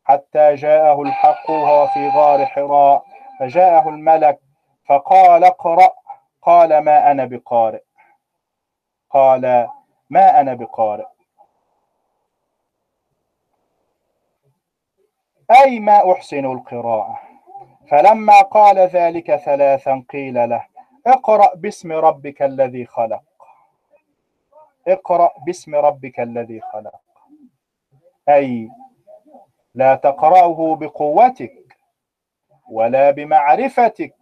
حتى 0.04 0.54
جاءه 0.54 1.02
الحق 1.02 1.50
وهو 1.50 1.86
في 1.86 2.08
غار 2.08 2.46
حراء 2.46 3.04
فجاءه 3.40 3.88
الملك 3.88 4.40
فقال 4.84 5.44
اقرأ. 5.44 6.04
قال 6.42 6.78
ما 6.78 7.10
أنا 7.10 7.24
بقارئ. 7.24 7.82
قال 9.10 9.68
ما 10.10 10.40
أنا 10.40 10.54
بقارئ. 10.54 11.06
أي 15.50 15.80
ما 15.80 16.12
أحسن 16.12 16.44
القراءة. 16.44 17.20
فلما 17.90 18.40
قال 18.40 18.78
ذلك 18.78 19.36
ثلاثا 19.36 20.04
قيل 20.10 20.48
له 20.48 20.66
اقرأ 21.06 21.54
باسم 21.54 21.92
ربك 21.92 22.42
الذي 22.42 22.86
خلق. 22.86 23.22
اقرأ 24.88 25.32
باسم 25.46 25.74
ربك 25.74 26.20
الذي 26.20 26.60
خلق. 26.60 27.00
أي 28.28 28.70
لا 29.74 29.94
تقرأه 29.94 30.76
بقوتك 30.76 31.76
ولا 32.70 33.10
بمعرفتك. 33.10 34.14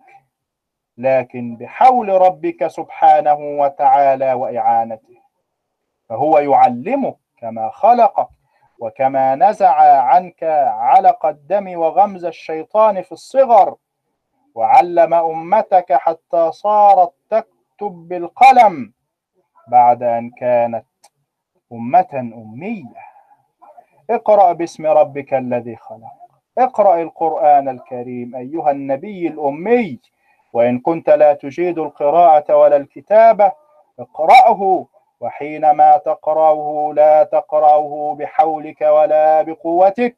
لكن 0.99 1.57
بحول 1.57 2.09
ربك 2.09 2.67
سبحانه 2.67 3.35
وتعالى 3.35 4.33
وإعانته 4.33 5.17
فهو 6.09 6.39
يعلمك 6.39 7.17
كما 7.39 7.71
خلقك 7.71 8.29
وكما 8.79 9.35
نزع 9.35 10.01
عنك 10.03 10.43
علق 10.69 11.27
الدم 11.27 11.79
وغمز 11.79 12.25
الشيطان 12.25 13.03
في 13.03 13.13
الصغر 13.13 13.77
وعلم 14.55 15.15
أمتك 15.15 15.93
حتى 15.93 16.53
صارت 16.53 17.13
تكتب 17.31 17.93
بالقلم 18.09 18.93
بعد 19.69 20.03
أن 20.03 20.31
كانت 20.31 20.85
أمة 21.73 22.09
أمية. 22.13 23.03
اقرأ 24.11 24.53
باسم 24.53 24.87
ربك 24.87 25.35
الذي 25.35 25.77
خلق. 25.77 26.13
اقرأ 26.59 27.03
القرآن 27.03 27.69
الكريم 27.69 28.37
أيها 28.37 28.71
النبي 28.71 29.27
الأمي. 29.29 30.01
وإن 30.53 30.79
كنت 30.79 31.11
لا 31.11 31.33
تجيد 31.33 31.79
القراءة 31.79 32.57
ولا 32.57 32.77
الكتابة 32.77 33.53
اقرأه 33.99 34.87
وحينما 35.21 35.97
تقرأه 35.97 36.93
لا 36.97 37.25
تقرأه 37.25 38.17
بحولك 38.19 38.81
ولا 38.81 39.43
بقوتك 39.43 40.17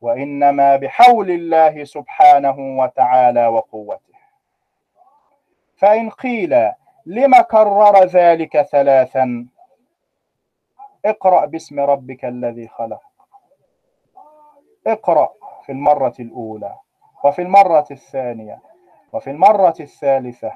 وإنما 0.00 0.76
بحول 0.76 1.30
الله 1.30 1.84
سبحانه 1.84 2.78
وتعالى 2.78 3.46
وقوته. 3.46 4.00
فإن 5.76 6.10
قيل 6.10 6.72
لم 7.06 7.40
كرر 7.40 8.04
ذلك 8.04 8.62
ثلاثا 8.62 9.46
اقرأ 11.04 11.46
باسم 11.46 11.80
ربك 11.80 12.24
الذي 12.24 12.68
خلق. 12.68 13.02
اقرأ 14.86 15.32
في 15.66 15.72
المرة 15.72 16.14
الأولى 16.20 16.74
وفي 17.24 17.42
المرة 17.42 17.86
الثانية 17.90 18.69
وفي 19.12 19.30
المرة 19.30 19.74
الثالثة 19.80 20.52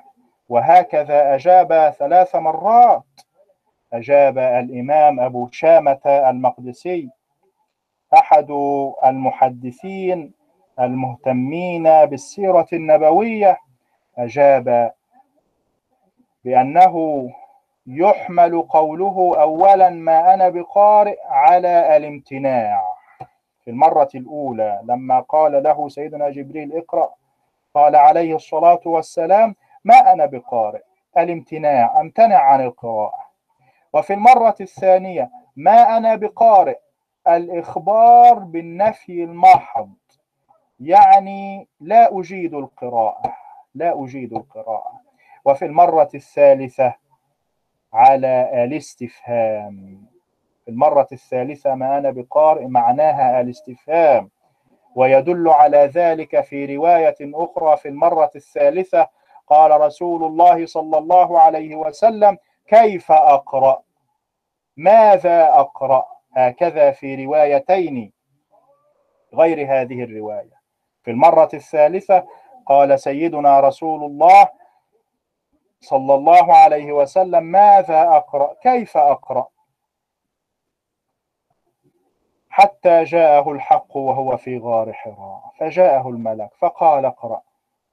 وهكذا 0.49 1.35
أجاب 1.35 1.95
ثلاث 1.99 2.37
مرات. 2.37 3.03
أجاب 3.93 4.39
الإمام 4.39 5.21
أبو 5.21 5.49
شامة 5.53 6.01
المقدسي 6.07 7.11
أحد 8.15 8.51
المحدثين 9.05 10.33
المهتمين 10.81 11.83
بالسيرة 12.05 12.67
النبوية 12.73 13.59
أجاب 14.19 14.93
بأنه 16.45 17.31
يحمل 17.87 18.63
قوله 18.63 19.33
أولا 19.43 19.91
ما 19.91 20.35
أنا 20.35 20.49
بقارئ 20.49 21.17
على 21.27 21.97
الامتناع. 21.97 22.95
في 23.65 23.71
المرة 23.71 24.09
الأولى 24.15 24.81
لما 24.85 25.21
قال 25.21 25.63
له 25.63 25.89
سيدنا 25.89 26.31
جبريل 26.31 26.77
اقرأ 26.77 27.15
قال 27.75 27.97
عليه 27.97 28.37
الصلاة 28.37 28.81
والسلام 28.87 29.57
ما 29.85 30.13
أنا 30.13 30.27
بقارئ 30.27 30.83
الامتناع 31.19 32.01
أمتنع 32.01 32.37
عن 32.37 32.61
القراءة. 32.61 33.25
وفي 33.93 34.13
المرة 34.13 34.55
الثانية 34.61 35.31
ما 35.57 35.97
أنا 35.97 36.15
بقارئ 36.17 36.79
الإخبار 37.29 38.39
بالنفي 38.39 39.25
المحض. 39.25 39.93
يعني 40.81 41.69
لا 41.81 42.19
أجيد 42.19 42.55
القراءة 42.55 43.37
لا 43.75 44.05
أجيد 44.05 44.33
القراءة. 44.33 45.01
وفي 45.45 45.65
المرة 45.65 46.09
الثالثة 46.15 46.95
على 47.93 48.65
الاستفهام. 48.65 50.07
في 50.65 50.71
المرة 50.71 51.09
الثالثة 51.13 51.75
ما 51.75 51.99
أنا 51.99 52.11
بقارئ 52.11 52.67
معناها 52.67 53.41
الاستفهام. 53.41 54.31
ويدل 54.95 55.49
على 55.49 55.79
ذلك 55.79 56.41
في 56.41 56.77
رواية 56.77 57.17
أخرى 57.21 57.77
في 57.77 57.89
المرة 57.89 58.31
الثالثة 58.37 59.09
قال 59.47 59.81
رسول 59.81 60.25
الله 60.25 60.67
صلى 60.67 60.99
الله 60.99 61.41
عليه 61.41 61.77
وسلم 61.77 62.39
كيف 62.67 63.13
أقرأ؟ 63.13 63.83
ماذا 64.77 65.49
أقرأ؟ 65.49 66.07
هكذا 66.37 66.91
في 66.91 67.25
روايتين 67.25 68.13
غير 69.35 69.59
هذه 69.81 70.03
الرواية. 70.05 70.55
في 71.03 71.11
المرة 71.11 71.49
الثالثة 71.55 72.27
قال 72.67 73.01
سيدنا 73.01 73.61
رسول 73.61 74.05
الله 74.05 74.49
صلى 75.81 76.15
الله 76.15 76.55
عليه 76.57 76.93
وسلم 76.93 77.43
ماذا 77.43 78.03
أقرأ؟ 78.03 78.55
كيف 78.63 78.97
أقرأ؟ 78.97 79.47
حتى 82.57 83.05
جاءه 83.05 83.53
الحق 83.53 83.97
وهو 83.97 84.37
في 84.37 84.59
غار 84.59 84.93
حراء. 84.93 85.43
فجاءه 85.59 86.09
الملك 86.09 86.51
فقال 86.59 87.05
اقرأ. 87.05 87.43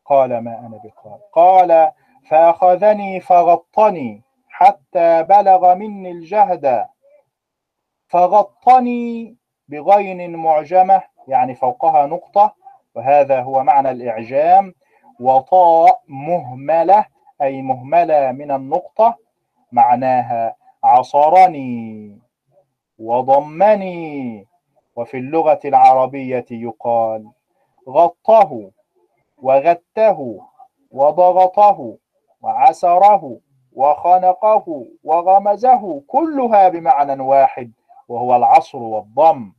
قال 0.06 0.38
ما 0.38 0.60
أنا 0.60 0.80
بقارئ. 0.84 1.22
قال 1.34 1.92
فأخذني 2.30 3.20
فغطني 3.20 4.22
حتى 4.50 5.24
بلغ 5.24 5.76
مني 5.76 6.12
الجهد. 6.12 6.86
فغطني 8.08 9.36
بغين 9.68 10.36
معجمة 10.36 11.02
يعني 11.28 11.56
فوقها 11.56 12.06
نقطة 12.06 12.56
وهذا 12.96 13.42
هو 13.42 13.64
معنى 13.64 13.92
الإعجام. 13.92 14.74
وطاء 15.20 16.02
مهملة 16.08 17.06
أي 17.42 17.62
مهملة 17.62 18.32
من 18.32 18.52
النقطة 18.52 19.18
معناها 19.72 20.56
عصرني 20.84 22.20
وضمني. 23.00 24.51
وفي 25.02 25.18
اللغة 25.18 25.60
العربية 25.66 26.46
يقال 26.52 27.32
غطه 27.90 28.72
وغته 29.38 30.42
وضغطه 30.92 31.98
وعسره 32.42 33.40
وخنقه 33.74 34.86
وغمزه 35.04 36.02
كلها 36.08 36.70
بمعنى 36.70 37.24
واحد 37.24 37.72
وهو 38.08 38.36
العصر 38.36 38.78
والضم. 38.78 39.54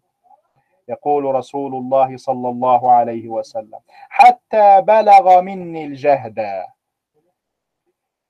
يقول 0.89 1.25
رسول 1.25 1.75
الله 1.75 2.17
صلى 2.17 2.49
الله 2.49 2.93
عليه 2.93 3.29
وسلم 3.29 3.79
حتى 4.09 4.81
بلغ 4.81 5.41
مني 5.41 5.85
الجهد 5.85 6.65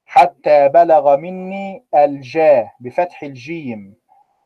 حتى 0.06 0.68
بلغ 0.68 1.16
مني 1.16 1.84
الجاه 1.94 2.72
بفتح 2.80 3.22
الجيم 3.22 3.94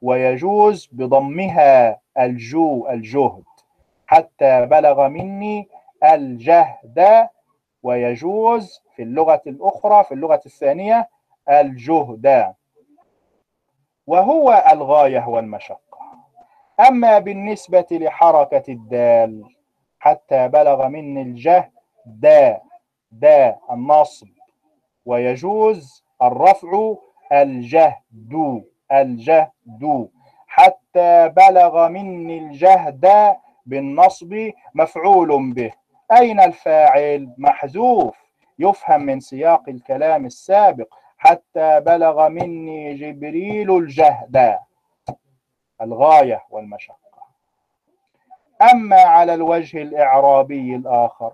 ويجوز 0.03 0.89
بضمها 0.93 2.01
الجو 2.19 2.89
الجهد 2.89 3.45
حتى 4.07 4.67
بلغ 4.67 5.09
مني 5.09 5.69
الجهد 6.05 7.29
ويجوز 7.83 8.83
في 8.97 9.03
اللغة 9.03 9.43
الأخرى 9.47 10.05
في 10.05 10.15
اللغة 10.15 10.41
الثانية 10.47 11.09
الجهد. 11.49 12.55
وهو 14.07 14.65
الغاية 14.73 15.29
والمشقة. 15.29 15.81
أما 16.89 17.19
بالنسبة 17.19 17.87
لحركة 17.91 18.63
الدال 18.73 19.45
حتى 19.99 20.49
بلغ 20.49 20.89
مني 20.89 21.23
الجهد 21.23 21.71
دا 23.11 23.57
النصب. 23.71 24.29
ويجوز 25.07 26.05
الرفع 26.23 26.95
الجهد 27.33 28.65
الجهد. 28.93 30.09
حتى 30.57 31.29
بلغ 31.29 31.89
مني 31.89 32.39
الجهد 32.39 33.37
بالنصب 33.67 34.51
مفعول 34.75 35.53
به. 35.53 35.73
أين 36.13 36.41
الفاعل؟ 36.41 37.35
محذوف. 37.39 38.17
يفهم 38.59 39.01
من 39.01 39.21
سياق 39.21 39.69
الكلام 39.69 40.27
السابق. 40.27 40.95
حتى 41.19 41.81
بلغ 41.81 42.29
مني 42.29 42.95
جبريل 42.95 43.77
الجهد. 43.77 44.59
الغاية 45.81 46.45
والمشقة. 46.51 47.23
أما 48.73 49.01
على 49.01 49.35
الوجه 49.35 49.83
الإعرابي 49.83 50.77
الآخر. 50.77 51.33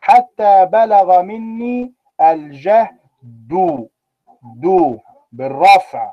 حتى 0.00 0.66
بلغ 0.66 1.22
مني 1.22 1.92
الجهد. 2.20 2.98
دو. 3.22 4.98
بالرفع. 5.32 6.12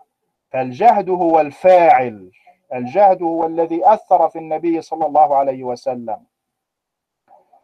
فالجهد 0.52 1.10
هو 1.10 1.40
الفاعل. 1.40 2.32
الجهد 2.74 3.24
هو 3.24 3.46
الذي 3.46 3.82
أثر 3.86 4.30
في 4.30 4.40
النبي 4.40 4.82
صلى 4.82 5.06
الله 5.06 5.36
عليه 5.36 5.64
وسلم. 5.64 6.26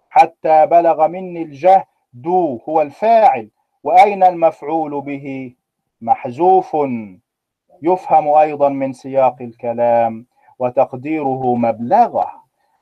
حتى 0.09 0.65
بلغ 0.65 1.07
مني 1.07 1.41
الجهد 1.41 2.27
هو 2.69 2.81
الفاعل. 2.81 3.49
وأين 3.83 4.23
المفعول 4.23 5.01
به؟ 5.01 5.55
محذوف. 6.01 6.77
يفهم 7.81 8.27
أيضا 8.27 8.69
من 8.69 8.93
سياق 8.93 9.35
الكلام 9.41 10.25
وتقديره 10.59 11.55
مبلغه. 11.55 12.31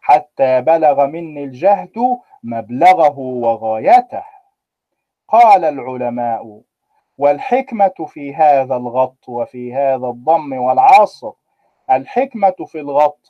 حتى 0.02 0.62
بلغ 0.62 1.06
مني 1.06 1.44
الجهد 1.44 2.18
مبلغه 2.44 3.20
وغايته. 3.20 4.24
قال 5.28 5.66
العلماء 5.66 6.62
والحكمة 7.18 7.94
في 8.08 8.36
هذا 8.36 8.76
الغط 8.76 9.30
وفي 9.30 9.74
هذا 9.74 10.08
الضم 10.08 10.54
والعصر 10.54 11.32
الحكمة 11.92 12.56
في 12.68 12.80
الغط 12.80 13.30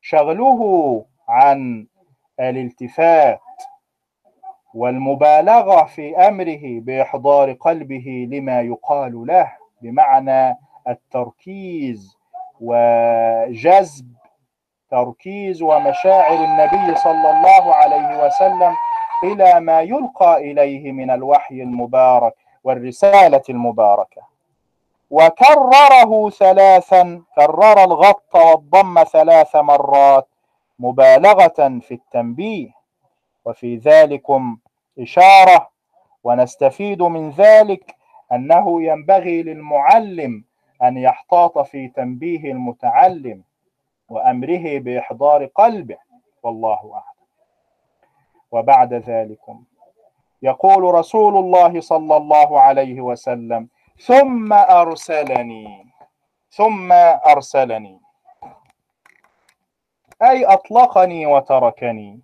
شغله 0.00 1.04
عن 1.28 1.86
الالتفات 2.40 3.40
والمبالغة 4.74 5.84
في 5.84 6.16
أمره 6.28 6.60
بإحضار 6.64 7.52
قلبه 7.52 8.28
لما 8.30 8.60
يقال 8.60 9.26
له 9.26 9.52
بمعنى 9.82 10.58
التركيز 10.88 12.16
وجذب 12.60 14.12
تركيز 14.90 15.62
ومشاعر 15.62 16.44
النبي 16.44 16.94
صلى 16.98 17.30
الله 17.30 17.74
عليه 17.74 18.26
وسلم 18.26 18.74
إلى 19.24 19.60
ما 19.60 19.80
يلقى 19.80 20.36
إليه 20.50 20.92
من 20.92 21.10
الوحي 21.10 21.62
المبارك 21.62 22.34
والرسالة 22.64 23.42
المباركة. 23.48 24.31
وكرره 25.12 26.30
ثلاثا 26.30 27.22
كرر 27.36 27.84
الغط 27.84 28.34
والضم 28.34 29.04
ثلاث 29.04 29.56
مرات 29.56 30.28
مبالغة 30.78 31.78
في 31.80 31.94
التنبيه. 31.94 32.70
وفي 33.44 33.76
ذلكم 33.76 34.58
إشارة 34.98 35.68
ونستفيد 36.24 37.02
من 37.02 37.30
ذلك 37.30 37.96
أنه 38.32 38.82
ينبغي 38.82 39.42
للمعلم 39.42 40.44
أن 40.82 40.96
يحتاط 40.96 41.58
في 41.58 41.88
تنبيه 41.88 42.52
المتعلم 42.52 43.42
وأمره 44.08 44.78
بإحضار 44.78 45.44
قلبه. 45.46 45.98
والله 46.42 46.90
أعلم. 46.94 47.26
وبعد 48.50 48.94
ذلكم 48.94 49.64
يقول 50.42 50.94
رسول 50.94 51.36
الله 51.36 51.80
صلى 51.80 52.16
الله 52.16 52.60
عليه 52.60 53.00
وسلم 53.00 53.68
ثم 54.00 54.52
أرسلني. 54.52 55.86
ثم 56.50 56.92
أرسلني. 57.26 58.00
أي 60.22 60.44
أطلقني 60.44 61.26
وتركني. 61.26 62.20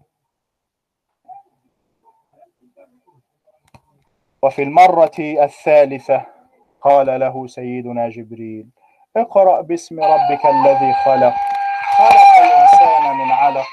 وفي 4.43 4.63
المرة 4.63 5.19
الثالثة 5.19 6.27
قال 6.81 7.21
له 7.21 7.47
سيدنا 7.47 8.09
جبريل 8.09 8.69
اقرأ 9.17 9.61
باسم 9.61 10.01
ربك 10.01 10.47
الذي 10.47 10.93
خلق. 10.95 11.35
خلق 11.99 12.31
الإنسان 12.45 13.17
من 13.17 13.33
علق. 13.33 13.67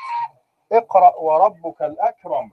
اقرأ 0.72 1.16
وربك 1.16 1.82
الأكرم. 1.82 2.52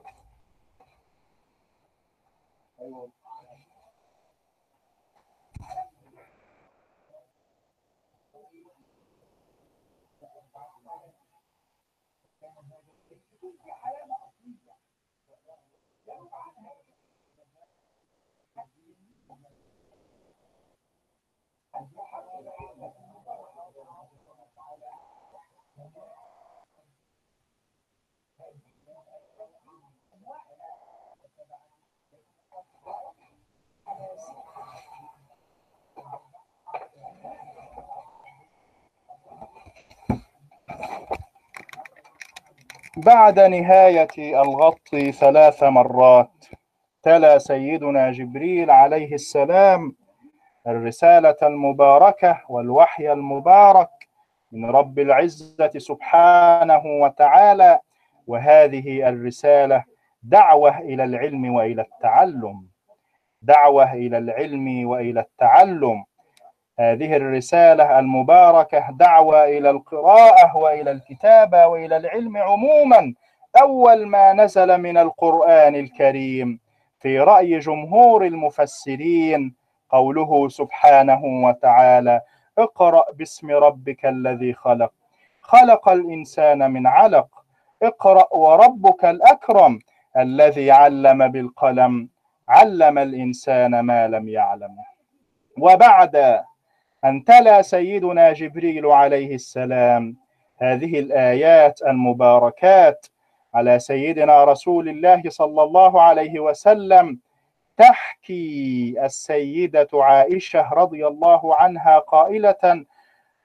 بعد 42.97 43.39
نهاية 43.39 44.07
الغط 44.17 44.95
ثلاث 45.19 45.63
مرات 45.63 46.45
تلا 47.03 47.37
سيدنا 47.37 48.11
جبريل 48.11 48.71
عليه 48.71 49.13
السلام 49.13 49.95
الرسالة 50.67 51.35
المباركة 51.43 52.41
والوحي 52.49 53.11
المبارك 53.13 53.89
من 54.51 54.65
رب 54.69 54.99
العزة 54.99 55.71
سبحانه 55.77 56.81
وتعالى 56.85 57.79
وهذه 58.27 59.09
الرسالة 59.09 59.83
دعوة 60.23 60.79
إلى 60.79 61.03
العلم 61.03 61.53
وإلى 61.55 61.81
التعلم. 61.81 62.67
دعوة 63.41 63.93
إلى 63.93 64.17
العلم 64.17 64.87
وإلى 64.87 65.19
التعلم. 65.19 66.03
هذه 66.79 67.15
الرسالة 67.15 67.99
المباركة 67.99 68.87
دعوة 68.91 69.43
إلى 69.45 69.69
القراءة 69.69 70.57
وإلى 70.57 70.91
الكتابة 70.91 71.67
وإلى 71.67 71.97
العلم 71.97 72.37
عموما. 72.37 73.13
أول 73.61 74.07
ما 74.07 74.33
نزل 74.33 74.77
من 74.77 74.97
القرآن 74.97 75.75
الكريم 75.75 76.59
في 76.99 77.19
رأي 77.19 77.59
جمهور 77.59 78.25
المفسرين 78.25 79.55
قوله 79.89 80.49
سبحانه 80.49 81.21
وتعالى 81.25 82.21
اقرأ 82.57 83.11
باسم 83.11 83.51
ربك 83.51 84.05
الذي 84.05 84.53
خلق 84.53 84.91
خلق 85.41 85.89
الإنسان 85.89 86.71
من 86.71 86.87
علق. 86.87 87.27
اقرأ 87.83 88.33
وربك 88.35 89.05
الأكرم 89.05 89.79
الذي 90.17 90.71
علم 90.71 91.27
بالقلم. 91.27 92.09
علم 92.49 92.97
الإنسان 92.97 93.79
ما 93.79 94.07
لم 94.07 94.27
يعلم 94.29 94.75
وبعد 95.57 96.43
أن 97.05 97.23
تلا 97.23 97.61
سيدنا 97.61 98.33
جبريل 98.33 98.85
عليه 98.85 99.35
السلام. 99.35 100.15
هذه 100.57 100.99
الآيات 100.99 101.81
المباركات 101.81 103.07
على 103.53 103.79
سيدنا 103.79 104.43
رسول 104.43 104.89
الله 104.89 105.21
صلى 105.27 105.63
الله 105.63 106.01
عليه 106.01 106.39
وسلم. 106.39 107.19
تحكي 107.77 108.95
السيدة 109.03 109.87
عائشة 109.93 110.73
رضي 110.73 111.07
الله 111.07 111.55
عنها 111.55 111.99
قائلة 111.99 112.85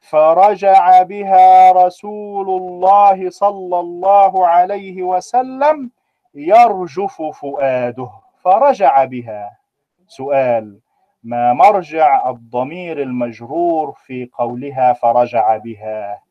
فرجع 0.01 1.03
بها 1.03 1.73
رسول 1.73 2.49
الله 2.49 3.31
صلى 3.31 3.81
الله 3.81 4.47
عليه 4.47 5.03
وسلم 5.03 5.91
يرجف 6.35 7.23
فؤاده. 7.23 8.11
فرجع 8.45 9.05
بها. 9.05 9.59
سؤال 10.09 10.79
ما 11.23 11.53
مرجع 11.53 12.31
الضمير 12.31 13.03
المجرور 13.03 13.93
في 13.93 14.29
قولها 14.33 14.93
فرجع 14.93 15.57
بها 15.57 16.23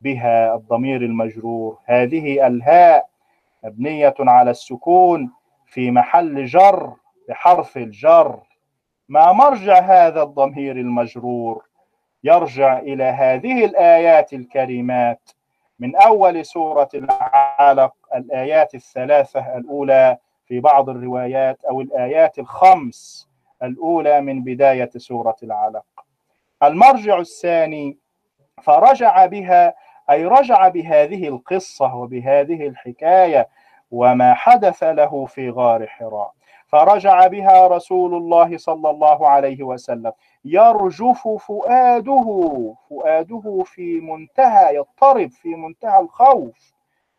بها 0.00 0.54
الضمير 0.54 1.02
المجرور. 1.02 1.78
هذه 1.84 2.46
الهاء 2.46 3.08
مبنية 3.64 4.14
على 4.18 4.50
السكون 4.50 5.30
في 5.66 5.90
محل 5.90 6.44
جر 6.46 6.92
بحرف 7.28 7.76
الجر. 7.76 8.40
ما 9.08 9.32
مرجع 9.32 9.78
هذا 9.78 10.22
الضمير 10.22 10.76
المجرور؟ 10.76 11.64
يرجع 12.24 12.78
إلى 12.78 13.04
هذه 13.04 13.64
الآيات 13.64 14.32
الكريمات. 14.32 15.30
من 15.78 15.96
أول 15.96 16.44
سورة 16.46 16.88
العلق 16.94 17.94
الآيات 18.14 18.74
الثلاثة 18.74 19.56
الأولى 19.56 20.18
في 20.46 20.60
بعض 20.60 20.88
الروايات 20.88 21.64
أو 21.64 21.80
الآيات 21.80 22.38
الخمس. 22.38 23.28
الأولى 23.62 24.20
من 24.20 24.42
بداية 24.42 24.90
سورة 24.96 25.36
العلق. 25.42 25.84
المرجع 26.62 27.18
الثاني 27.18 27.98
فرجع 28.62 29.26
بها 29.26 29.74
أي 30.10 30.24
رجع 30.24 30.68
بهذه 30.68 31.28
القصة 31.28 31.94
وبهذه 31.94 32.66
الحكاية 32.66 33.48
وما 33.90 34.34
حدث 34.34 34.82
له 34.82 35.26
في 35.26 35.50
غار 35.50 35.86
حراء. 35.86 36.32
فرجع 36.66 37.26
بها 37.26 37.66
رسول 37.66 38.14
الله 38.14 38.56
صلى 38.56 38.90
الله 38.90 39.28
عليه 39.28 39.62
وسلم. 39.62 40.12
يرجف 40.44 41.28
فؤاده 41.28 42.74
فؤاده 42.90 43.62
في 43.66 44.00
منتهى 44.00 44.76
يضطرب 44.76 45.30
في 45.30 45.48
منتهى 45.48 46.00
الخوف. 46.00 46.77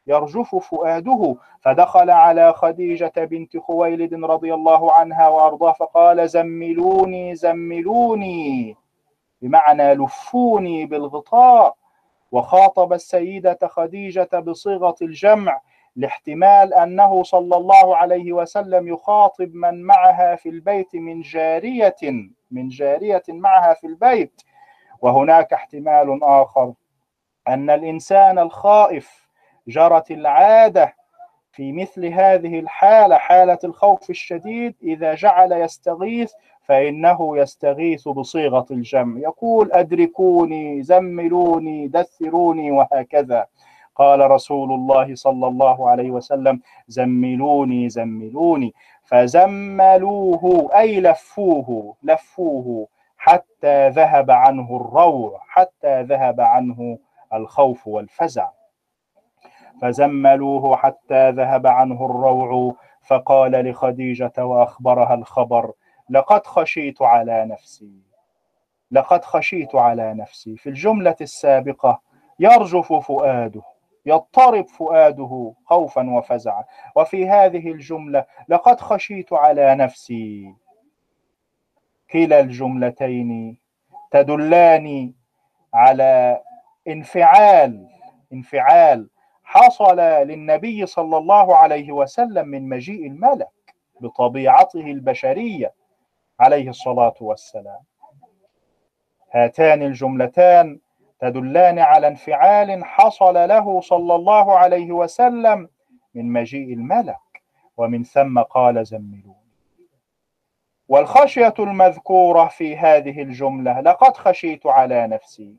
يرجف 0.09 0.55
فؤاده. 0.55 1.35
فدخل 1.61 2.09
على 2.09 2.53
خديجة 2.53 3.11
بنت 3.17 3.57
خويلد 3.57 4.13
رضي 4.13 4.53
الله 4.53 4.93
عنها 4.93 5.27
وأرضاه 5.27 5.71
فقال 5.71 6.29
زملوني 6.29 7.35
زملوني. 7.35 8.75
بمعنى 9.41 9.93
لفوني 9.93 10.85
بالغطاء. 10.85 11.75
وخاطب 12.31 12.93
السيدة 12.93 13.59
خديجة 13.63 14.29
بصيغة 14.39 14.95
الجمع 15.01 15.61
لاحتمال 15.95 16.73
أنه 16.73 17.23
صلى 17.23 17.55
الله 17.55 17.97
عليه 17.97 18.33
وسلم 18.33 18.87
يخاطب 18.87 19.53
من 19.53 19.83
معها 19.83 20.35
في 20.35 20.49
البيت 20.49 20.95
من 20.95 21.21
جارية 21.21 21.95
من 22.51 22.67
جارية 22.67 23.23
معها 23.29 23.73
في 23.73 23.87
البيت. 23.87 24.41
وهناك 25.01 25.53
احتمال 25.53 26.23
آخر 26.23 26.73
أن 27.47 27.69
الإنسان 27.69 28.39
الخائف 28.39 29.18
جرت 29.69 30.11
العادة 30.11 30.95
في 31.51 31.71
مثل 31.71 32.05
هذه 32.05 32.59
الحالة 32.59 33.15
حالة 33.17 33.59
الخوف 33.63 34.09
الشديد 34.09 34.75
إذا 34.83 35.15
جعل 35.15 35.51
يستغيث 35.51 36.31
فإنه 36.63 37.37
يستغيث 37.37 38.07
بصيغة 38.07 38.65
الجمع. 38.71 39.19
يقول 39.19 39.71
أدركوني 39.71 40.83
زملوني 40.83 41.87
دثروني 41.87 42.71
وهكذا. 42.71 43.47
قال 43.95 44.31
رسول 44.31 44.71
الله 44.71 45.15
صلى 45.15 45.47
الله 45.47 45.89
عليه 45.89 46.11
وسلم 46.11 46.61
زملوني 46.87 47.89
زملوني. 47.89 48.73
فزملوه 49.03 50.69
أي 50.75 51.01
لفوه 51.01 51.95
لفوه 52.03 52.87
حتى 53.17 53.89
ذهب 53.89 54.31
عنه 54.31 54.75
الروع 54.75 55.41
حتى 55.47 56.03
ذهب 56.03 56.41
عنه 56.41 56.97
الخوف 57.33 57.87
والفزع. 57.87 58.47
فزملوه 59.81 60.77
حتى 60.77 61.31
ذهب 61.31 61.67
عنه 61.67 62.05
الروع 62.05 62.75
فقال 63.01 63.51
لخديجة 63.51 64.33
وأخبرها 64.37 65.13
الخبر 65.13 65.71
لقد 66.09 66.47
خشيت 66.47 67.01
على 67.01 67.45
نفسي 67.45 68.01
لقد 68.91 69.23
خشيت 69.23 69.75
على 69.75 70.13
نفسي 70.13 70.57
في 70.57 70.69
الجملة 70.69 71.15
السابقة 71.21 72.01
يرجف 72.39 72.93
فؤاده 72.93 73.61
يضطرب 74.05 74.67
فؤاده 74.67 75.53
خوفا 75.65 76.09
وفزعا 76.09 76.63
وفي 76.95 77.29
هذه 77.29 77.71
الجملة 77.71 78.25
لقد 78.49 78.79
خشيت 78.79 79.33
على 79.33 79.75
نفسي. 79.75 80.53
كلا 82.11 82.39
الجملتين 82.39 83.57
تدلان 84.11 85.13
على 85.73 86.41
انفعال 86.87 87.87
انفعال 88.33 89.09
حصل 89.49 89.97
للنبي 89.99 90.85
صلى 90.85 91.17
الله 91.17 91.55
عليه 91.55 91.91
وسلم 91.91 92.47
من 92.47 92.69
مجيء 92.69 93.07
الملك 93.07 93.75
بطبيعته 94.01 94.79
البشرية 94.81 95.73
عليه 96.39 96.69
الصلاة 96.69 97.13
والسلام. 97.21 97.79
هاتان 99.31 99.83
الجملتان 99.83 100.79
تدلان 101.19 101.79
على 101.79 102.07
انفعال 102.07 102.85
حصل 102.85 103.33
له 103.33 103.81
صلى 103.81 104.15
الله 104.15 104.57
عليه 104.57 104.91
وسلم 104.91 105.69
من 106.13 106.33
مجيء 106.33 106.73
الملك 106.73 107.41
ومن 107.77 108.03
ثم 108.03 108.39
قال 108.41 108.85
زملوني. 108.85 109.35
والخشية 110.87 111.53
المذكورة 111.59 112.47
في 112.47 112.77
هذه 112.77 113.21
الجملة 113.21 113.81
لقد 113.81 114.17
خشيت 114.17 114.65
على 114.67 115.07
نفسي 115.07 115.55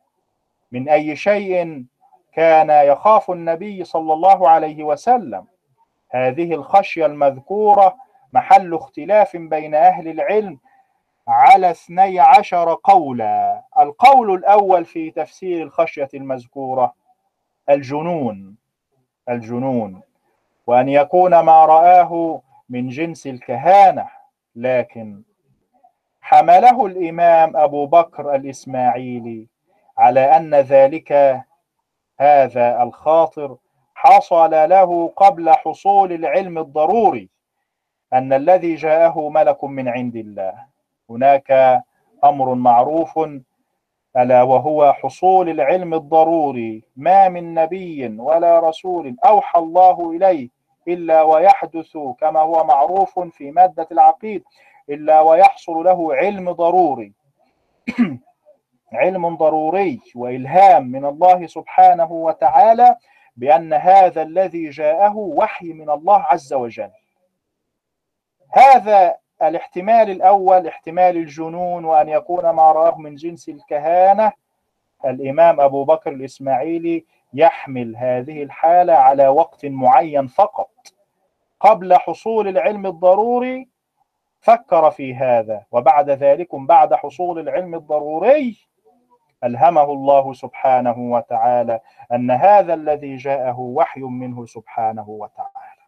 من 0.73 0.89
أي 0.89 1.17
شيء 1.17 1.85
كان 2.33 2.71
يخاف 2.71 3.31
النبي 3.31 3.85
صلى 3.85 4.13
الله 4.13 4.49
عليه 4.49 4.85
وسلم. 4.85 5.45
هذه 6.11 6.55
الخشية 6.55 7.07
المذكورة 7.07 7.97
محل 8.33 8.75
اختلاف 8.75 9.37
بين 9.37 9.75
أهل 9.75 10.09
العلم 10.09 10.59
على 11.29 11.71
اثني 11.71 12.21
عشر 12.21 12.79
قولا. 12.85 13.63
القول 13.79 14.35
الأول 14.35 14.85
في 14.85 15.11
تفسير 15.11 15.63
الخشية 15.63 16.09
المذكورة 16.15 16.95
الجنون 17.71 18.57
الجنون. 19.29 20.03
وأن 20.67 20.89
يكون 20.89 21.41
ما 21.41 21.65
رآه 21.67 22.41
من 22.69 22.89
جنس 22.89 23.27
الكهانة. 23.27 24.21
لكن 24.57 25.23
حمله 26.21 26.87
الإمام 26.87 27.57
أبو 27.57 27.87
بكر 27.87 28.35
الإسماعيلي 28.35 29.47
على 29.99 30.37
أن 30.37 30.55
ذلك 30.55 31.41
هذا 32.21 32.83
الخاطر 32.83 33.57
حصل 33.95 34.51
له 34.51 35.13
قبل 35.17 35.51
حصول 35.51 36.13
العلم 36.13 36.59
الضروري 36.59 37.29
أن 38.13 38.33
الذي 38.33 38.75
جاءه 38.75 39.29
ملك 39.29 39.65
من 39.65 39.89
عند 39.89 40.17
الله. 40.17 40.55
هناك 41.11 41.83
أمر 42.25 42.55
معروف 42.55 43.19
ألا 44.17 44.43
وهو 44.43 44.93
حصول 44.93 45.49
العلم 45.49 45.95
الضروري. 45.95 46.83
ما 46.97 47.29
من 47.29 47.55
نبي 47.55 48.17
ولا 48.19 48.61
رسول 48.61 49.17
أوحى 49.25 49.59
الله 49.59 50.11
إليه 50.11 50.49
إلا 50.89 51.23
ويحدث 51.23 51.97
كما 52.21 52.41
هو 52.41 52.65
معروف 52.65 53.19
في 53.19 53.51
مادة 53.51 53.89
العقيد 53.93 54.43
إلا 54.91 55.21
ويحصل 55.21 55.73
له 55.73 56.15
علم 56.15 56.53
ضروري. 56.53 57.13
علم 58.93 59.37
ضروري 59.37 60.01
وإلهام 60.15 60.87
من 60.87 61.05
الله 61.05 61.47
سبحانه 61.47 62.13
وتعالى 62.13 62.97
بأن 63.37 63.73
هذا 63.73 64.23
الذي 64.23 64.71
جاءه 64.71 65.17
وحي 65.17 65.73
من 65.73 65.91
الله 65.91 66.23
عز 66.23 66.53
وجل. 66.53 66.91
هذا 68.51 69.17
الاحتمال 69.43 70.11
الأول 70.11 70.67
احتمال 70.67 71.17
الجنون 71.17 71.85
وأن 71.85 72.09
يكون 72.09 72.51
ما 72.51 72.73
رآه 72.73 72.99
من 72.99 73.15
جنس 73.15 73.49
الكهانة. 73.49 74.33
الإمام 75.05 75.61
أبو 75.61 75.85
بكر 75.85 76.11
الإسماعيلي 76.13 77.05
يحمل 77.35 77.97
هذه 77.97 78.43
الحالة 78.43 78.93
على 78.93 79.29
وقت 79.29 79.67
معين 79.67 80.27
فقط. 80.27 80.71
قبل 81.61 81.95
حصول 81.95 82.49
العلم 82.49 82.87
الضروري 82.87 83.69
فكر 84.41 84.91
في 84.91 85.15
هذا 85.15 85.65
وبعد 85.73 86.11
ذلك 86.11 86.55
بعد 86.55 86.95
حصول 86.95 87.39
العلم 87.39 87.75
الضروري 87.75 88.70
ألهمه 89.45 89.83
الله 89.93 90.33
سبحانه 90.33 90.99
وتعالى 90.99 91.81
أن 92.13 92.31
هذا 92.31 92.75
الذي 92.75 93.17
جاءه 93.17 93.61
وحي 93.61 94.01
منه 94.01 94.47
سبحانه 94.47 95.09
وتعالى. 95.09 95.81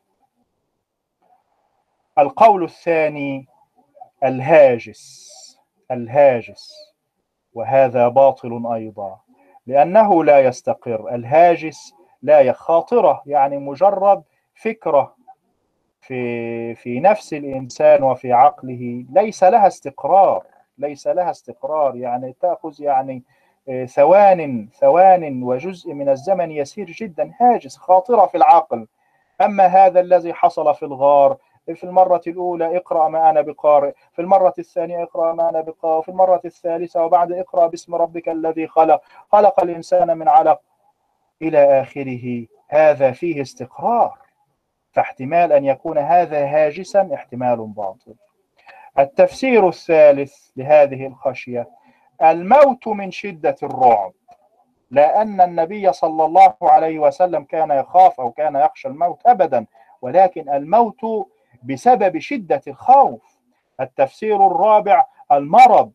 القول 2.19 2.65
الثاني 2.65 3.47
الهاجس 4.25 5.33
الهاجس 5.91 6.73
وهذا 7.55 8.09
باطل 8.09 8.73
أيضا 8.75 9.21
لأنه 9.67 10.25
لا 10.25 10.41
يستقر. 10.41 11.15
الهاجس 11.15 11.95
لا 12.23 12.41
يخاطرة 12.41 13.23
يعني 13.27 13.59
مجرد 13.59 14.23
فكرة 14.55 15.15
في 16.01 16.75
في 16.75 17.01
نفس 17.01 17.35
الإنسان 17.35 18.03
وفي 18.03 18.33
عقله 18.33 19.05
ليس 19.11 19.45
لها 19.45 19.67
استقرار 19.67 20.45
ليس 20.79 21.07
لها 21.07 21.31
استقرار 21.31 21.97
يعني 21.97 22.37
تأخذ 22.41 22.83
يعني 22.83 23.23
ثوان 23.87 24.69
ثوان 24.81 25.43
وجزء 25.43 25.93
من 25.93 26.09
الزمن 26.09 26.51
يسير 26.51 26.87
جدا 26.87 27.33
هاجس 27.41 27.77
خاطرة 27.77 28.27
في 28.27 28.37
العقل. 28.37 28.87
أما 29.41 29.67
هذا 29.67 30.01
الذي 30.01 30.35
حصل 30.35 30.75
في 30.75 30.83
الغار 30.83 31.37
في 31.75 31.85
المرة 31.85 32.21
الأولى 32.27 32.77
اقرأ 32.77 33.09
ما 33.09 33.31
أنا 33.31 33.41
بقارئ 33.41 33.93
في 34.13 34.23
المرة 34.23 34.55
الثانية 34.59 35.03
اقرأ 35.03 35.33
ما 35.33 35.49
أنا 35.49 35.61
بقارئ 35.61 36.03
في 36.03 36.09
المرة 36.09 36.41
الثالثة 36.45 37.05
وبعد 37.05 37.33
اقرأ 37.33 37.67
باسم 37.67 37.95
ربك 37.95 38.29
الذي 38.29 38.67
خلق. 38.67 39.03
خلق 39.33 39.61
الإنسان 39.63 40.19
من 40.19 40.29
علق. 40.29 40.61
إلى 41.43 41.81
آخره. 41.81 42.47
هذا 42.69 43.13
فيه 43.13 43.43
استقرار. 43.43 44.19
فاحتمال 44.91 45.53
أن 45.53 45.65
يكون 45.65 45.99
هذا 45.99 46.45
هاجسا 46.47 47.11
احتمال 47.15 47.57
باطل. 47.57 48.15
التفسير 48.99 49.69
الثالث 49.69 50.35
لهذه 50.57 51.07
الخشية. 51.07 51.69
الموت 52.23 52.89
من 52.89 53.11
شدة 53.11 53.57
الرعب 53.63 54.13
لأن 54.91 55.41
النبي 55.41 55.93
صلى 55.93 56.25
الله 56.25 56.55
عليه 56.63 56.99
وسلم 56.99 57.45
كان 57.45 57.71
يخاف 57.71 58.21
أو 58.21 58.31
كان 58.31 58.57
يخشى 58.57 58.89
الموت 58.89 59.27
أبدا 59.27 59.67
ولكن 60.03 60.49
الموت 60.49 61.29
بسبب 61.63 62.19
شدة 62.19 62.61
الخوف. 62.69 63.39
التفسير 63.81 64.47
الرابع 64.47 65.05
المرض. 65.33 65.93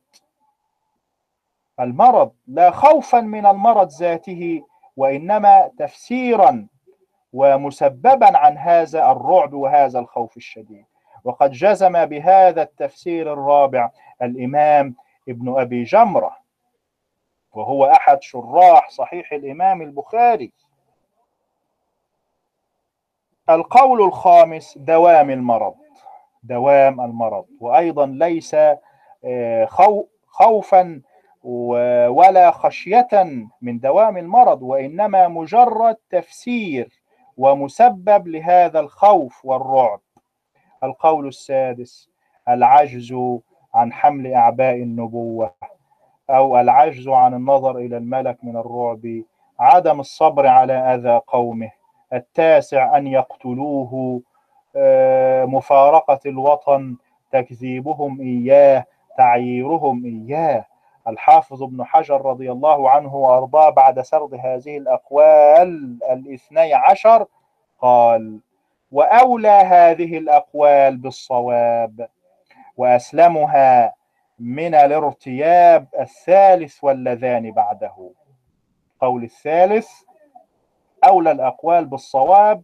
المرض 1.80 2.31
لا 2.48 2.72
خوفا 2.72 3.22
من 3.22 3.45
المرض 3.45 3.89
ذاته 3.89 4.64
وإنما 4.98 5.72
تفسيرا 5.80 6.68
ومسببا 7.34 8.38
عن 8.38 8.57
هذا 8.57 9.11
الرعب 9.11 9.53
وهذا 9.53 9.99
الخوف 9.99 10.38
الشديد. 10.38 10.85
وقد 11.23 11.52
جزم 11.52 12.06
بهذا 12.06 12.61
التفسير 12.61 13.34
الرابع 13.34 13.89
الإمام 14.22 14.95
ابن 15.30 15.60
أبي 15.60 15.84
جمرة 15.84 16.38
وهو 17.54 17.86
أحد 17.86 18.22
شراح 18.22 18.90
صحيح 18.90 19.34
الإمام 19.34 19.82
البخاري. 19.82 20.52
القول 23.49 24.02
الخامس 24.02 24.78
دوام 24.78 25.30
المرض 25.30 25.76
دوام 26.44 27.02
المرض. 27.02 27.45
وأيضا 27.60 28.06
ليس 28.06 28.56
خوفا 30.28 31.02
ولا 31.44 32.52
خشية 32.52 33.10
من 33.62 33.80
دوام 33.80 34.18
المرض 34.18 34.62
وإنما 34.62 35.28
مجرد 35.28 35.98
تفسير 36.10 37.02
ومسبب 37.38 38.28
لهذا 38.28 38.80
الخوف 38.80 39.45
والرعب. 39.45 39.99
القول 40.84 41.28
السادس 41.28 42.10
العجز 42.49 43.16
عن 43.73 43.94
حمل 43.94 44.34
أعباء 44.34 44.76
النبوة 44.76 45.53
أو 46.30 46.60
العجز 46.60 47.07
عن 47.07 47.34
النظر 47.34 47.77
إلى 47.77 47.98
الملك 47.98 48.38
من 48.44 48.57
الرعب 48.57 49.22
عدم 49.60 49.99
الصبر 49.99 50.48
على 50.48 50.73
أذى 50.73 51.22
قومه 51.27 51.72
التاسع 52.14 52.98
أن 52.98 53.07
يقتلوه 53.07 54.22
مفارقة 55.45 56.19
الوطن 56.26 56.95
تكذيبهم 57.31 58.22
إياه 58.22 58.85
تعييرهم 59.18 60.06
إياه. 60.06 60.65
الحافظ 61.07 61.64
ابن 61.64 61.84
حجر 61.84 62.26
رضي 62.26 62.52
الله 62.52 62.89
عنه 62.89 63.15
وأرضاه 63.15 63.69
بعد 63.69 64.02
سرد 64.02 64.34
هذه 64.34 64.77
الأقوال 64.77 65.98
الاثني 66.11 66.73
عشر 66.73 67.26
قال 67.81 68.39
وأولى 68.91 69.48
هذه 69.49 70.18
الأقوال 70.18 70.98
بالصواب 70.98 72.07
وأسلمها 72.78 73.94
من 74.40 74.76
الارتياب 74.76 75.88
الثالث 75.99 76.84
واللذان 76.84 77.52
بعده. 77.52 78.12
قول 79.02 79.24
الثالث 79.24 79.90
أولى 81.04 81.32
الأقوال 81.32 81.86
بالصواب 81.86 82.64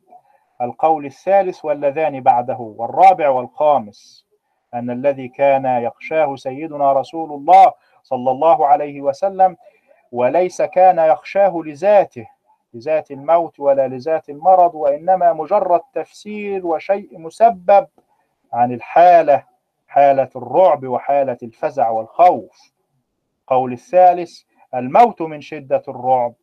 القول 0.62 1.06
الثالث 1.06 1.66
واللذان 1.66 2.22
بعده. 2.22 2.58
والرابع 2.60 3.30
والخامس 3.30 4.26
أن 4.74 4.90
الذي 4.90 5.28
كان 5.28 5.66
يخشاه 5.66 6.36
سيدنا 6.36 6.94
رسول 6.94 7.32
الله 7.34 7.74
صلى 8.04 8.32
الله 8.32 8.68
عليه 8.68 9.02
وسلم 9.02 9.58
وليس 10.12 10.62
كان 10.62 10.98
يخشاه 11.00 11.62
لذاته 11.66 12.28
لذات 12.74 13.12
الموت 13.12 13.60
ولا 13.60 13.88
لذات 13.88 14.30
المرض 14.30 14.76
وإنما 14.76 15.34
مجرد 15.34 15.82
تفسير 15.94 16.68
وشيء 16.68 17.20
مسبب 17.20 17.88
عن 18.54 18.74
الحالة 18.74 19.44
حالة 19.94 20.30
الرعب 20.36 20.88
وحالة 20.88 21.38
الفزع 21.44 21.90
والخوف. 21.90 22.74
قول 23.48 23.74
الثالث 23.74 24.42
الموت 24.76 25.22
من 25.22 25.42
شدة 25.42 25.84
الرعب 25.88 26.34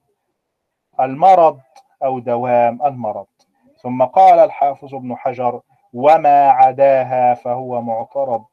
المرض 1.01 1.61
أو 2.05 2.19
دوام 2.19 2.87
المرض. 2.87 3.27
ثم 3.83 4.05
قال 4.05 4.39
الحافظ 4.39 4.95
ابن 4.95 5.17
حجر 5.17 5.61
وما 5.93 6.51
عداها 6.51 7.35
فهو 7.35 7.83
معترض. 7.83 8.45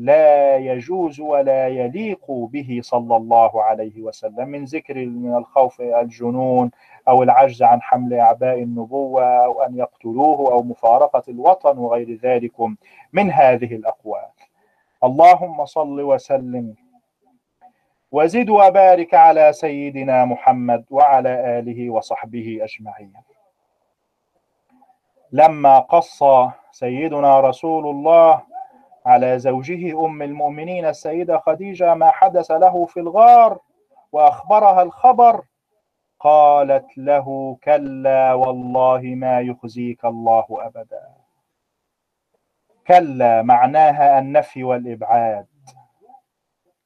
لا 0.00 0.56
يجوز 0.56 1.20
ولا 1.20 1.68
يليق 1.68 2.30
به 2.30 2.80
صلى 2.82 3.16
الله 3.16 3.62
عليه 3.62 4.02
وسلم 4.02 4.48
من 4.48 4.64
ذكر 4.64 4.94
من 5.06 5.36
الخوف 5.36 5.80
الجنون 5.80 6.70
أو 7.08 7.22
العجز 7.22 7.62
عن 7.62 7.82
حمل 7.82 8.14
أعباء 8.14 8.62
النبوة 8.62 9.44
أو 9.44 9.62
أن 9.62 9.76
يقتلوه 9.76 10.52
أو 10.52 10.62
مفارقة 10.62 11.22
الوطن 11.28 11.78
وغير 11.78 12.18
ذلك 12.22 12.60
من 13.12 13.30
هذه 13.30 13.74
الأقوال. 13.74 14.28
اللهم 15.04 15.64
صل 15.64 16.00
وسلم. 16.00 16.74
وزد 18.12 18.50
وبارك 18.50 19.14
على 19.14 19.52
سيدنا 19.52 20.24
محمد 20.24 20.84
وعلى 20.90 21.58
آله 21.58 21.90
وصحبه 21.90 22.58
أجمعين. 22.62 23.12
لما 25.32 25.78
قص 25.78 26.24
سيدنا 26.70 27.40
رسول 27.40 27.86
الله 27.86 28.49
على 29.06 29.38
زوجه 29.38 30.04
أم 30.04 30.22
المؤمنين 30.22 30.84
السيدة 30.86 31.38
خديجة 31.38 31.94
ما 31.94 32.10
حدث 32.10 32.50
له 32.50 32.86
في 32.86 33.00
الغار 33.00 33.58
وأخبرها 34.12 34.82
الخبر. 34.82 35.44
قالت 36.20 36.98
له 36.98 37.58
كلا 37.64 38.32
والله 38.34 39.00
ما 39.02 39.40
يخزيك 39.40 40.04
الله 40.04 40.46
أبدا. 40.50 41.08
كلا 42.86 43.42
معناها 43.42 44.18
النفي 44.18 44.64
والإبعاد. 44.64 45.46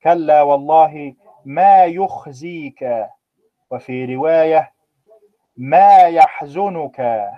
كلا 0.02 0.42
والله 0.42 1.14
ما 1.44 1.84
يخزيك. 1.84 3.08
وفي 3.70 4.14
رواية 4.14 4.72
ما 5.56 5.98
يحزنك 5.98 7.30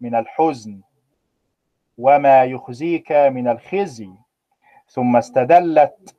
من 0.00 0.14
الحزن. 0.14 0.80
وما 2.02 2.44
يخزيك 2.44 3.12
من 3.12 3.48
الخزي 3.48 4.10
ثم 4.88 5.16
استدلت 5.16 6.14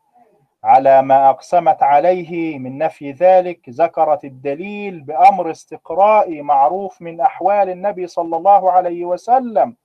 على 0.64 1.02
ما 1.02 1.30
اقسمت 1.30 1.84
عليه 1.84 2.60
من 2.60 2.78
نفي 2.78 3.12
ذلك 3.12 3.70
ذكرت 3.70 4.26
الدليل 4.26 5.02
بامر 5.02 5.52
استقراء 5.52 6.42
معروف 6.42 7.02
من 7.02 7.22
احوال 7.22 7.70
النبي 7.70 8.08
صلى 8.08 8.38
الله 8.38 8.72
عليه 8.72 9.06
وسلم 9.06 9.76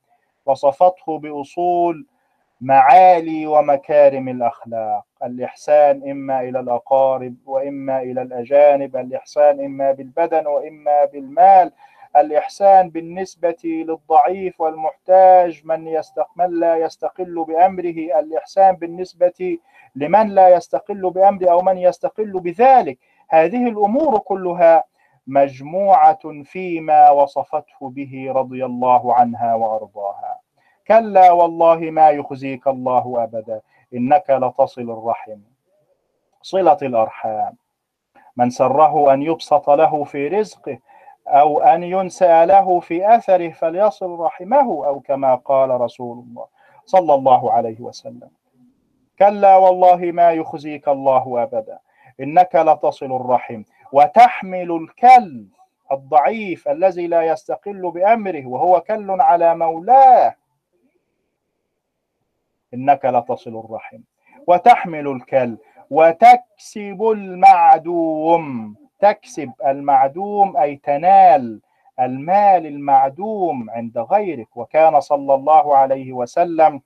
وصفته 0.45 1.19
باصول 1.19 2.05
معالي 2.61 3.47
ومكارم 3.47 4.29
الاخلاق 4.29 5.05
الاحسان 5.23 6.11
اما 6.11 6.41
إلى 6.41 6.59
الاقارب 6.59 7.35
واما 7.45 8.01
إلى 8.01 8.21
الاجانب 8.21 8.95
الاحسان 8.95 9.65
اما 9.65 9.91
بالبدن 9.91 10.47
واما 10.47 11.05
بالمال 11.05 11.71
الإحسان 12.15 12.89
بالنسبة 12.89 13.57
للضعيف 13.63 14.61
والمحتاج 14.61 15.61
من 15.65 15.87
يستقبل 15.87 16.59
لا 16.59 16.75
يستقل 16.75 17.45
بأمره. 17.47 18.19
الإحسان 18.19 18.75
بالنسبة 18.75 19.57
لمن 19.95 20.29
لا 20.29 20.49
يستقل 20.49 21.09
بأمره 21.09 21.51
أو 21.51 21.61
من 21.61 21.77
يستقل 21.77 22.39
بذلك. 22.39 22.99
هذه 23.29 23.67
الأمور 23.67 24.19
كلها 24.19 24.83
مجموعة 25.27 26.43
فيما 26.43 27.09
وصفته 27.09 27.89
به 27.89 28.31
رضي 28.35 28.65
الله 28.65 29.13
عنها 29.13 29.55
وأرضاها. 29.55 30.39
كلا 30.87 31.31
والله 31.31 31.77
ما 31.77 32.09
يخزيك 32.09 32.67
الله 32.67 33.23
أبدا 33.23 33.61
إنك 33.93 34.25
لتصل 34.29 34.81
الرحم. 34.81 35.39
صلة 36.41 36.77
الأرحام. 36.81 37.55
من 38.37 38.49
سره 38.49 39.13
أن 39.13 39.21
يبسط 39.21 39.69
له 39.69 40.03
في 40.03 40.27
رزقه 40.27 40.79
أو 41.29 41.59
أن 41.61 41.83
ينسى 41.83 42.45
له 42.45 42.79
في 42.79 43.15
أثره 43.15 43.49
فليصل 43.49 44.19
رحمه 44.19 44.85
أو 44.87 44.99
كما 44.99 45.35
قال 45.35 45.81
رسول 45.81 46.17
الله 46.17 46.45
صلى 46.85 47.13
الله 47.13 47.51
عليه 47.51 47.81
وسلم. 47.81 48.29
كلا 49.19 49.57
والله 49.57 49.95
ما 49.95 50.31
يخزيك 50.31 50.87
الله 50.87 51.43
أبدا. 51.43 51.79
إنك 52.19 52.55
لتصل 52.55 53.15
الرحم 53.15 53.63
وتحمل 53.91 54.71
الكل 54.71 55.45
الضعيف 55.91 56.67
الذي 56.67 57.07
لا 57.07 57.21
يستقل 57.21 57.91
بأمره 57.91 58.47
وهو 58.47 58.81
كل 58.81 59.21
على 59.21 59.55
مولاه. 59.55 60.35
إنك 62.73 63.05
لتصل 63.05 63.59
الرحم 63.59 63.99
وتحمل 64.47 65.07
الكل 65.07 65.57
وتكسب 65.89 67.01
المعدوم. 67.11 68.75
تكسب 68.99 69.51
المعدوم 69.67 70.57
أي 70.57 70.75
تنال 70.75 71.61
المال 71.99 72.65
المعدوم 72.65 73.69
عند 73.69 73.97
غيرك. 73.97 74.57
وكان 74.57 74.99
صلى 74.99 75.33
الله 75.33 75.77
عليه 75.77 76.13
وسلم 76.13 76.81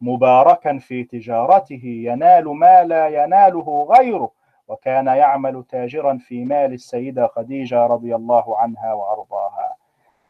مباركا 0.00 0.78
في 0.78 1.04
تجارته 1.04 1.80
ينال 1.84 2.44
ما 2.48 2.84
لا 2.84 3.08
يناله 3.24 3.86
غيره 3.90 4.30
وكان 4.68 5.06
يعمل 5.06 5.64
تاجرا 5.68 6.18
في 6.18 6.44
مال 6.44 6.72
السيدة 6.72 7.26
خديجة 7.26 7.86
رضي 7.86 8.14
الله 8.14 8.58
عنها 8.58 8.92
وأرضاها. 8.92 9.76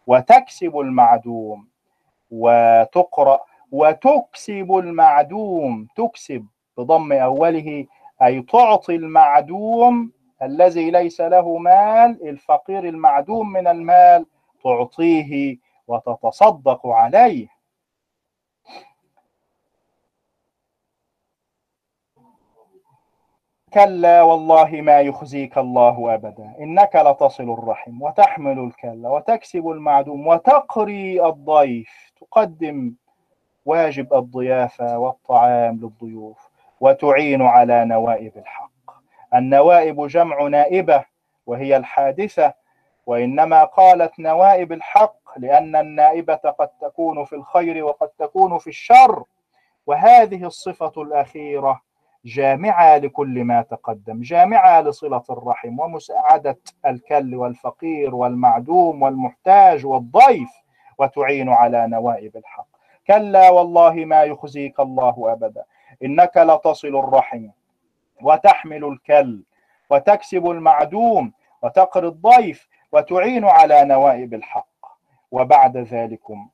وتكسب 0.06 0.78
المعدوم 0.78 1.68
وتقرأ 2.30 3.40
وتكسب 3.72 4.76
المعدوم 4.76 5.88
تكسب 5.96 6.46
بضم 6.78 7.12
أوله 7.12 7.86
أي 8.22 8.42
تعطي 8.42 8.94
المعدوم 8.96 10.12
الذي 10.44 10.90
ليس 10.90 11.20
له 11.20 11.58
مال 11.58 12.28
الفقير 12.28 12.84
المعدوم 12.88 13.52
من 13.52 13.66
المال 13.66 14.26
تعطيه 14.64 15.56
وتتصدق 15.88 16.86
عليه. 16.86 17.54
كلا 23.74 24.22
والله 24.22 24.70
ما 24.70 25.00
يخزيك 25.00 25.58
الله 25.58 26.14
أبدا 26.14 26.54
إنك 26.60 26.96
لتصل 26.96 27.50
الرحم 27.50 28.02
وتحمل 28.02 28.58
الكلا 28.58 29.08
وتكسب 29.08 29.68
المعدوم 29.68 30.26
وتقري 30.26 31.26
الضيف 31.26 32.12
تقدم 32.20 32.94
واجب 33.64 34.14
الضيافة 34.14 34.98
والطعام 34.98 35.76
للضيوف 35.76 36.48
وتعين 36.80 37.42
على 37.42 37.84
نوائب 37.84 38.32
الحق. 38.38 38.73
النوائب 39.34 40.06
جمع 40.06 40.42
نائبة 40.48 41.04
وهي 41.46 41.76
الحادثة 41.76 42.54
وإنما 43.06 43.64
قالت 43.64 44.18
نوائب 44.18 44.72
الحق 44.72 45.16
لأن 45.36 45.76
النائبة 45.76 46.34
قد 46.34 46.68
تكون 46.68 47.24
في 47.24 47.32
الخير 47.36 47.84
وقد 47.84 48.08
تكون 48.08 48.58
في 48.58 48.66
الشر. 48.66 49.24
وهذه 49.86 50.46
الصفة 50.46 50.92
الأخيرة 50.96 51.80
جامعة 52.24 52.96
لكل 52.96 53.44
ما 53.44 53.62
تقدم 53.62 54.20
جامعة 54.22 54.80
لصلة 54.80 55.22
الرحم 55.30 55.80
ومساعدة 55.80 56.58
الكل 56.86 57.34
والفقير 57.34 58.14
والمعدوم 58.14 59.02
والمحتاج 59.02 59.86
والضيف 59.86 60.50
وتعين 60.98 61.48
على 61.48 61.86
نوائب 61.86 62.36
الحق. 62.36 62.66
كلا 63.06 63.50
والله 63.50 63.94
ما 63.94 64.22
يخزيك 64.22 64.80
الله 64.80 65.32
أبدا 65.32 65.64
إنك 66.04 66.36
لتصل 66.36 66.96
الرحم. 66.96 67.48
وتحمل 68.24 68.84
الكل 68.84 69.42
وتكسب 69.90 70.46
المعدوم 70.50 71.32
وتقري 71.62 72.08
الضيف 72.08 72.68
وتعين 72.92 73.44
على 73.44 73.84
نوائب 73.84 74.34
الحق. 74.34 74.66
وبعد 75.30 75.76
ذلكم 75.76 76.48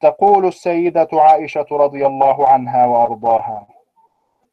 تقول 0.00 0.46
السيدة 0.46 1.08
عائشة 1.12 1.66
رضي 1.70 2.06
الله 2.06 2.48
عنها 2.48 2.86
وأرضاها 2.86 3.66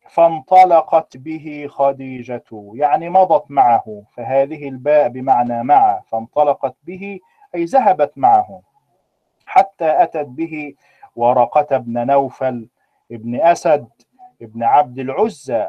فانطلقت 0.10 1.18
به 1.18 1.68
خديجة 1.70 2.72
يعني 2.74 3.10
مضت 3.10 3.52
معه 3.52 4.04
فهذه 4.14 4.68
الباء 4.70 5.08
بمعنى 5.10 5.64
مع 5.64 6.02
فانطلقت 6.08 6.76
به 6.84 7.20
أي 7.56 7.66
ذهبت 7.66 8.12
معه 8.16 8.62
حتى 9.45 10.04
أتت 10.04 10.26
به 10.28 10.74
ورقة 11.16 11.78
بن 11.78 12.08
نوفل 12.08 12.68
ابن 13.12 13.41
أسد. 13.41 13.88
ابن 14.41 14.64
عبد 14.64 14.99
العزى 14.99 15.68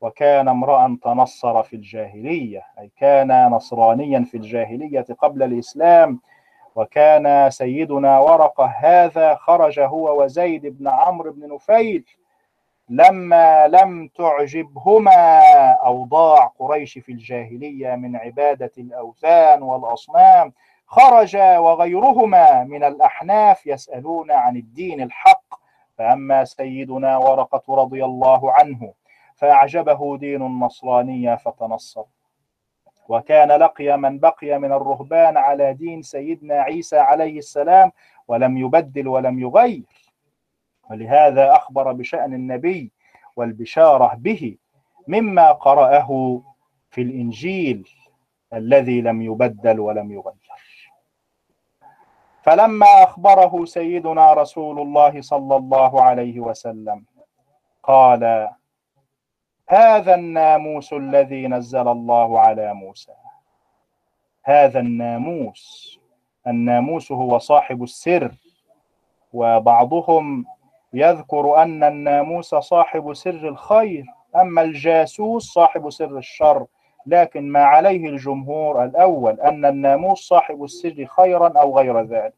وكان 0.00 0.48
امرأ 0.48 0.98
تنصر 1.02 1.62
في 1.62 1.76
الجاهلية 1.76 2.62
أي 2.78 2.90
كان 2.96 3.50
نصرانيا 3.50 4.24
في 4.24 4.36
الجاهلية 4.36 5.06
قبل 5.18 5.42
الإسلام 5.42 6.20
وكان 6.76 7.50
سيدنا 7.50 8.18
ورقة 8.18 8.64
هذا 8.64 9.34
خرج 9.34 9.80
هو 9.80 10.22
وزيد 10.22 10.66
بن 10.78 10.88
عمرو 10.88 11.32
بن 11.32 11.54
نفيل. 11.54 12.04
لما 12.88 13.68
لم 13.68 14.08
تعجبهما 14.08 15.40
أوضاع 15.72 16.52
قريش 16.58 16.98
في 16.98 17.12
الجاهلية 17.12 17.94
من 17.94 18.16
عبادة 18.16 18.72
الأوثان 18.78 19.62
والأصنام 19.62 20.52
خرج 20.86 21.36
وغيرهما 21.36 22.64
من 22.64 22.84
الأحناف 22.84 23.66
يسألون 23.66 24.30
عن 24.30 24.56
الدين 24.56 25.00
الحق. 25.00 25.49
فأما 26.00 26.44
سيدنا 26.44 27.16
ورقة 27.16 27.74
رضي 27.74 28.04
الله 28.04 28.52
عنه 28.52 28.92
فأعجبه 29.36 30.16
دين 30.16 30.42
النصرانية 30.42 31.34
فتنصر. 31.34 32.04
وكان 33.08 33.48
لقي 33.48 33.98
من 33.98 34.18
بقي 34.18 34.58
من 34.58 34.72
الرهبان 34.72 35.36
على 35.36 35.74
دين 35.74 36.02
سيدنا 36.02 36.54
عيسى 36.54 36.98
عليه 36.98 37.38
السلام 37.38 37.92
ولم 38.28 38.58
يبدل 38.58 39.08
ولم 39.08 39.38
يغير. 39.40 40.12
ولهذا 40.90 41.52
أخبر 41.56 41.92
بشأن 41.92 42.34
النبي 42.34 42.92
والبشارة 43.36 44.14
به 44.14 44.56
مما 45.08 45.52
قرأه 45.52 46.42
في 46.90 47.02
الإنجيل 47.02 47.88
الذي 48.52 49.00
لم 49.00 49.22
يبدل 49.22 49.80
ولم 49.80 50.12
يغير. 50.12 50.39
فلما 52.42 53.02
أخبره 53.02 53.64
سيدنا 53.64 54.32
رسول 54.32 54.80
الله 54.80 55.20
صلى 55.20 55.56
الله 55.56 56.02
عليه 56.02 56.40
وسلم 56.40 57.04
قال 57.82 58.50
هذا 59.68 60.14
الناموس 60.14 60.92
الذي 60.92 61.46
نزل 61.46 61.88
الله 61.88 62.40
على 62.40 62.74
موسى. 62.74 63.12
هذا 64.44 64.80
الناموس 64.80 65.98
الناموس 66.46 67.12
هو 67.12 67.38
صاحب 67.38 67.82
السر 67.82 68.34
وبعضهم 69.32 70.46
يذكر 70.92 71.62
أن 71.62 71.84
الناموس 71.84 72.54
صاحب 72.54 73.12
سر 73.14 73.48
الخير 73.48 74.06
أما 74.36 74.62
الجاسوس 74.62 75.52
صاحب 75.52 75.90
سر 75.90 76.18
الشر. 76.18 76.66
لكن 77.06 77.52
ما 77.52 77.64
عليه 77.64 78.08
الجمهور 78.08 78.84
الأول 78.84 79.40
أن 79.40 79.64
الناموس 79.64 80.28
صاحب 80.28 80.64
السر 80.64 81.06
خيرا 81.06 81.48
أو 81.58 81.78
غير 81.78 82.00
ذلك. 82.02 82.34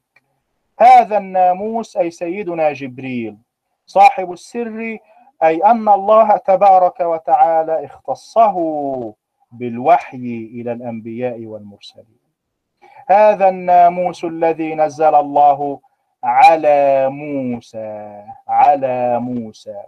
هذا 0.80 1.18
الناموس 1.18 1.96
أي 1.96 2.10
سيدنا 2.10 2.72
جبريل 2.72 3.36
صاحب 3.86 4.32
السر 4.32 4.98
أي 5.42 5.64
أن 5.64 5.88
الله 5.88 6.36
تبارك 6.36 7.00
وتعالى 7.00 7.84
اختصه 7.84 8.54
بالوحي 9.52 10.50
إلى 10.54 10.72
الأنبياء 10.72 11.44
والمرسلين. 11.44 12.22
هذا 13.08 13.48
الناموس 13.48 14.24
الذي 14.24 14.74
نزل 14.74 15.14
الله 15.14 15.80
على 16.24 17.08
موسى 17.10 18.22
على 18.48 19.18
موسى. 19.20 19.82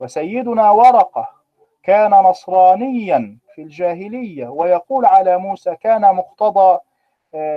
وسيدنا 0.00 0.70
ورقة 0.70 1.28
كان 1.82 2.10
نصرانيا 2.10 3.38
في 3.58 3.64
الجاهلية 3.64 4.48
ويقول 4.48 5.06
على 5.06 5.38
موسى 5.38 5.76
كان 5.76 6.00
مقتضى 6.14 6.78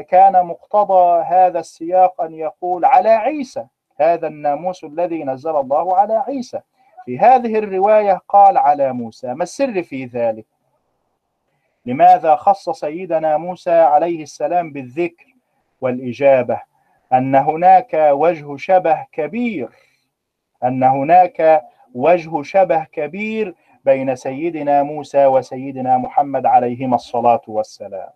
كان 0.10 0.46
مقتضى 0.46 1.24
هذا 1.24 1.60
السياق 1.60 2.22
أن 2.22 2.34
يقول 2.34 2.86
على 2.86 3.10
عيسى 3.10 3.66
هذا 4.00 4.28
الناموس 4.28 4.84
الذي 4.84 5.24
نزل 5.24 5.56
الله 5.56 5.98
على 5.98 6.14
عيسى. 6.28 6.62
في 7.06 7.20
هذه 7.20 7.58
الرواية 7.58 8.22
قال 8.30 8.58
على 8.58 8.94
موسى 8.94 9.34
ما 9.34 9.44
السر 9.44 9.84
في 9.84 10.06
ذلك؟ 10.06 10.46
لماذا 11.86 12.36
خص 12.36 12.70
سيدنا 12.70 13.38
موسى 13.38 13.72
عليه 13.72 14.24
السلام 14.24 14.72
بالذكر 14.72 15.36
والإجابة؟ 15.82 16.62
أن 17.14 17.36
هناك 17.36 18.10
وجه 18.12 18.58
شبه 18.58 19.06
كبير 19.12 19.70
أن 20.64 20.84
هناك 20.84 21.64
وجه 21.94 22.42
شبه 22.42 22.84
كبير 22.84 23.56
بين 23.86 24.16
سيدنا 24.16 24.84
موسى 24.84 25.26
وسيدنا 25.26 25.98
محمد 25.98 26.46
عليهما 26.46 26.96
الصلاة 26.96 27.42
والسلام. 27.48 28.10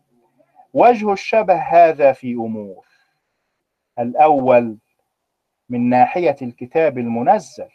وجه 0.73 1.13
الشبه 1.13 1.55
هذا 1.55 2.11
في 2.11 2.33
أمور. 2.33 2.85
الأول 3.99 4.77
من 5.69 5.89
ناحية 5.89 6.35
الكتاب 6.41 6.97
المنزل. 6.97 7.69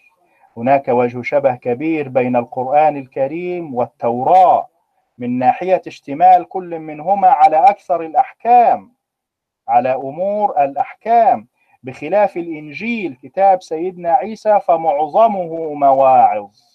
هناك 0.57 0.89
وجه 0.89 1.23
شبه 1.23 1.55
كبير 1.55 2.09
بين 2.09 2.37
القرآن 2.37 2.97
الكريم 2.97 3.75
والتوراة. 3.75 4.69
من 5.19 5.39
ناحية 5.39 5.83
اشتمال 5.87 6.49
كل 6.49 6.79
منهما 6.79 7.29
على 7.29 7.57
أكثر 7.57 8.03
الأحكام 8.03 8.93
على 9.69 9.95
أمور 9.95 10.65
الأحكام. 10.65 11.49
بخلاف 11.83 12.37
الإنجيل 12.37 13.17
كتاب 13.23 13.62
سيدنا 13.62 14.12
عيسى 14.12 14.61
فمعظمه 14.61 15.75
مواعظ. 15.75 16.70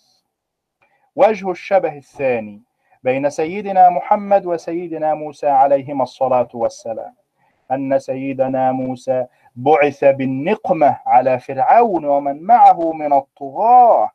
وجه 1.15 1.51
الشبه 1.51 1.97
الثاني 1.97 2.61
بين 3.03 3.29
سيدنا 3.29 3.89
محمد 3.89 4.45
وسيدنا 4.45 5.13
موسى 5.13 5.47
عليهما 5.47 6.03
الصلاة 6.03 6.47
والسلام. 6.53 7.13
أن 7.71 7.99
سيدنا 7.99 8.71
موسى 8.71 9.25
بعث 9.55 10.03
بالنقمة 10.03 10.99
على 11.05 11.39
فرعون 11.39 12.05
ومن 12.05 12.43
معه 12.43 12.93
من 12.93 13.13
الطغاة. 13.13 14.11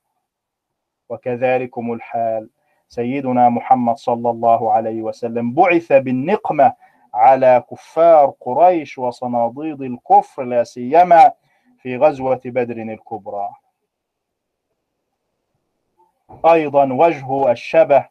وكذلكم 1.09 1.93
الحال. 1.93 2.51
سيدنا 2.89 3.49
محمد 3.49 3.97
صلى 3.97 4.31
الله 4.31 4.73
عليه 4.73 5.03
وسلم 5.03 5.55
بعث 5.55 5.93
بالنقمة 5.93 6.73
على 7.15 7.65
كفار 7.71 8.35
قريش 8.41 8.99
وصناديد 8.99 9.83
الكفر 9.83 10.43
لا 10.43 10.65
سيما 10.65 11.33
في 11.79 11.97
غزوة 11.97 12.41
بدر 12.45 12.77
الكبرى. 12.77 13.49
أيضا 16.47 16.93
وجه 16.93 17.51
الشبه 17.51 18.07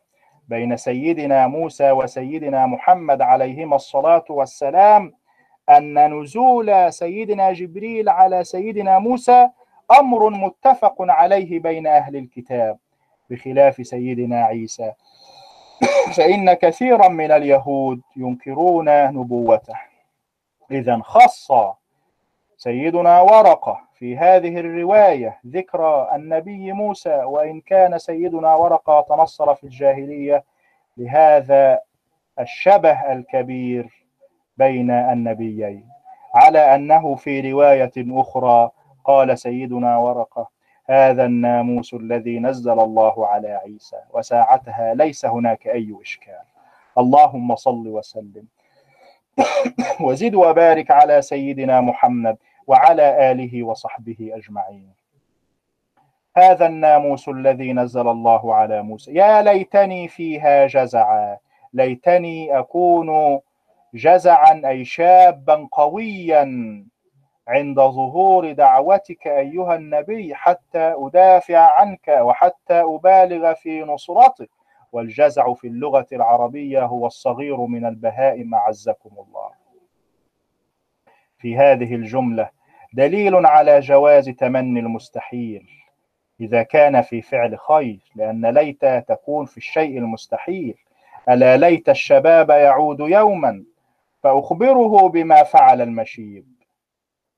بين 0.47 0.77
سيدنا 0.77 1.47
موسى 1.47 1.91
وسيدنا 1.91 2.65
محمد 2.65 3.21
عليهما 3.21 3.75
الصلاة 3.75 4.25
والسلام 4.29 5.13
أن 5.69 6.13
نزول 6.19 6.93
سيدنا 6.93 7.53
جبريل 7.53 8.09
على 8.09 8.43
سيدنا 8.43 8.99
موسى 8.99 9.49
أمر 9.99 10.29
متفق 10.29 10.95
عليه 10.99 11.59
بين 11.59 11.87
أهل 11.87 12.15
الكتاب 12.15 12.77
بخلاف 13.29 13.87
سيدنا 13.87 14.43
عيسى. 14.43 14.93
فإن 16.17 16.53
كثيرا 16.53 17.07
من 17.07 17.31
اليهود 17.31 18.01
ينكرون 18.15 19.07
نبوته. 19.07 19.75
إذا 20.71 20.99
خص 21.03 21.51
سيدنا 22.57 23.21
ورقة 23.21 23.88
في 23.99 24.17
هذه 24.17 24.59
الرواية 24.59 25.39
ذكر 25.47 26.15
النبي 26.15 26.71
موسى 26.73 27.15
وإن 27.23 27.61
كان 27.61 27.97
سيدنا 27.97 28.55
ورقة 28.55 29.01
تنصر 29.01 29.55
في 29.55 29.63
الجاهلية 29.63 30.43
لهذا 30.97 31.79
الشبه 32.39 33.11
الكبير 33.13 34.05
بين 34.57 34.91
النبيين. 34.91 35.85
على 36.35 36.75
أنه 36.75 37.15
في 37.15 37.51
رواية 37.51 37.91
أخرى 37.97 38.71
قال 39.05 39.39
سيدنا 39.39 39.97
ورقة 39.97 40.49
هذا 40.89 41.25
الناموس 41.25 41.93
الذي 41.93 42.39
نزل 42.39 42.79
الله 42.79 43.27
على 43.27 43.47
عيسى 43.53 43.97
وساعتها 44.13 44.93
ليس 44.93 45.25
هناك 45.25 45.67
أي 45.67 45.95
إشكال. 46.01 46.43
اللهم 46.97 47.55
صل 47.55 47.87
وسلم. 47.87 48.45
وزد 50.05 50.35
وبارك 50.35 50.91
على 50.91 51.21
سيدنا 51.21 51.81
محمد 51.81 52.37
وعلى 52.69 53.31
آله 53.31 53.63
وصحبه 53.63 54.31
أجمعين. 54.33 54.93
هذا 56.37 56.65
الناموس 56.65 57.29
الذي 57.29 57.73
نزل 57.73 58.07
الله 58.07 58.55
على 58.55 58.81
موسى. 58.81 59.13
يا 59.13 59.41
ليتني 59.41 60.07
فيها 60.07 60.67
جزعا. 60.67 61.37
ليتني 61.73 62.59
أكون 62.59 63.39
جزعا 63.93 64.61
أي 64.65 64.85
شابا 64.85 65.67
قويا 65.71 66.45
عند 67.47 67.75
ظهور 67.75 68.51
دعوتك 68.51 69.27
أيها 69.27 69.75
النبي 69.75 70.35
حتى 70.35 70.93
أدافع 70.97 71.79
عنك 71.79 72.07
وحتى 72.07 72.81
أبالغ 72.81 73.53
في 73.53 73.81
نصرتك. 73.81 74.49
والجزع 74.91 75.53
في 75.53 75.67
اللغة 75.67 76.07
العربية 76.13 76.85
هو 76.85 77.07
الصغير 77.07 77.57
من 77.65 77.85
البهائم 77.85 78.55
أعزكم 78.55 79.09
الله. 79.09 79.49
في 81.37 81.57
هذه 81.57 81.95
الجملة 81.95 82.58
دليل 82.93 83.45
على 83.45 83.79
جواز 83.79 84.29
تمني 84.29 84.79
المستحيل. 84.79 85.69
إذا 86.41 86.63
كان 86.63 87.01
في 87.01 87.21
فعل 87.21 87.59
خير 87.59 87.99
لأن 88.15 88.45
ليت 88.45 88.85
تكون 88.85 89.45
في 89.45 89.57
الشيء 89.57 89.97
المستحيل. 89.97 90.75
ألا 91.29 91.57
ليت 91.57 91.89
الشباب 91.89 92.49
يعود 92.49 92.99
يوما؟ 92.99 93.63
فأخبره 94.23 95.09
بما 95.09 95.43
فعل 95.43 95.81
المشيب. 95.81 96.45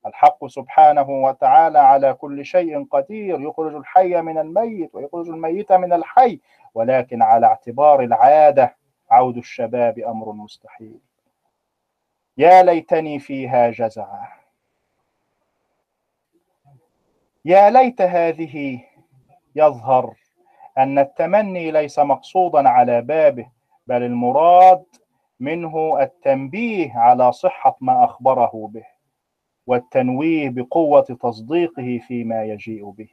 الحق 0.06 0.48
سبحانه 0.48 1.10
وتعالى 1.10 1.80
على 1.80 2.14
كل 2.14 2.46
شيء 2.46 2.86
قدير. 2.86 3.42
يخرج 3.42 3.76
الحي 3.76 4.22
من 4.22 4.38
الميت 4.38 4.96
ويخرج 4.96 5.30
الميت 5.30 5.72
من 5.72 5.94
الحي. 5.94 6.40
ولكن 6.74 7.22
على 7.22 7.46
اعتبار 7.46 8.04
العادة 8.04 8.76
عود 9.12 9.38
الشباب 9.38 10.00
أمر 10.00 10.32
مستحيل. 10.32 11.00
يا 12.38 12.64
ليتني 12.64 13.20
فيها 13.20 13.70
جزعا. 13.70 14.41
يا 17.46 17.70
ليت 17.70 18.02
هذه 18.02 18.82
يظهر 19.56 20.14
أن 20.78 21.00
التمني 21.00 21.72
ليس 21.72 22.00
مقصودا 22.00 22.70
على 22.70 23.02
بابه 23.02 23.48
بل 23.88 24.04
المراد 24.04 24.84
منه 25.40 26.02
التنبيه 26.02 26.98
على 26.98 27.32
صحة 27.32 27.78
ما 27.82 28.04
أخبره 28.04 28.70
به 28.74 28.84
والتنويه 29.68 30.50
بقوة 30.50 31.02
تصديقه 31.02 32.00
فيما 32.08 32.44
يجيء 32.44 32.90
به. 32.90 33.10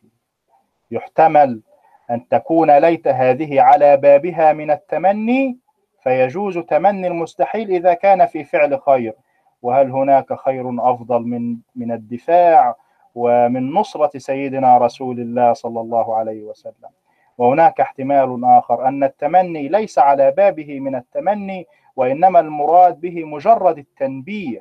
يحتمل 0.91 1.63
أن 2.11 2.29
تكون 2.29 2.79
ليت 2.79 3.09
هذه 3.09 3.61
على 3.61 3.97
بابها 3.97 4.53
من 4.53 4.71
التمني 4.71 5.59
فيجوز 6.03 6.59
تمني 6.59 7.07
المستحيل 7.07 7.71
إذا 7.71 7.95
كان 7.95 8.27
في 8.27 8.45
فعل 8.45 8.81
خير. 8.81 9.15
وهل 9.63 9.91
هناك 9.91 10.33
خير 10.35 10.91
أفضل 10.91 11.23
من 11.23 11.57
من 11.77 11.93
الدفاع 11.93 12.77
ومن 13.19 13.73
نصرة 13.73 14.19
سيدنا 14.19 14.79
رسول 14.79 15.21
الله 15.21 15.53
صلى 15.53 15.81
الله 15.81 16.17
عليه 16.17 16.43
وسلم. 16.43 16.91
وهناك 17.39 17.81
احتمال 17.81 18.45
آخر 18.45 18.89
أن 18.89 19.05
التمني 19.05 19.69
ليس 19.69 19.99
على 19.99 20.31
بابه 20.31 20.81
من 20.81 20.95
التمني 20.95 21.67
وإنما 21.97 22.41
المراد 22.41 23.01
به 23.01 23.25
مجرد 23.25 23.79
التنبيه. 23.79 24.61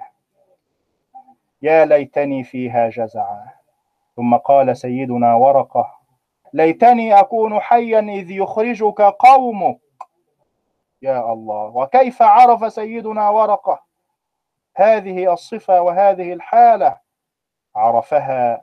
يا 1.61 1.85
ليتني 1.85 2.43
فيها 2.43 2.89
جزعا. 2.89 3.45
ثم 4.15 4.35
قال 4.35 4.77
سيدنا 4.77 5.35
ورقة 5.35 5.97
ليتني 6.53 7.19
أكون 7.19 7.59
حيا 7.59 7.99
إذ 7.99 8.31
يخرجك 8.31 9.01
قومك. 9.01 9.79
يا 11.01 11.33
الله 11.33 11.65
وكيف 11.75 12.21
عرف 12.21 12.73
سيدنا 12.73 13.29
ورقة؟ 13.29 13.83
هذه 14.75 15.33
الصفة 15.33 15.81
وهذه 15.81 16.33
الحالة. 16.33 17.06
عرفها 17.77 18.61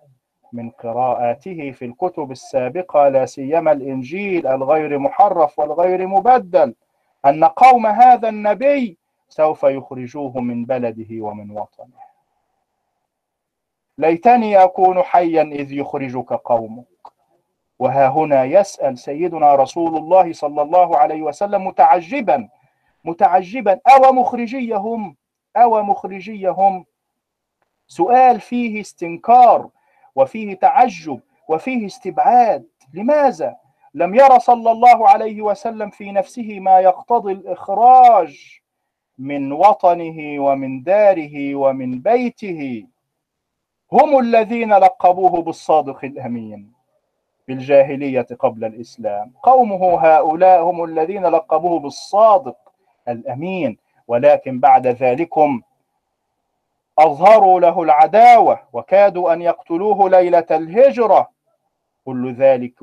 من 0.53 0.71
قراءاته 0.71 1.71
في 1.71 1.85
الكتب 1.85 2.31
السابقة 2.31 3.09
لا 3.09 3.27
سيما 3.27 3.73
الإنجيل 3.73 4.47
الغير 4.47 4.99
محرف 4.99 5.59
والغير 5.59 6.07
مبدل 6.07 6.75
أن 7.27 7.45
قوم 7.45 7.87
هذا 7.87 8.29
النبي 8.29 8.99
سوف 9.29 9.63
يخرجوه 9.63 10.41
من 10.41 10.65
بلده 10.65 11.07
ومن 11.11 11.51
وطنه. 11.51 12.05
ليتني 13.99 14.65
أكون 14.65 15.03
حيا 15.03 15.43
إذ 15.43 15.73
يخرجك 15.73 16.33
قومك. 16.33 16.85
وها 17.79 18.09
هنا 18.09 18.45
يسأل 18.45 18.99
سيدنا 18.99 19.55
رسول 19.55 19.97
الله 19.97 20.33
صلى 20.33 20.63
الله 20.63 20.97
عليه 20.97 21.23
وسلم 21.23 21.67
متعجبا 21.67 22.49
متعجبا 23.05 23.81
أو 23.87 24.13
مخرجيهم 24.13 25.17
أو 25.57 25.83
مخرجيهم 25.83 26.85
سؤال 27.87 28.41
فيه 28.41 28.81
استنكار 28.81 29.69
وفيه 30.15 30.55
تعجب 30.55 31.21
وفيه 31.49 31.87
استبعاد. 31.87 32.67
لماذا؟ 32.95 33.57
لم 33.95 34.15
ير 34.15 34.39
صلى 34.39 34.71
الله 34.71 35.09
عليه 35.09 35.43
وسلم 35.43 35.91
في 35.91 36.13
نفسه 36.13 36.61
ما 36.61 36.81
يقتضي 36.81 37.33
الإخراج 37.33 38.61
من 39.19 39.53
وطنه 39.53 40.41
ومن 40.41 40.83
داره 40.83 41.55
ومن 41.55 42.01
بيته. 42.01 42.87
هم 43.93 44.19
الذين 44.19 44.73
لقبوه 44.75 45.43
بالصادق 45.43 46.05
الأمين 46.05 46.73
بالجاهلية 47.49 48.27
قبل 48.39 48.65
الإسلام. 48.65 49.33
قومه 49.43 50.07
هؤلاء 50.07 50.63
هم 50.63 50.85
الذين 50.85 51.27
لقبوه 51.27 51.81
بالصادق 51.81 52.57
الأمين. 53.09 53.79
ولكن 54.09 54.61
بعد 54.61 54.87
ذلكم 54.87 55.63
أظهروا 56.99 57.61
له 57.61 57.83
العداوة 57.83 58.61
وكادوا 58.73 59.33
أن 59.33 59.43
يقتلوه 59.43 60.11
ليلة 60.11 60.47
الهجرة. 60.51 61.31
كل 62.05 62.35
ذلك 62.35 62.75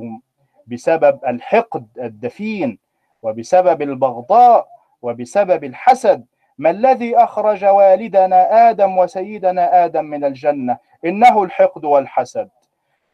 بسبب 0.68 1.20
الحقد 1.28 1.88
الدفين 1.98 2.80
وبسبب 3.22 3.82
البغضاء 3.82 4.68
وبسبب 5.02 5.64
الحسد. 5.64 6.26
ما 6.58 6.70
الذي 6.70 7.18
أخرج 7.18 7.66
والدنا 7.66 8.70
آدم 8.70 8.98
وسيدنا 8.98 9.86
آدم 9.86 10.06
من 10.06 10.26
الجنة؟ 10.26 10.78
إنه 11.06 11.44
الحقد 11.44 11.86
والحسد. 11.86 12.50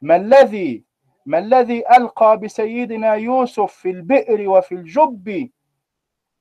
ما 0.01 0.15
الذي 0.15 0.83
ما 1.25 1.37
الذي 1.37 1.83
ألقى 1.97 2.37
بسيدنا 2.37 3.13
يوسف 3.13 3.73
في 3.73 3.89
البئر 3.89 4.49
وفي 4.49 4.75
الجب؟ 4.75 5.49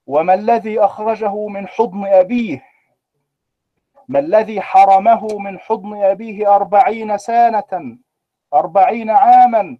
وما 0.06 0.34
الذي 0.34 0.80
أخرجه 0.80 1.46
من 1.46 1.68
حضن 1.68 2.06
أبيه؟ 2.06 2.64
ما 4.08 4.18
الذي 4.18 4.60
حرمه 4.60 5.38
من 5.38 5.58
حضن 5.58 6.02
أبيه 6.02 6.56
أربعين 6.56 7.18
سنة 7.18 7.98
أربعين 8.54 9.10
عاما؟ 9.10 9.78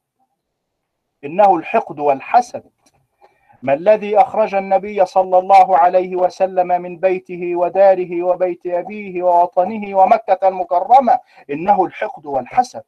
إنه 1.25 1.57
الحقد 1.57 1.99
والحسد. 1.99 2.65
ما 3.63 3.75
الذي 3.75 4.19
أخرج 4.19 4.55
النبي 4.55 5.07
صلى 5.07 5.39
الله 5.39 5.79
عليه 5.79 6.17
وسلم 6.17 6.69
من 6.69 6.97
بيته 6.97 7.57
وداره 7.57 8.23
وبيت 8.23 8.67
أبيه 8.67 9.23
ووطنه 9.23 9.99
ومكة 9.99 10.49
المكرمة؟ 10.49 11.19
إنه 11.51 11.85
الحقد 11.85 12.27
والحسد. 12.27 12.83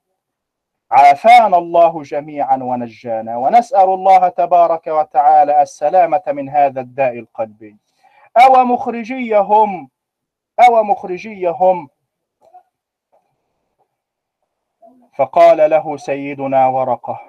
عافانا 0.90 1.58
الله 1.58 2.02
جميعا 2.02 2.56
ونجانا 2.56 3.36
ونسأل 3.36 3.88
الله 3.88 4.28
تبارك 4.28 4.86
وتعالى 4.86 5.62
السلامة 5.62 6.22
من 6.26 6.48
هذا 6.48 6.80
الداء 6.80 7.18
القلبي. 7.18 7.76
أو 8.36 8.64
مخرجيهم 8.64 9.90
أو 10.60 10.82
مخرجيهم؟ 10.82 11.88
فقال 15.14 15.70
له 15.70 15.96
سيدنا 15.96 16.66
ورقة. 16.66 17.20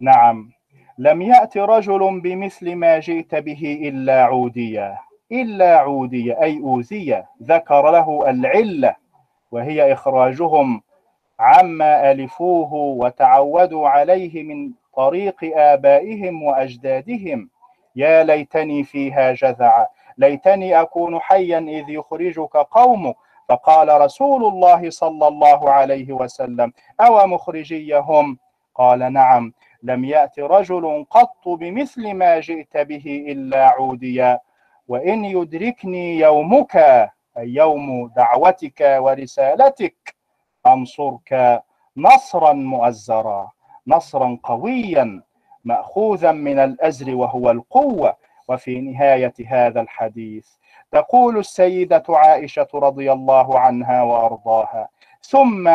نعم 0.00 0.52
لم 0.98 1.22
يأت 1.22 1.56
رجل 1.56 2.20
بمثل 2.20 2.74
ما 2.76 2.98
جئت 2.98 3.34
به 3.34 3.80
إلا 3.88 4.24
عوديا 4.24 4.98
إلا 5.32 5.78
عوديا 5.78 6.42
أي 6.42 6.58
أوذية. 6.58 7.26
ذكر 7.42 7.90
له 7.90 8.30
العلة 8.30 8.96
وهي 9.50 9.92
إخراجهم 9.92 10.82
عما 11.40 12.10
ألفوه 12.10 12.74
وتعودوا 12.74 13.88
عليه 13.88 14.42
من 14.42 14.72
طريق 14.94 15.36
آبائهم 15.56 16.42
وأجدادهم. 16.42 17.50
يا 17.96 18.24
ليتني 18.24 18.84
فيها 18.84 19.32
جذعا 19.32 19.86
ليتني 20.22 20.80
أكون 20.80 21.20
حيا 21.20 21.58
إذ 21.58 21.84
يخرجك 21.88 22.56
قومك. 22.56 23.16
فقال 23.48 24.00
رسول 24.00 24.44
الله 24.44 24.90
صلى 24.90 25.28
الله 25.28 25.70
عليه 25.70 26.12
وسلم 26.12 26.72
أو 27.00 27.26
مخرجيهم؟ 27.26 28.38
قال 28.74 29.12
نعم. 29.12 29.52
لم 29.82 30.04
يأت 30.04 30.38
رجل 30.38 31.06
قط 31.10 31.48
بمثل 31.48 32.14
ما 32.14 32.40
جئت 32.40 32.76
به 32.76 33.06
إلا 33.28 33.68
عوديا. 33.76 34.40
وإن 34.88 35.24
يدركني 35.24 36.18
يومك 36.18 36.76
أي 37.38 37.48
يوم 37.54 38.10
دعوتك 38.16 38.80
ورسالتك 39.04 40.14
أنصرك 40.66 41.62
نصرا 41.96 42.52
مؤزرا 42.52 43.50
نصرا 43.86 44.38
قويا 44.42 45.22
مأخوذا 45.64 46.32
من 46.32 46.58
الأزر 46.58 47.14
وهو 47.14 47.50
القوة. 47.50 48.16
وفي 48.48 48.80
نهاية 48.80 49.34
هذا 49.48 49.80
الحديث 49.80 50.46
تقول 50.92 51.38
السيدة 51.38 52.02
عائشة 52.08 52.68
رضي 52.74 53.12
الله 53.12 53.58
عنها 53.58 54.02
وأرضاها 54.02 54.88
ثم 55.22 55.68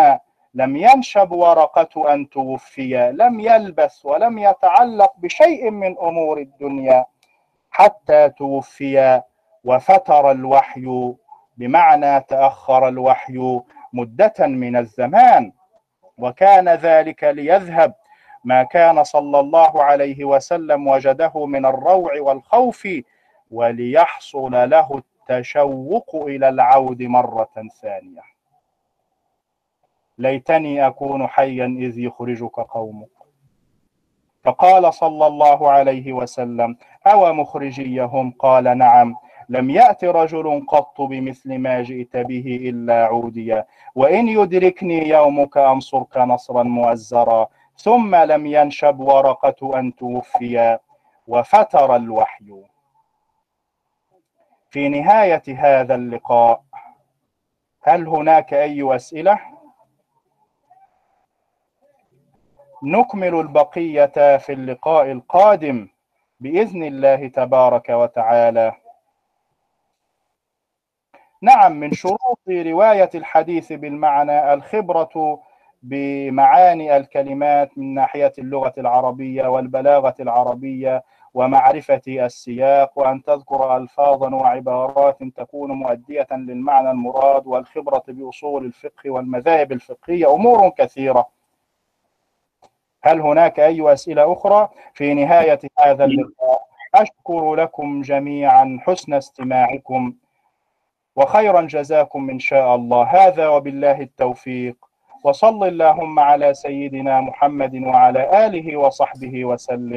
لم 0.54 0.76
ينشب 0.78 1.32
ورقة 1.32 2.14
أن 2.14 2.30
توفي 2.30 3.12
لم 3.12 3.40
يلبث 3.40 4.06
ولم 4.06 4.38
يتعلق 4.38 5.14
بشيء 5.18 5.72
من 5.72 5.98
أمور 5.98 6.38
الدنيا 6.38 7.06
حتى 7.72 8.30
توفي 8.30 9.22
وفتر 9.64 10.32
الوحي 10.32 11.14
بمعنى 11.58 12.22
تأخر 12.22 12.88
الوحي 12.88 13.60
مدة 13.94 14.34
من 14.40 14.78
الزمان 14.78 15.52
وكان 16.18 16.70
ذلك 16.70 17.24
ليذهب 17.24 17.94
ما 18.48 18.64
كان 18.64 19.04
صلى 19.04 19.40
الله 19.40 19.84
عليه 19.84 20.26
وسلم 20.26 20.88
وجده 20.88 21.46
من 21.46 21.66
الروع 21.66 22.20
والخوف 22.20 22.88
وليحصل 23.52 24.52
له 24.70 25.02
التشوق 25.02 26.16
إلى 26.16 26.50
العود 26.50 27.04
مرة 27.04 27.56
ثانية. 27.82 28.22
ليتني 30.18 30.88
أكون 30.88 31.28
حيا 31.28 31.66
إذ 31.66 32.00
يخرجك 32.00 32.60
قومك. 32.60 33.18
فقال 34.44 34.94
صلى 34.94 35.28
الله 35.28 35.72
عليه 35.72 36.14
وسلم 36.14 36.78
أو 37.08 37.34
مخرجيهم؟ 37.34 38.34
قال 38.40 38.78
نعم. 38.78 39.16
لم 39.50 39.70
يأت 39.70 40.04
رجل 40.04 40.66
قط 40.68 41.02
بمثل 41.02 41.58
ما 41.58 41.82
جئت 41.82 42.18
به 42.18 42.60
إلا 42.70 43.06
عوديا 43.06 43.66
وإن 43.96 44.28
يدركني 44.28 45.10
يومك 45.10 45.58
أنصرك 45.58 46.18
نصرا 46.18 46.64
مؤزرا. 46.64 47.48
ثم 47.78 48.16
لم 48.16 48.46
ينشب 48.46 49.00
ورقة 49.00 49.80
أن 49.80 49.96
توفي 49.96 50.80
وفتر 51.28 51.96
الوحي 51.96 52.64
في 54.70 54.90
نهاية 54.90 55.44
هذا 55.48 55.96
اللقاء 55.96 56.64
هل 57.84 58.08
هناك 58.08 58.54
أي 58.54 58.96
أسئلة؟ 58.96 59.40
نكمل 62.84 63.36
البقية 63.40 64.38
في 64.38 64.54
اللقاء 64.54 65.12
القادم 65.12 65.88
بإذن 66.40 66.84
الله 66.84 67.28
تبارك 67.28 67.90
وتعالى 67.90 68.74
نعم 71.42 71.72
من 71.72 71.92
شروط 71.92 72.40
رواية 72.50 73.10
الحديث 73.16 73.74
بالمعنى 73.74 74.54
الخبرة 74.54 75.40
بمعاني 75.84 76.98
الكلمات 76.98 77.78
من 77.78 77.94
ناحية 77.94 78.34
اللغة 78.40 78.74
العربية 78.78 79.48
والبلاغة 79.48 80.16
العربية 80.20 81.04
ومعرفة 81.34 82.02
السياق 82.08 83.00
وأن 83.00 83.24
تذكر 83.24 83.78
ألفاظا 83.78 84.36
وعبارات 84.36 85.24
تكون 85.24 85.72
مؤدية 85.72 86.28
للمعنى 86.32 86.92
المراد 86.92 87.48
والخبرة 87.48 88.04
بأصول 88.08 88.66
الفقه 88.66 89.10
والمذاهب 89.10 89.72
الفقهية. 89.72 90.34
أمور 90.34 90.70
كثيرة. 90.70 91.28
هل 93.04 93.22
هناك 93.22 93.60
أي 93.60 93.94
أسئلة 93.94 94.34
أخرى 94.34 94.70
في 94.94 95.14
نهاية 95.14 95.60
هذا 95.80 96.06
اللقاء؟ 96.06 96.68
أشكر 96.96 97.56
لكم 97.56 98.02
جميعا. 98.02 98.80
حسن 98.82 99.14
استماعكم. 99.14 100.14
وخيرا 101.16 101.62
جزاكم 101.62 102.30
إن 102.30 102.40
شاء 102.40 102.76
الله. 102.76 103.04
هذا 103.04 103.48
وبالله 103.48 104.02
التوفيق. 104.02 104.87
وصل 105.28 105.64
اللهم 105.68 106.20
على 106.20 106.54
سيدنا 106.54 107.22
محمد 107.22 107.76
وعلى 107.84 108.22
آله 108.48 108.78
وصحبه 108.78 109.46
وسلم. 109.46 109.94